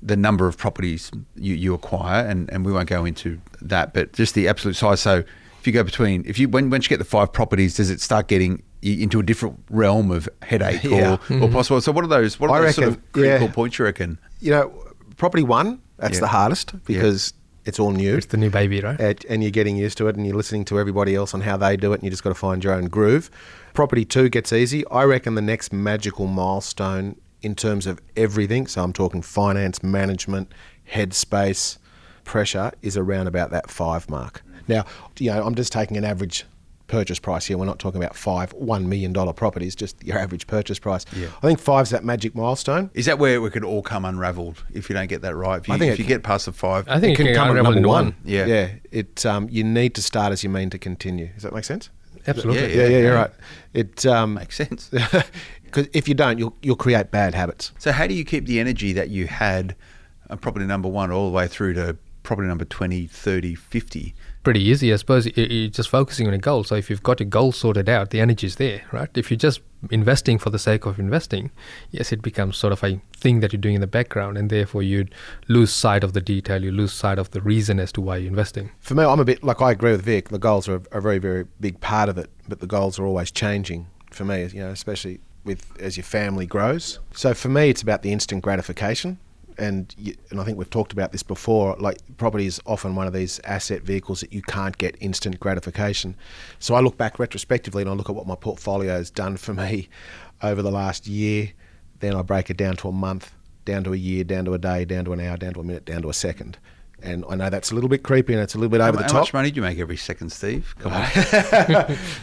the 0.02 0.16
number 0.16 0.48
of 0.48 0.58
properties 0.58 1.10
you, 1.36 1.54
you 1.54 1.74
acquire, 1.74 2.26
and, 2.26 2.50
and 2.50 2.66
we 2.66 2.72
won't 2.72 2.88
go 2.88 3.04
into 3.04 3.40
that, 3.60 3.94
but 3.94 4.12
just 4.12 4.34
the 4.34 4.48
absolute 4.48 4.74
size. 4.74 5.00
So 5.00 5.22
if 5.60 5.66
you 5.66 5.72
go 5.72 5.84
between, 5.84 6.24
if 6.26 6.38
you 6.38 6.48
when 6.48 6.70
once 6.70 6.86
you 6.86 6.88
get 6.88 6.98
the 6.98 7.04
five 7.04 7.32
properties, 7.32 7.76
does 7.76 7.88
it 7.88 8.00
start 8.00 8.26
getting 8.26 8.62
into 8.82 9.20
a 9.20 9.22
different 9.22 9.62
realm 9.70 10.10
of 10.10 10.28
headache 10.42 10.82
Yeah. 10.82 10.90
or, 10.90 11.12
or 11.14 11.18
mm-hmm. 11.18 11.52
possible? 11.52 11.80
So 11.80 11.92
what 11.92 12.04
are 12.04 12.08
those? 12.08 12.40
What 12.40 12.50
are 12.50 12.58
I 12.58 12.62
those 12.62 12.74
sort 12.74 12.88
of 12.88 13.12
critical 13.12 13.46
yeah. 13.46 13.52
points 13.52 13.78
you 13.78 13.84
reckon? 13.84 14.18
You 14.40 14.50
know, 14.50 14.84
property 15.16 15.44
one, 15.44 15.80
that's 15.98 16.14
Yeah. 16.14 16.20
the 16.20 16.26
hardest 16.28 16.84
because 16.84 17.32
it's 17.64 17.78
all 17.78 17.92
new. 17.92 18.16
It's 18.16 18.26
the 18.26 18.36
new 18.36 18.50
baby, 18.50 18.80
right? 18.80 18.98
and, 19.00 19.24
and 19.28 19.42
you're 19.42 19.52
getting 19.52 19.76
used 19.76 19.98
to 19.98 20.08
it 20.08 20.16
and 20.16 20.26
you're 20.26 20.34
listening 20.34 20.64
to 20.66 20.80
everybody 20.80 21.14
else 21.14 21.32
on 21.32 21.42
how 21.42 21.56
they 21.56 21.76
do 21.76 21.92
it 21.92 21.96
and 21.96 22.02
you 22.02 22.10
just 22.10 22.24
got 22.24 22.30
to 22.30 22.34
find 22.34 22.64
your 22.64 22.74
own 22.74 22.86
groove. 22.86 23.30
Property 23.72 24.04
2 24.04 24.30
gets 24.30 24.52
easy. 24.52 24.84
I 24.88 25.04
reckon 25.04 25.36
the 25.36 25.42
next 25.42 25.72
magical 25.72 26.26
milestone 26.26 27.16
in 27.42 27.54
terms 27.54 27.86
of 27.86 28.00
everything, 28.16 28.66
so 28.66 28.82
I'm 28.82 28.92
talking 28.92 29.22
finance, 29.22 29.82
management, 29.82 30.52
headspace, 30.90 31.78
pressure, 32.24 32.72
is 32.82 32.96
around 32.96 33.26
about 33.26 33.50
that 33.50 33.70
5 33.70 34.08
mark. 34.08 34.42
Now, 34.68 34.84
you 35.18 35.30
know, 35.30 35.44
I'm 35.44 35.54
just 35.54 35.72
taking 35.72 35.96
an 35.96 36.04
average 36.04 36.44
purchase 36.92 37.18
price 37.18 37.46
here. 37.46 37.56
We're 37.56 37.64
not 37.64 37.78
talking 37.78 38.02
about 38.02 38.14
five 38.14 38.54
$1 38.54 38.84
million 38.84 39.14
properties, 39.32 39.74
just 39.74 40.04
your 40.04 40.18
average 40.18 40.46
purchase 40.46 40.78
price. 40.78 41.06
Yeah. 41.16 41.28
I 41.38 41.46
think 41.46 41.58
five's 41.58 41.90
that 41.90 42.04
magic 42.04 42.34
milestone. 42.34 42.90
Is 42.92 43.06
that 43.06 43.18
where 43.18 43.44
it 43.44 43.50
could 43.52 43.64
all 43.64 43.82
come 43.82 44.04
unravelled 44.04 44.62
if 44.72 44.90
you 44.90 44.94
don't 44.94 45.08
get 45.08 45.22
that 45.22 45.34
right? 45.34 45.60
If 45.60 45.68
you, 45.68 45.74
I 45.74 45.78
think 45.78 45.94
if 45.94 45.98
it 45.98 46.02
you 46.02 46.08
get 46.08 46.22
past 46.22 46.44
the 46.44 46.52
five, 46.52 46.86
I 46.88 47.00
think 47.00 47.18
it 47.18 47.24
can 47.24 47.34
come 47.34 47.48
at 47.48 47.50
unravel 47.50 47.72
number 47.72 47.76
into 47.78 47.88
one. 47.88 48.14
Yeah. 48.24 48.44
yeah. 48.44 48.70
It 48.90 49.24
um, 49.24 49.48
you 49.50 49.64
need 49.64 49.94
to 49.94 50.02
start 50.02 50.32
as 50.32 50.44
you 50.44 50.50
mean 50.50 50.68
to 50.70 50.78
continue. 50.78 51.28
Does 51.28 51.44
that 51.44 51.54
make 51.54 51.64
sense? 51.64 51.88
Absolutely. 52.26 52.76
Yeah, 52.76 52.86
yeah, 52.86 52.98
you're 52.98 53.14
right. 53.14 53.30
It 53.72 54.06
um, 54.06 54.34
makes 54.34 54.56
sense. 54.56 54.90
because 55.72 55.88
if 55.92 56.08
you 56.08 56.14
don't, 56.14 56.38
you'll 56.38 56.56
you'll 56.62 56.76
create 56.76 57.10
bad 57.10 57.34
habits. 57.34 57.72
So 57.78 57.92
how 57.92 58.06
do 58.06 58.14
you 58.14 58.24
keep 58.24 58.46
the 58.46 58.60
energy 58.60 58.92
that 58.92 59.10
you 59.10 59.26
had 59.26 59.74
on 60.30 60.38
property 60.38 60.66
number 60.66 60.88
one 60.88 61.10
all 61.10 61.26
the 61.26 61.32
way 61.32 61.48
through 61.48 61.74
to 61.74 61.96
property 62.22 62.46
number 62.46 62.64
20, 62.64 63.06
30, 63.06 63.54
50? 63.54 64.14
pretty 64.42 64.60
easy, 64.60 64.92
I 64.92 64.96
suppose. 64.96 65.26
You're 65.36 65.68
just 65.68 65.88
focusing 65.88 66.26
on 66.26 66.34
a 66.34 66.38
goal. 66.38 66.64
So 66.64 66.74
if 66.74 66.90
you've 66.90 67.02
got 67.02 67.20
your 67.20 67.28
goal 67.28 67.52
sorted 67.52 67.88
out, 67.88 68.10
the 68.10 68.20
energy's 68.20 68.56
there, 68.56 68.82
right? 68.92 69.08
If 69.14 69.30
you're 69.30 69.38
just 69.38 69.60
investing 69.90 70.38
for 70.38 70.50
the 70.50 70.58
sake 70.58 70.86
of 70.86 70.98
investing, 70.98 71.50
yes, 71.90 72.12
it 72.12 72.22
becomes 72.22 72.56
sort 72.56 72.72
of 72.72 72.82
a 72.84 73.00
thing 73.16 73.40
that 73.40 73.52
you're 73.52 73.60
doing 73.60 73.76
in 73.76 73.80
the 73.80 73.86
background, 73.86 74.36
and 74.36 74.50
therefore 74.50 74.82
you'd 74.82 75.14
lose 75.48 75.72
sight 75.72 76.04
of 76.04 76.12
the 76.12 76.20
detail. 76.20 76.62
You 76.62 76.72
lose 76.72 76.92
sight 76.92 77.18
of 77.18 77.30
the 77.30 77.40
reason 77.40 77.78
as 77.78 77.92
to 77.92 78.00
why 78.00 78.18
you're 78.18 78.28
investing. 78.28 78.70
For 78.80 78.94
me, 78.94 79.04
I'm 79.04 79.20
a 79.20 79.24
bit 79.24 79.42
like 79.42 79.60
I 79.60 79.70
agree 79.70 79.92
with 79.92 80.02
Vic. 80.02 80.28
The 80.28 80.38
goals 80.38 80.68
are 80.68 80.76
a, 80.76 80.98
a 80.98 81.00
very 81.00 81.18
very 81.18 81.46
big 81.60 81.80
part 81.80 82.08
of 82.08 82.18
it, 82.18 82.30
but 82.48 82.60
the 82.60 82.66
goals 82.66 82.98
are 82.98 83.06
always 83.06 83.30
changing. 83.30 83.88
For 84.10 84.24
me, 84.24 84.46
you 84.46 84.60
know, 84.60 84.70
especially 84.70 85.20
with 85.44 85.66
as 85.80 85.96
your 85.96 86.04
family 86.04 86.46
grows. 86.46 86.98
So 87.14 87.34
for 87.34 87.48
me, 87.48 87.70
it's 87.70 87.82
about 87.82 88.02
the 88.02 88.12
instant 88.12 88.42
gratification. 88.42 89.18
And 89.58 89.94
you, 89.98 90.16
and 90.30 90.40
I 90.40 90.44
think 90.44 90.56
we've 90.56 90.70
talked 90.70 90.92
about 90.92 91.12
this 91.12 91.22
before. 91.22 91.76
Like 91.78 91.98
property 92.16 92.46
is 92.46 92.60
often 92.66 92.96
one 92.96 93.06
of 93.06 93.12
these 93.12 93.38
asset 93.44 93.82
vehicles 93.82 94.20
that 94.20 94.32
you 94.32 94.42
can't 94.42 94.76
get 94.78 94.96
instant 95.00 95.40
gratification. 95.40 96.16
So 96.58 96.74
I 96.74 96.80
look 96.80 96.96
back 96.96 97.18
retrospectively 97.18 97.82
and 97.82 97.90
I 97.90 97.94
look 97.94 98.08
at 98.08 98.16
what 98.16 98.26
my 98.26 98.34
portfolio 98.34 98.92
has 98.92 99.10
done 99.10 99.36
for 99.36 99.52
me 99.64 99.88
over 100.42 100.62
the 100.62 100.70
last 100.70 101.06
year. 101.06 101.52
then 102.00 102.14
I 102.14 102.22
break 102.22 102.50
it 102.50 102.56
down 102.56 102.76
to 102.76 102.88
a 102.88 102.92
month, 102.92 103.32
down 103.64 103.84
to 103.84 103.92
a 103.92 103.96
year, 103.96 104.24
down 104.24 104.46
to 104.46 104.54
a 104.54 104.58
day, 104.58 104.84
down 104.84 105.04
to 105.04 105.12
an 105.12 105.20
hour, 105.20 105.36
down 105.36 105.54
to 105.54 105.60
a 105.60 105.64
minute, 105.64 105.84
down 105.84 106.02
to 106.02 106.10
a 106.10 106.14
second. 106.14 106.58
And 107.02 107.24
I 107.28 107.34
know 107.34 107.50
that's 107.50 107.70
a 107.70 107.74
little 107.74 107.88
bit 107.90 108.02
creepy 108.02 108.32
and 108.32 108.42
it's 108.42 108.54
a 108.54 108.58
little 108.58 108.70
bit 108.70 108.80
over 108.80 108.96
How, 108.96 109.02
the 109.02 109.08
top. 109.08 109.12
how 109.12 109.18
much 109.20 109.32
money 109.34 109.50
do 109.50 109.56
you 109.56 109.62
make 109.62 109.78
every 109.78 109.96
second, 109.96 110.30
Steve? 110.30 110.74
Come 110.78 110.92
on. 110.92 111.02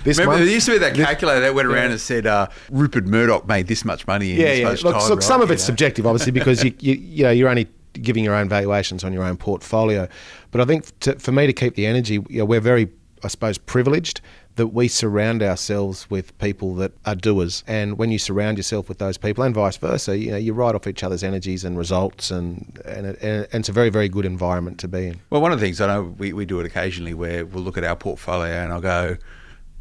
This 0.03 0.17
Remember, 0.17 0.37
month- 0.37 0.45
there 0.45 0.53
used 0.53 0.65
to 0.67 0.71
be 0.73 0.77
that 0.79 0.95
calculator 0.95 1.41
that 1.41 1.53
went 1.53 1.67
around 1.67 1.91
and 1.91 1.99
said 1.99 2.25
uh, 2.25 2.47
Rupert 2.71 3.05
Murdoch 3.05 3.47
made 3.47 3.67
this 3.67 3.83
much 3.83 4.07
money 4.07 4.31
in 4.31 4.37
yeah, 4.37 4.47
this 4.47 4.59
yeah. 4.59 4.69
much 4.69 4.83
Look, 4.83 4.93
time. 4.95 5.09
look, 5.09 5.19
right? 5.19 5.23
some 5.23 5.41
of 5.41 5.51
it's 5.51 5.63
subjective, 5.63 6.05
obviously, 6.07 6.31
because 6.31 6.63
you, 6.63 6.73
you 6.79 6.93
you 6.93 7.23
know 7.23 7.31
you're 7.31 7.49
only 7.49 7.67
giving 7.93 8.23
your 8.23 8.35
own 8.35 8.47
valuations 8.47 9.03
on 9.03 9.11
your 9.11 9.23
own 9.23 9.35
portfolio. 9.37 10.07
But 10.51 10.61
I 10.61 10.65
think 10.65 10.97
to, 11.01 11.17
for 11.19 11.31
me 11.31 11.47
to 11.47 11.53
keep 11.53 11.75
the 11.75 11.85
energy, 11.85 12.13
you 12.29 12.39
know, 12.39 12.45
we're 12.45 12.61
very, 12.61 12.87
I 13.23 13.27
suppose, 13.27 13.57
privileged 13.57 14.21
that 14.59 14.67
we 14.67 14.89
surround 14.89 15.41
ourselves 15.41 16.09
with 16.09 16.37
people 16.37 16.75
that 16.75 16.91
are 17.05 17.15
doers. 17.15 17.63
And 17.65 17.97
when 17.97 18.11
you 18.11 18.19
surround 18.19 18.57
yourself 18.57 18.89
with 18.89 18.97
those 18.97 19.17
people, 19.17 19.41
and 19.41 19.55
vice 19.55 19.77
versa, 19.77 20.17
you 20.17 20.31
know, 20.31 20.37
you 20.37 20.51
ride 20.51 20.75
off 20.75 20.85
each 20.85 21.01
other's 21.01 21.23
energies 21.23 21.63
and 21.63 21.77
results, 21.77 22.29
and 22.29 22.77
and, 22.83 23.05
it, 23.05 23.19
and 23.21 23.47
it's 23.53 23.69
a 23.69 23.71
very 23.71 23.89
very 23.89 24.09
good 24.09 24.25
environment 24.25 24.77
to 24.79 24.89
be 24.89 25.07
in. 25.07 25.21
Well, 25.29 25.41
one 25.41 25.53
of 25.53 25.61
the 25.61 25.65
things 25.65 25.79
I 25.79 25.87
know 25.87 26.13
we, 26.17 26.33
we 26.33 26.45
do 26.45 26.59
it 26.59 26.65
occasionally 26.65 27.13
where 27.13 27.45
we'll 27.45 27.63
look 27.63 27.77
at 27.77 27.85
our 27.85 27.95
portfolio 27.95 28.53
and 28.53 28.73
I'll 28.73 28.81
go, 28.81 29.15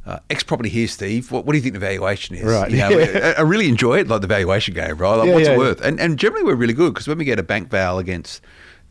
uh, 0.06 0.20
X 0.30 0.44
property 0.44 0.68
here, 0.68 0.86
Steve. 0.86 1.32
What, 1.32 1.44
what 1.44 1.54
do 1.54 1.58
you 1.58 1.62
think 1.62 1.74
the 1.74 1.80
valuation 1.80 2.36
is? 2.36 2.44
Right, 2.44 2.70
You 2.70 2.76
know, 2.76 2.88
yeah. 2.98 3.34
I, 3.36 3.40
I 3.40 3.42
really 3.42 3.68
enjoy 3.68 3.98
it, 3.98 4.06
like 4.06 4.20
the 4.20 4.28
valuation 4.28 4.74
game, 4.74 4.96
right? 4.96 5.16
Like, 5.16 5.26
Yeah, 5.26 5.34
what's 5.34 5.48
yeah, 5.48 5.54
it 5.54 5.58
worth? 5.58 5.80
And, 5.80 5.98
and 5.98 6.18
generally, 6.20 6.44
we're 6.44 6.54
really 6.54 6.72
good 6.72 6.94
because 6.94 7.08
when 7.08 7.18
we 7.18 7.24
get 7.24 7.40
a 7.40 7.42
bank 7.42 7.68
val 7.68 7.98
against 7.98 8.42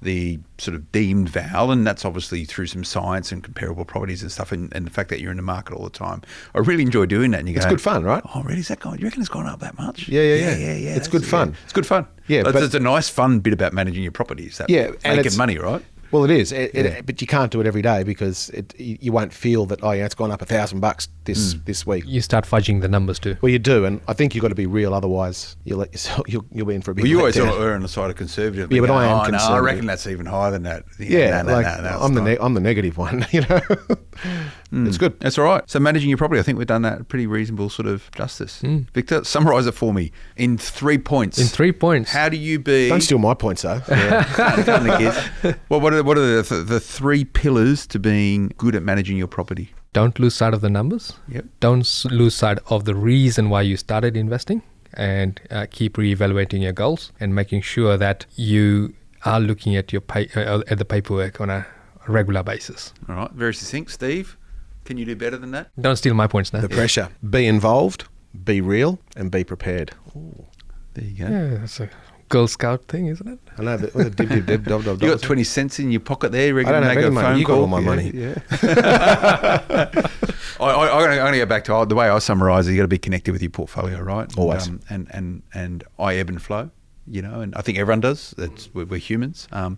the 0.01 0.39
sort 0.57 0.75
of 0.75 0.91
deemed 0.91 1.29
val, 1.29 1.71
and 1.71 1.85
that's 1.85 2.05
obviously 2.05 2.45
through 2.45 2.67
some 2.67 2.83
science 2.83 3.31
and 3.31 3.43
comparable 3.43 3.83
properties 3.85 4.21
and 4.21 4.31
stuff, 4.31 4.51
and, 4.51 4.71
and 4.75 4.85
the 4.85 4.91
fact 4.91 5.09
that 5.09 5.19
you're 5.19 5.31
in 5.31 5.37
the 5.37 5.43
market 5.43 5.73
all 5.75 5.83
the 5.83 5.89
time. 5.89 6.21
I 6.53 6.59
really 6.59 6.83
enjoy 6.83 7.05
doing 7.07 7.31
that. 7.31 7.39
And 7.39 7.49
you 7.49 7.55
It's 7.55 7.65
good 7.65 7.81
fun, 7.81 8.03
right? 8.03 8.21
Oh, 8.35 8.43
really? 8.43 8.59
Is 8.59 8.67
that 8.67 8.79
going? 8.79 8.99
You 8.99 9.05
reckon 9.05 9.21
it's 9.21 9.29
gone 9.29 9.47
up 9.47 9.59
that 9.61 9.77
much? 9.77 10.07
Yeah, 10.07 10.21
yeah, 10.21 10.35
yeah. 10.35 10.55
yeah, 10.57 10.73
yeah. 10.75 10.95
It's 10.95 11.07
good 11.07 11.25
fun. 11.25 11.49
yeah. 11.49 11.55
It's 11.63 11.73
good 11.73 11.87
fun. 11.87 12.07
Yeah, 12.27 12.43
but- 12.43 12.55
it's 12.61 12.75
a 12.75 12.79
nice, 12.79 13.09
fun 13.09 13.39
bit 13.39 13.53
about 13.53 13.73
managing 13.73 14.03
your 14.03 14.11
properties. 14.11 14.57
That 14.59 14.69
Yeah, 14.69 14.91
and 15.03 15.17
making 15.17 15.37
money, 15.37 15.57
right? 15.57 15.83
Well, 16.11 16.23
it 16.23 16.31
is, 16.31 16.51
it, 16.53 16.73
Yeah. 16.73 16.81
it, 16.83 17.05
but 17.05 17.19
you 17.19 17.27
can't 17.27 17.51
do 17.51 17.59
it 17.59 17.67
every 17.67 17.81
day 17.81 18.03
because 18.03 18.49
it, 18.51 18.73
you 18.79 19.11
won't 19.11 19.33
feel 19.33 19.65
that. 19.65 19.79
Oh, 19.83 19.91
yeah, 19.91 20.05
it's 20.05 20.15
gone 20.15 20.31
up 20.31 20.41
a 20.41 20.45
thousand 20.45 20.79
bucks 20.79 21.09
this 21.27 21.53
Mm. 21.53 21.65
this 21.65 21.85
week. 21.85 22.03
You 22.07 22.19
start 22.21 22.45
fudging 22.45 22.81
the 22.81 22.87
numbers 22.87 23.19
too. 23.19 23.37
Well, 23.41 23.51
you 23.51 23.59
do, 23.59 23.85
and 23.85 24.01
I 24.07 24.13
think 24.13 24.33
you've 24.33 24.41
got 24.41 24.47
to 24.47 24.55
be 24.55 24.65
real. 24.65 24.93
Otherwise, 24.95 25.55
you'll 25.63 25.77
let 25.79 25.91
yourself 25.91 26.23
you'll, 26.27 26.45
you'll 26.51 26.65
be 26.65 26.73
in 26.73 26.81
for 26.81 26.91
a 26.91 26.95
big. 26.95 27.03
Well, 27.03 27.09
you 27.11 27.19
always 27.19 27.35
letdown. 27.35 27.61
err 27.61 27.75
on 27.75 27.83
the 27.83 27.87
side 27.87 28.09
of 28.09 28.15
conservative. 28.15 28.71
Yeah, 28.71 28.79
but 28.81 28.87
You 28.87 28.93
I 28.93 29.05
am 29.05 29.27
oh, 29.27 29.37
No, 29.37 29.37
I 29.37 29.59
reckon 29.59 29.85
that's 29.85 30.07
even 30.07 30.25
higher 30.25 30.49
than 30.49 30.63
that. 30.63 30.83
Yeah, 30.99 31.43
no, 31.43 31.49
no, 31.49 31.53
like 31.53 31.65
no, 31.77 31.83
no, 31.83 31.99
I'm 32.01 32.13
the 32.15 32.21
ne- 32.21 32.37
I'm 32.39 32.55
the 32.55 32.59
negative 32.61 32.97
one. 32.97 33.25
You 33.31 33.41
know, 33.41 34.87
it's 34.87 34.97
good. 34.97 35.19
That's 35.19 35.37
all 35.37 35.45
right. 35.45 35.63
So 35.69 35.79
managing 35.79 36.09
your 36.09 36.17
property, 36.17 36.39
I 36.39 36.43
think 36.43 36.57
we've 36.57 36.65
done 36.67 36.81
that 36.81 37.07
pretty 37.07 37.27
reasonable 37.27 37.69
sort 37.69 37.87
of 37.87 38.09
justice. 38.11 38.61
Hmm. 38.61 38.79
Victor, 38.93 39.23
summarise 39.23 39.67
it 39.67 39.73
for 39.73 39.93
me 39.93 40.11
in 40.37 40.57
three 40.57 40.97
points. 40.97 41.37
In 41.37 41.45
three 41.47 41.71
points. 41.71 42.11
How 42.11 42.27
do 42.29 42.35
you 42.37 42.57
be? 42.59 42.89
Don't 42.89 43.01
steal 43.01 43.19
my 43.19 43.33
points 43.35 43.61
though. 43.61 43.81
Yeah, 43.87 44.23
can't- 44.23 44.65
can't 44.65 44.83
nick 44.85 45.13
it. 45.43 45.59
Well, 45.69 45.79
what 45.81 45.93
are, 45.93 46.03
what 46.03 46.17
are 46.17 46.41
the, 46.41 46.63
the 46.67 46.79
three 46.79 47.23
pillars 47.25 47.85
to 47.87 47.99
being 47.99 48.51
good 48.57 48.75
at 48.75 48.81
managing 48.83 49.17
your 49.17 49.27
property? 49.27 49.71
Don't 49.97 50.19
lose 50.19 50.35
sight 50.41 50.53
of 50.53 50.61
the 50.61 50.69
numbers. 50.69 51.05
Yep. 51.27 51.45
Don't 51.59 51.79
s- 51.91 52.05
lose 52.21 52.35
sight 52.35 52.59
of 52.75 52.85
the 52.89 52.93
reason 52.95 53.49
why 53.53 53.61
you 53.69 53.75
started 53.77 54.15
investing 54.15 54.61
and 54.93 55.39
uh, 55.49 55.65
keep 55.77 55.97
reevaluating 55.97 56.61
your 56.61 56.73
goals 56.73 57.11
and 57.19 57.33
making 57.33 57.61
sure 57.73 57.97
that 57.97 58.25
you 58.35 58.93
are 59.25 59.39
looking 59.39 59.75
at 59.75 59.91
your 59.93 60.01
pay, 60.01 60.29
uh, 60.35 60.61
at 60.71 60.77
the 60.77 60.85
paperwork 60.85 61.41
on 61.41 61.49
a 61.49 61.65
regular 62.07 62.43
basis. 62.43 62.93
All 63.09 63.15
right, 63.15 63.31
very 63.31 63.53
succinct. 63.55 63.89
Steve, 63.91 64.37
can 64.85 64.97
you 64.97 65.05
do 65.05 65.15
better 65.15 65.37
than 65.37 65.51
that? 65.51 65.69
Don't 65.81 65.95
steal 65.95 66.13
my 66.13 66.27
points 66.27 66.53
now. 66.53 66.61
The 66.61 66.69
pressure. 66.69 67.09
Be 67.27 67.47
involved. 67.47 68.05
Be 68.43 68.61
real, 68.61 68.99
and 69.15 69.31
be 69.31 69.43
prepared. 69.43 69.91
There 70.93 71.03
you 71.05 71.17
go. 71.25 71.27
Yeah, 71.31 71.57
that's 71.59 71.79
a 71.79 71.89
Girl 72.29 72.47
Scout 72.47 72.83
thing, 72.85 73.07
isn't 73.07 73.27
it? 73.27 73.39
I 73.57 73.63
know 73.63 73.77
that. 73.77 73.95
well, 73.95 74.09
dib, 74.09 74.29
dib, 74.29 74.45
dib, 74.45 74.65
dob, 74.65 74.83
dob, 74.83 75.01
You 75.01 75.09
dob. 75.09 75.19
got 75.19 75.25
twenty 75.25 75.43
cents 75.43 75.79
in 75.79 75.91
your 75.91 76.01
pocket 76.01 76.31
there. 76.31 76.53
Ready 76.53 76.67
I 76.67 76.71
don't 76.73 76.81
to 76.81 76.87
have 76.89 76.97
any 76.97 77.07
a 77.07 77.11
money. 77.11 77.27
phone 77.27 77.39
You 77.39 77.45
got 77.45 77.57
all 77.57 77.67
my 77.67 77.79
Yeah, 77.79 77.85
money. 77.85 78.11
Yeah. 78.13 78.35
I, 80.59 80.63
I, 80.63 80.91
I'm 80.99 81.19
going 81.19 81.31
to 81.33 81.37
go 81.39 81.45
back 81.45 81.63
to 81.65 81.85
the 81.87 81.95
way 81.95 82.09
I 82.09 82.17
summarise 82.19 82.67
it. 82.67 82.71
You 82.71 82.77
got 82.77 82.83
to 82.83 82.87
be 82.87 82.97
connected 82.97 83.31
with 83.31 83.41
your 83.41 83.51
portfolio, 83.51 83.99
right? 84.01 84.27
And, 84.29 84.37
Always. 84.37 84.67
um, 84.67 84.79
and 84.89 85.07
and 85.11 85.43
and 85.53 85.83
I 85.99 86.15
ebb 86.15 86.29
and 86.29 86.41
flow, 86.41 86.69
you 87.05 87.21
know, 87.21 87.41
and 87.41 87.53
I 87.55 87.61
think 87.61 87.77
everyone 87.77 88.01
does. 88.01 88.33
It's 88.37 88.69
we're, 88.73 88.85
we're 88.85 88.99
humans. 88.99 89.47
Um, 89.51 89.77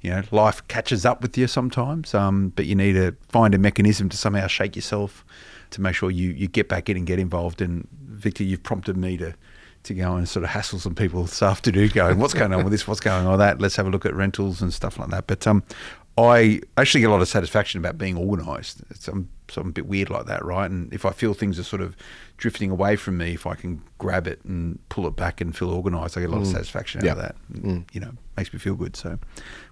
you 0.00 0.10
know, 0.10 0.22
life 0.32 0.66
catches 0.68 1.04
up 1.06 1.22
with 1.22 1.36
you 1.38 1.46
sometimes, 1.46 2.12
um, 2.14 2.48
but 2.56 2.66
you 2.66 2.74
need 2.74 2.94
to 2.94 3.14
find 3.28 3.54
a 3.54 3.58
mechanism 3.58 4.08
to 4.08 4.16
somehow 4.16 4.46
shake 4.48 4.74
yourself 4.74 5.24
to 5.70 5.80
make 5.80 5.94
sure 5.94 6.10
you, 6.10 6.30
you 6.30 6.48
get 6.48 6.68
back 6.68 6.88
in 6.88 6.96
and 6.96 7.06
get 7.06 7.18
involved. 7.20 7.62
And 7.62 7.86
Victor, 8.08 8.42
you've 8.42 8.62
prompted 8.64 8.96
me 8.96 9.16
to 9.18 9.34
to 9.84 9.94
go 9.94 10.16
and 10.16 10.28
sort 10.28 10.44
of 10.44 10.50
hassle 10.50 10.78
some 10.78 10.94
people 10.94 11.22
this 11.22 11.42
afternoon, 11.42 11.90
going, 11.92 12.18
"What's 12.18 12.34
going 12.34 12.52
on 12.52 12.64
with 12.64 12.72
this? 12.72 12.86
What's 12.86 13.00
going 13.00 13.24
on 13.24 13.32
with 13.32 13.40
that? 13.40 13.60
Let's 13.60 13.76
have 13.76 13.86
a 13.86 13.90
look 13.90 14.06
at 14.06 14.14
rentals 14.14 14.62
and 14.62 14.72
stuff 14.72 14.98
like 14.98 15.10
that." 15.10 15.26
But 15.26 15.46
um, 15.46 15.62
I 16.18 16.60
actually 16.76 17.00
get 17.00 17.10
a 17.10 17.12
lot 17.12 17.22
of 17.22 17.28
satisfaction 17.28 17.78
about 17.78 17.98
being 17.98 18.16
organised. 18.16 18.82
I'm, 19.08 19.28
so 19.52 19.60
I'm 19.60 19.68
a 19.68 19.72
bit 19.72 19.86
weird 19.86 20.10
like 20.10 20.26
that, 20.26 20.44
right? 20.44 20.70
And 20.70 20.92
if 20.92 21.04
I 21.04 21.10
feel 21.10 21.34
things 21.34 21.58
are 21.58 21.62
sort 21.64 21.82
of 21.82 21.96
drifting 22.36 22.70
away 22.70 22.96
from 22.96 23.18
me, 23.18 23.32
if 23.34 23.46
I 23.46 23.54
can 23.54 23.82
grab 23.98 24.26
it 24.26 24.40
and 24.44 24.78
pull 24.88 25.06
it 25.06 25.14
back 25.14 25.40
and 25.40 25.56
feel 25.56 25.70
organised, 25.70 26.16
I 26.16 26.20
get 26.20 26.30
a 26.30 26.32
lot 26.32 26.40
of 26.42 26.46
satisfaction 26.48 27.00
out 27.00 27.04
Yeah. 27.04 27.12
of 27.12 27.18
that. 27.18 27.36
And, 27.54 27.84
You 27.92 28.00
know, 28.00 28.12
makes 28.36 28.52
me 28.52 28.58
feel 28.58 28.74
good. 28.74 28.96
So, 28.96 29.18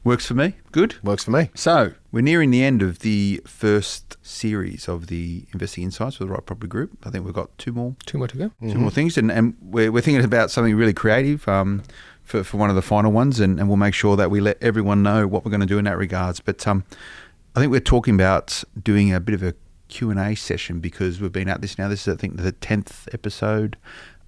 works 0.05 0.27
for 0.27 0.35
me. 0.35 0.55
Good. 0.71 0.97
Works 1.03 1.25
for 1.25 1.31
me. 1.33 1.51
So 1.55 1.93
we're 2.13 2.21
nearing 2.23 2.51
the 2.51 2.63
end 2.63 2.83
of 2.83 3.01
the 3.01 3.41
first 3.47 4.17
series 4.23 4.89
of 4.89 5.07
the 5.09 5.47
Investing 5.53 5.85
Insights 5.85 6.19
with 6.19 6.29
the 6.29 6.35
Right 6.35 6.45
Property 6.45 6.69
Group. 6.69 6.97
I 7.05 7.11
think 7.11 7.25
we've 7.25 7.35
got 7.35 7.57
two 7.59 7.73
more 7.73 7.97
Two 8.07 8.19
more 8.19 8.29
to 8.29 8.37
go. 8.37 8.51
2 8.61 8.79
more 8.79 8.91
things, 8.91 9.17
and, 9.19 9.31
and 9.33 9.57
we're, 9.61 9.91
we're 9.91 10.03
thinking 10.03 10.25
about 10.25 10.51
something 10.51 10.77
really 10.77 10.93
creative 10.93 11.49
um, 11.49 11.83
for, 12.23 12.45
for 12.45 12.59
one 12.59 12.69
of 12.71 12.77
the 12.77 12.83
final 12.83 13.11
ones, 13.11 13.41
and, 13.41 13.59
and 13.59 13.67
we'll 13.69 13.77
make 13.79 13.95
sure 13.95 14.15
that 14.17 14.31
we 14.31 14.41
let 14.41 14.63
everyone 14.63 15.03
know 15.03 15.27
what 15.27 15.45
we're 15.45 15.51
going 15.51 15.61
to 15.63 15.67
do 15.67 15.79
in 15.79 15.85
that 15.87 15.97
regards. 15.99 16.39
But 16.41 16.65
um, 16.69 16.85
I 17.57 17.61
think 17.61 17.73
we're 17.73 17.81
talking 17.81 18.15
about 18.15 18.63
doing 18.81 19.13
a 19.13 19.19
bit 19.19 19.35
of 19.35 19.43
a 19.43 19.55
Q&A 19.91 20.35
session 20.35 20.81
because 20.81 21.21
we've 21.21 21.33
been 21.33 21.49
at 21.49 21.61
this 21.61 21.77
now. 21.77 21.89
This 21.89 22.07
is, 22.07 22.15
I 22.15 22.17
think, 22.17 22.37
the 22.37 22.53
10th 22.53 23.13
episode 23.13 23.77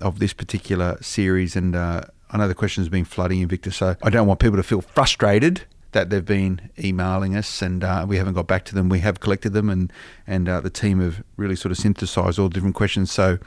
of 0.00 0.18
this 0.18 0.32
particular 0.32 0.98
series, 1.00 1.56
and 1.56 1.76
uh, 1.76 2.02
I 2.30 2.38
know 2.38 2.48
the 2.48 2.54
questions 2.54 2.86
have 2.86 2.92
been 2.92 3.04
flooding 3.04 3.40
in, 3.40 3.48
Victor, 3.48 3.70
so 3.70 3.96
I 4.02 4.10
don't 4.10 4.26
want 4.26 4.40
people 4.40 4.56
to 4.56 4.62
feel 4.62 4.80
frustrated 4.80 5.62
that 5.92 6.08
they've 6.10 6.24
been 6.24 6.70
emailing 6.82 7.36
us 7.36 7.62
and 7.62 7.84
uh, 7.84 8.04
we 8.08 8.16
haven't 8.16 8.34
got 8.34 8.46
back 8.46 8.64
to 8.64 8.74
them. 8.74 8.88
We 8.88 9.00
have 9.00 9.20
collected 9.20 9.52
them 9.52 9.68
and 9.70 9.92
and 10.26 10.48
uh, 10.48 10.60
the 10.60 10.70
team 10.70 11.00
have 11.00 11.22
really 11.36 11.54
sort 11.54 11.70
of 11.70 11.78
synthesised 11.78 12.38
all 12.38 12.48
the 12.48 12.54
different 12.54 12.74
questions. 12.74 13.12
So 13.12 13.38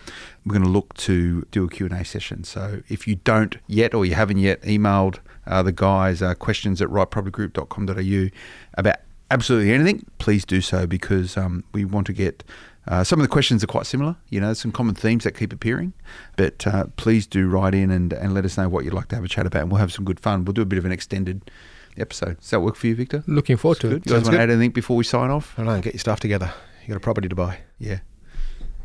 we're 0.45 0.53
going 0.53 0.63
to 0.63 0.69
look 0.69 0.93
to 0.95 1.47
do 1.51 1.65
a 1.65 1.69
Q&A 1.69 2.05
session. 2.05 2.43
So 2.43 2.81
if 2.87 3.07
you 3.07 3.15
don't 3.15 3.57
yet 3.67 3.93
or 3.93 4.05
you 4.05 4.13
haven't 4.13 4.37
yet 4.37 4.61
emailed 4.61 5.17
uh, 5.47 5.63
the 5.63 5.71
guys 5.71 6.21
uh, 6.21 6.35
questions 6.35 6.81
at 6.81 6.89
rightpropertygroup.com.au 6.89 8.29
about 8.75 8.97
absolutely 9.31 9.71
anything, 9.73 10.05
please 10.17 10.45
do 10.45 10.61
so 10.61 10.87
because 10.87 11.37
um, 11.37 11.63
we 11.73 11.85
want 11.85 12.07
to 12.07 12.13
get 12.13 12.43
uh, 12.87 13.03
some 13.03 13.19
of 13.19 13.23
the 13.23 13.29
questions 13.31 13.63
are 13.63 13.67
quite 13.67 13.85
similar. 13.85 14.15
You 14.29 14.39
know, 14.39 14.53
some 14.53 14.71
common 14.71 14.95
themes 14.95 15.23
that 15.23 15.31
keep 15.33 15.51
appearing. 15.51 15.93
But 16.37 16.65
uh, 16.67 16.85
please 16.97 17.25
do 17.25 17.47
write 17.49 17.73
in 17.73 17.89
and, 17.91 18.13
and 18.13 18.33
let 18.33 18.45
us 18.45 18.57
know 18.57 18.69
what 18.69 18.85
you'd 18.85 18.93
like 18.93 19.07
to 19.09 19.15
have 19.15 19.25
a 19.25 19.27
chat 19.27 19.45
about, 19.45 19.63
and 19.63 19.71
we'll 19.71 19.79
have 19.79 19.91
some 19.91 20.05
good 20.05 20.19
fun. 20.19 20.45
We'll 20.45 20.53
do 20.53 20.61
a 20.61 20.65
bit 20.65 20.77
of 20.77 20.85
an 20.85 20.91
extended 20.91 21.49
episode. 21.97 22.39
Does 22.39 22.49
that 22.51 22.59
work 22.59 22.75
for 22.75 22.87
you, 22.87 22.95
Victor? 22.95 23.23
Looking 23.25 23.57
forward 23.57 23.79
to 23.79 23.87
Good. 23.89 23.97
it. 23.97 24.05
You 24.05 24.09
guys 24.09 24.09
Sounds 24.09 24.23
want 24.25 24.33
to 24.33 24.37
good. 24.37 24.43
add 24.43 24.49
anything 24.51 24.71
before 24.71 24.97
we 24.97 25.03
sign 25.03 25.31
off? 25.31 25.53
I 25.57 25.63
don't 25.63 25.73
know. 25.73 25.81
Get 25.81 25.93
your 25.93 25.99
stuff 25.99 26.19
together. 26.19 26.53
You 26.83 26.89
got 26.89 26.97
a 26.97 26.99
property 26.99 27.27
to 27.29 27.35
buy. 27.35 27.59
Yeah. 27.79 27.99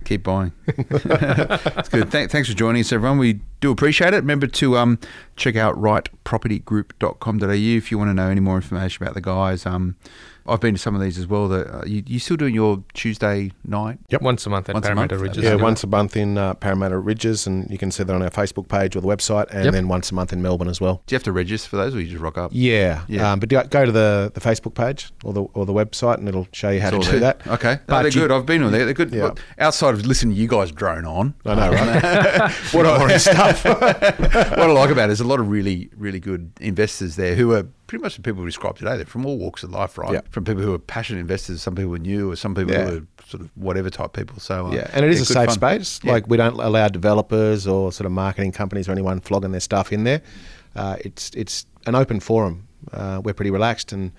Keep 0.04 0.22
buying. 0.24 0.52
It's 0.76 1.88
good. 1.88 2.10
Th- 2.10 2.30
thanks 2.30 2.48
for 2.48 2.54
joining 2.54 2.80
us, 2.80 2.92
everyone. 2.92 3.18
We 3.18 3.40
do 3.60 3.70
appreciate 3.70 4.12
it. 4.14 4.18
Remember 4.18 4.46
to 4.46 4.76
um, 4.78 4.98
check 5.36 5.56
out 5.56 5.76
rightpropertygroup.com.au 5.76 7.48
if 7.52 7.90
you 7.90 7.98
want 7.98 8.10
to 8.10 8.14
know 8.14 8.28
any 8.28 8.40
more 8.40 8.56
information 8.56 9.02
about 9.02 9.14
the 9.14 9.20
guys. 9.20 9.66
Um, 9.66 9.96
I've 10.50 10.60
been 10.60 10.74
to 10.74 10.80
some 10.80 10.94
of 10.94 11.00
these 11.00 11.16
as 11.18 11.26
well. 11.26 11.48
That 11.48 11.66
uh, 11.74 11.82
you, 11.86 12.02
you 12.06 12.18
still 12.18 12.36
doing 12.36 12.54
your 12.54 12.82
Tuesday 12.94 13.52
night? 13.64 13.98
Yep. 14.08 14.22
Once 14.22 14.44
a 14.46 14.50
month 14.50 14.68
at 14.68 14.74
Once 14.74 14.84
Parramatta 14.86 15.14
month? 15.14 15.22
Ridges. 15.28 15.44
Yeah, 15.44 15.50
Yeah. 15.56 15.62
once 15.62 15.84
a 15.84 15.86
month 15.86 16.16
in 16.16 16.36
uh, 16.36 16.54
Parramatta 16.54 16.98
Ridges, 16.98 17.46
and 17.46 17.70
you 17.70 17.78
can 17.78 17.90
see 17.90 18.02
that 18.04 18.12
on 18.14 18.22
our 18.22 18.30
Facebook 18.30 18.68
page 18.68 18.96
or 18.96 19.00
the 19.00 19.08
website, 19.08 19.46
and 19.50 19.64
Yep. 19.64 19.72
then 19.72 19.88
once 19.88 20.10
a 20.10 20.14
month 20.14 20.32
in 20.32 20.42
Melbourne 20.42 20.68
as 20.68 20.80
well. 20.80 21.02
Do 21.06 21.14
you 21.14 21.16
have 21.16 21.22
to 21.24 21.32
register 21.32 21.68
for 21.70 21.76
those, 21.76 21.94
or 21.94 22.00
you 22.00 22.08
just 22.08 22.20
rock 22.22 22.36
up? 22.36 22.50
Yeah, 22.52 23.02
Yeah. 23.08 23.32
Um, 23.32 23.40
but 23.40 23.48
do- 23.48 23.62
go 23.70 23.84
to 23.86 23.92
the, 23.92 24.30
the 24.34 24.40
Facebook 24.40 24.74
page 24.74 25.10
or 25.24 25.32
the 25.32 25.42
or 25.54 25.64
the 25.66 25.72
website, 25.72 26.18
and 26.18 26.28
it'll 26.28 26.48
show 26.52 26.70
you 26.70 26.80
how 26.80 26.88
It's 26.96 27.06
to 27.06 27.12
do 27.12 27.18
there. 27.20 27.34
that. 27.44 27.46
Okay, 27.46 27.74
no, 27.74 27.80
But 27.86 28.02
they're 28.02 28.10
you- 28.12 28.20
good. 28.22 28.32
I've 28.32 28.46
been 28.46 28.62
on 28.62 28.72
there. 28.72 28.84
They're 28.84 28.94
good. 28.94 29.12
Yeah. 29.12 29.24
Look, 29.24 29.40
outside 29.58 29.94
of 29.94 30.04
listening 30.06 30.34
to 30.34 30.40
you 30.40 30.48
guys 30.48 30.70
drone 30.72 31.04
on, 31.04 31.34
I 31.44 31.54
know, 31.54 31.70
right? 31.70 32.50
what 32.72 32.86
I, 32.86 32.98
Boring 32.98 33.18
stuff. 33.18 33.64
what 33.64 34.60
I 34.60 34.66
like 34.66 34.90
about 34.90 35.10
it 35.10 35.12
is 35.12 35.20
a 35.20 35.24
lot 35.26 35.40
of 35.40 35.48
really, 35.48 35.90
really 35.96 36.20
good 36.20 36.50
investors 36.60 37.16
there 37.16 37.34
who 37.34 37.52
are 37.52 37.66
pretty 37.90 38.02
much 38.04 38.14
the 38.14 38.22
people 38.22 38.40
we 38.40 38.46
described 38.48 38.78
today. 38.78 38.96
They're 38.96 39.04
from 39.04 39.26
all 39.26 39.36
walks 39.36 39.64
of 39.64 39.70
life, 39.72 39.98
right? 39.98 40.12
Yeah. 40.12 40.20
From 40.30 40.44
people 40.44 40.62
who 40.62 40.72
are 40.72 40.78
passionate 40.78 41.18
investors, 41.18 41.60
some 41.60 41.74
people 41.74 41.92
are 41.96 41.98
new, 41.98 42.30
or 42.30 42.36
some 42.36 42.54
people 42.54 42.72
Yeah. 42.72 42.88
who 42.88 42.96
are 42.98 43.06
sort 43.26 43.42
of 43.42 43.50
whatever 43.56 43.90
type 43.90 44.12
people. 44.12 44.38
So 44.38 44.68
uh, 44.68 44.70
yeah, 44.70 44.88
and 44.92 45.04
it 45.04 45.10
is 45.10 45.20
a 45.20 45.24
safe 45.26 45.46
fun. 45.46 45.54
space. 45.56 45.98
Yeah. 46.04 46.12
Like 46.12 46.28
we 46.28 46.36
don't 46.36 46.54
allow 46.60 46.86
developers 46.86 47.66
or 47.66 47.90
sort 47.90 48.06
of 48.06 48.12
marketing 48.12 48.52
companies 48.52 48.88
or 48.88 48.92
anyone 48.92 49.20
flogging 49.20 49.50
their 49.50 49.60
stuff 49.60 49.92
in 49.92 50.04
there. 50.04 50.22
Uh, 50.76 50.96
it's 51.00 51.30
it's 51.34 51.66
an 51.86 51.96
open 51.96 52.20
forum. 52.20 52.68
Uh, 52.92 53.20
we're 53.24 53.34
pretty 53.34 53.50
relaxed, 53.50 53.92
and 53.92 54.12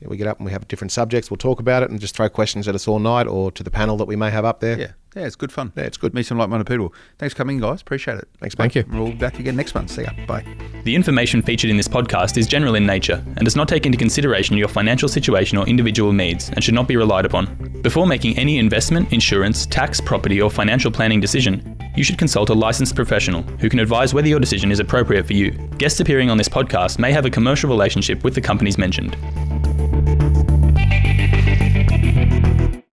we 0.00 0.16
get 0.16 0.26
up 0.26 0.38
and 0.38 0.46
we 0.46 0.52
have 0.52 0.66
different 0.66 0.90
subjects. 0.90 1.30
We'll 1.30 1.36
talk 1.36 1.60
about 1.60 1.82
it 1.82 1.90
and 1.90 2.00
just 2.00 2.16
throw 2.16 2.30
questions 2.30 2.66
at 2.66 2.74
us 2.74 2.88
all 2.88 2.98
night 2.98 3.26
or 3.26 3.52
to 3.52 3.62
the 3.62 3.70
panel 3.70 3.98
that 3.98 4.06
we 4.06 4.16
may 4.16 4.30
have 4.30 4.46
up 4.46 4.60
there. 4.60 4.78
Yeah, 4.78 4.92
yeah, 5.14 5.26
it's 5.26 5.36
good 5.36 5.52
fun. 5.52 5.72
Yeah, 5.76 5.84
it's 5.84 5.96
good. 5.96 6.14
Meet 6.14 6.26
some 6.26 6.38
like-minded 6.38 6.66
people. 6.66 6.94
Thanks 7.18 7.34
for 7.34 7.38
coming, 7.38 7.60
guys. 7.60 7.80
Appreciate 7.82 8.18
it. 8.18 8.28
Thanks, 8.40 8.54
Thank 8.54 8.74
mate. 8.74 8.86
you. 8.86 8.98
We'll 8.98 9.12
be 9.12 9.18
back 9.18 9.38
again 9.38 9.56
next 9.56 9.74
month. 9.74 9.90
See 9.90 10.02
ya. 10.02 10.10
Bye. 10.26 10.44
The 10.84 10.94
information 10.94 11.42
featured 11.42 11.70
in 11.70 11.76
this 11.76 11.88
podcast 11.88 12.36
is 12.36 12.46
general 12.46 12.74
in 12.74 12.86
nature 12.86 13.22
and 13.36 13.44
does 13.44 13.56
not 13.56 13.68
take 13.68 13.86
into 13.86 13.98
consideration 13.98 14.56
your 14.56 14.68
financial 14.68 15.08
situation 15.08 15.58
or 15.58 15.66
individual 15.66 16.12
needs 16.12 16.48
and 16.50 16.64
should 16.64 16.74
not 16.74 16.88
be 16.88 16.96
relied 16.96 17.24
upon. 17.24 17.80
Before 17.82 18.06
making 18.06 18.38
any 18.38 18.58
investment, 18.58 19.12
insurance, 19.12 19.66
tax, 19.66 20.00
property, 20.00 20.40
or 20.40 20.50
financial 20.50 20.90
planning 20.90 21.20
decision, 21.20 21.78
you 21.96 22.04
should 22.04 22.18
consult 22.18 22.50
a 22.50 22.54
licensed 22.54 22.96
professional 22.96 23.42
who 23.42 23.68
can 23.68 23.80
advise 23.80 24.14
whether 24.14 24.28
your 24.28 24.40
decision 24.40 24.72
is 24.72 24.80
appropriate 24.80 25.26
for 25.26 25.34
you. 25.34 25.50
Guests 25.78 26.00
appearing 26.00 26.30
on 26.30 26.38
this 26.38 26.48
podcast 26.48 26.98
may 26.98 27.12
have 27.12 27.26
a 27.26 27.30
commercial 27.30 27.68
relationship 27.68 28.24
with 28.24 28.34
the 28.34 28.40
companies 28.40 28.78
mentioned. 28.78 29.16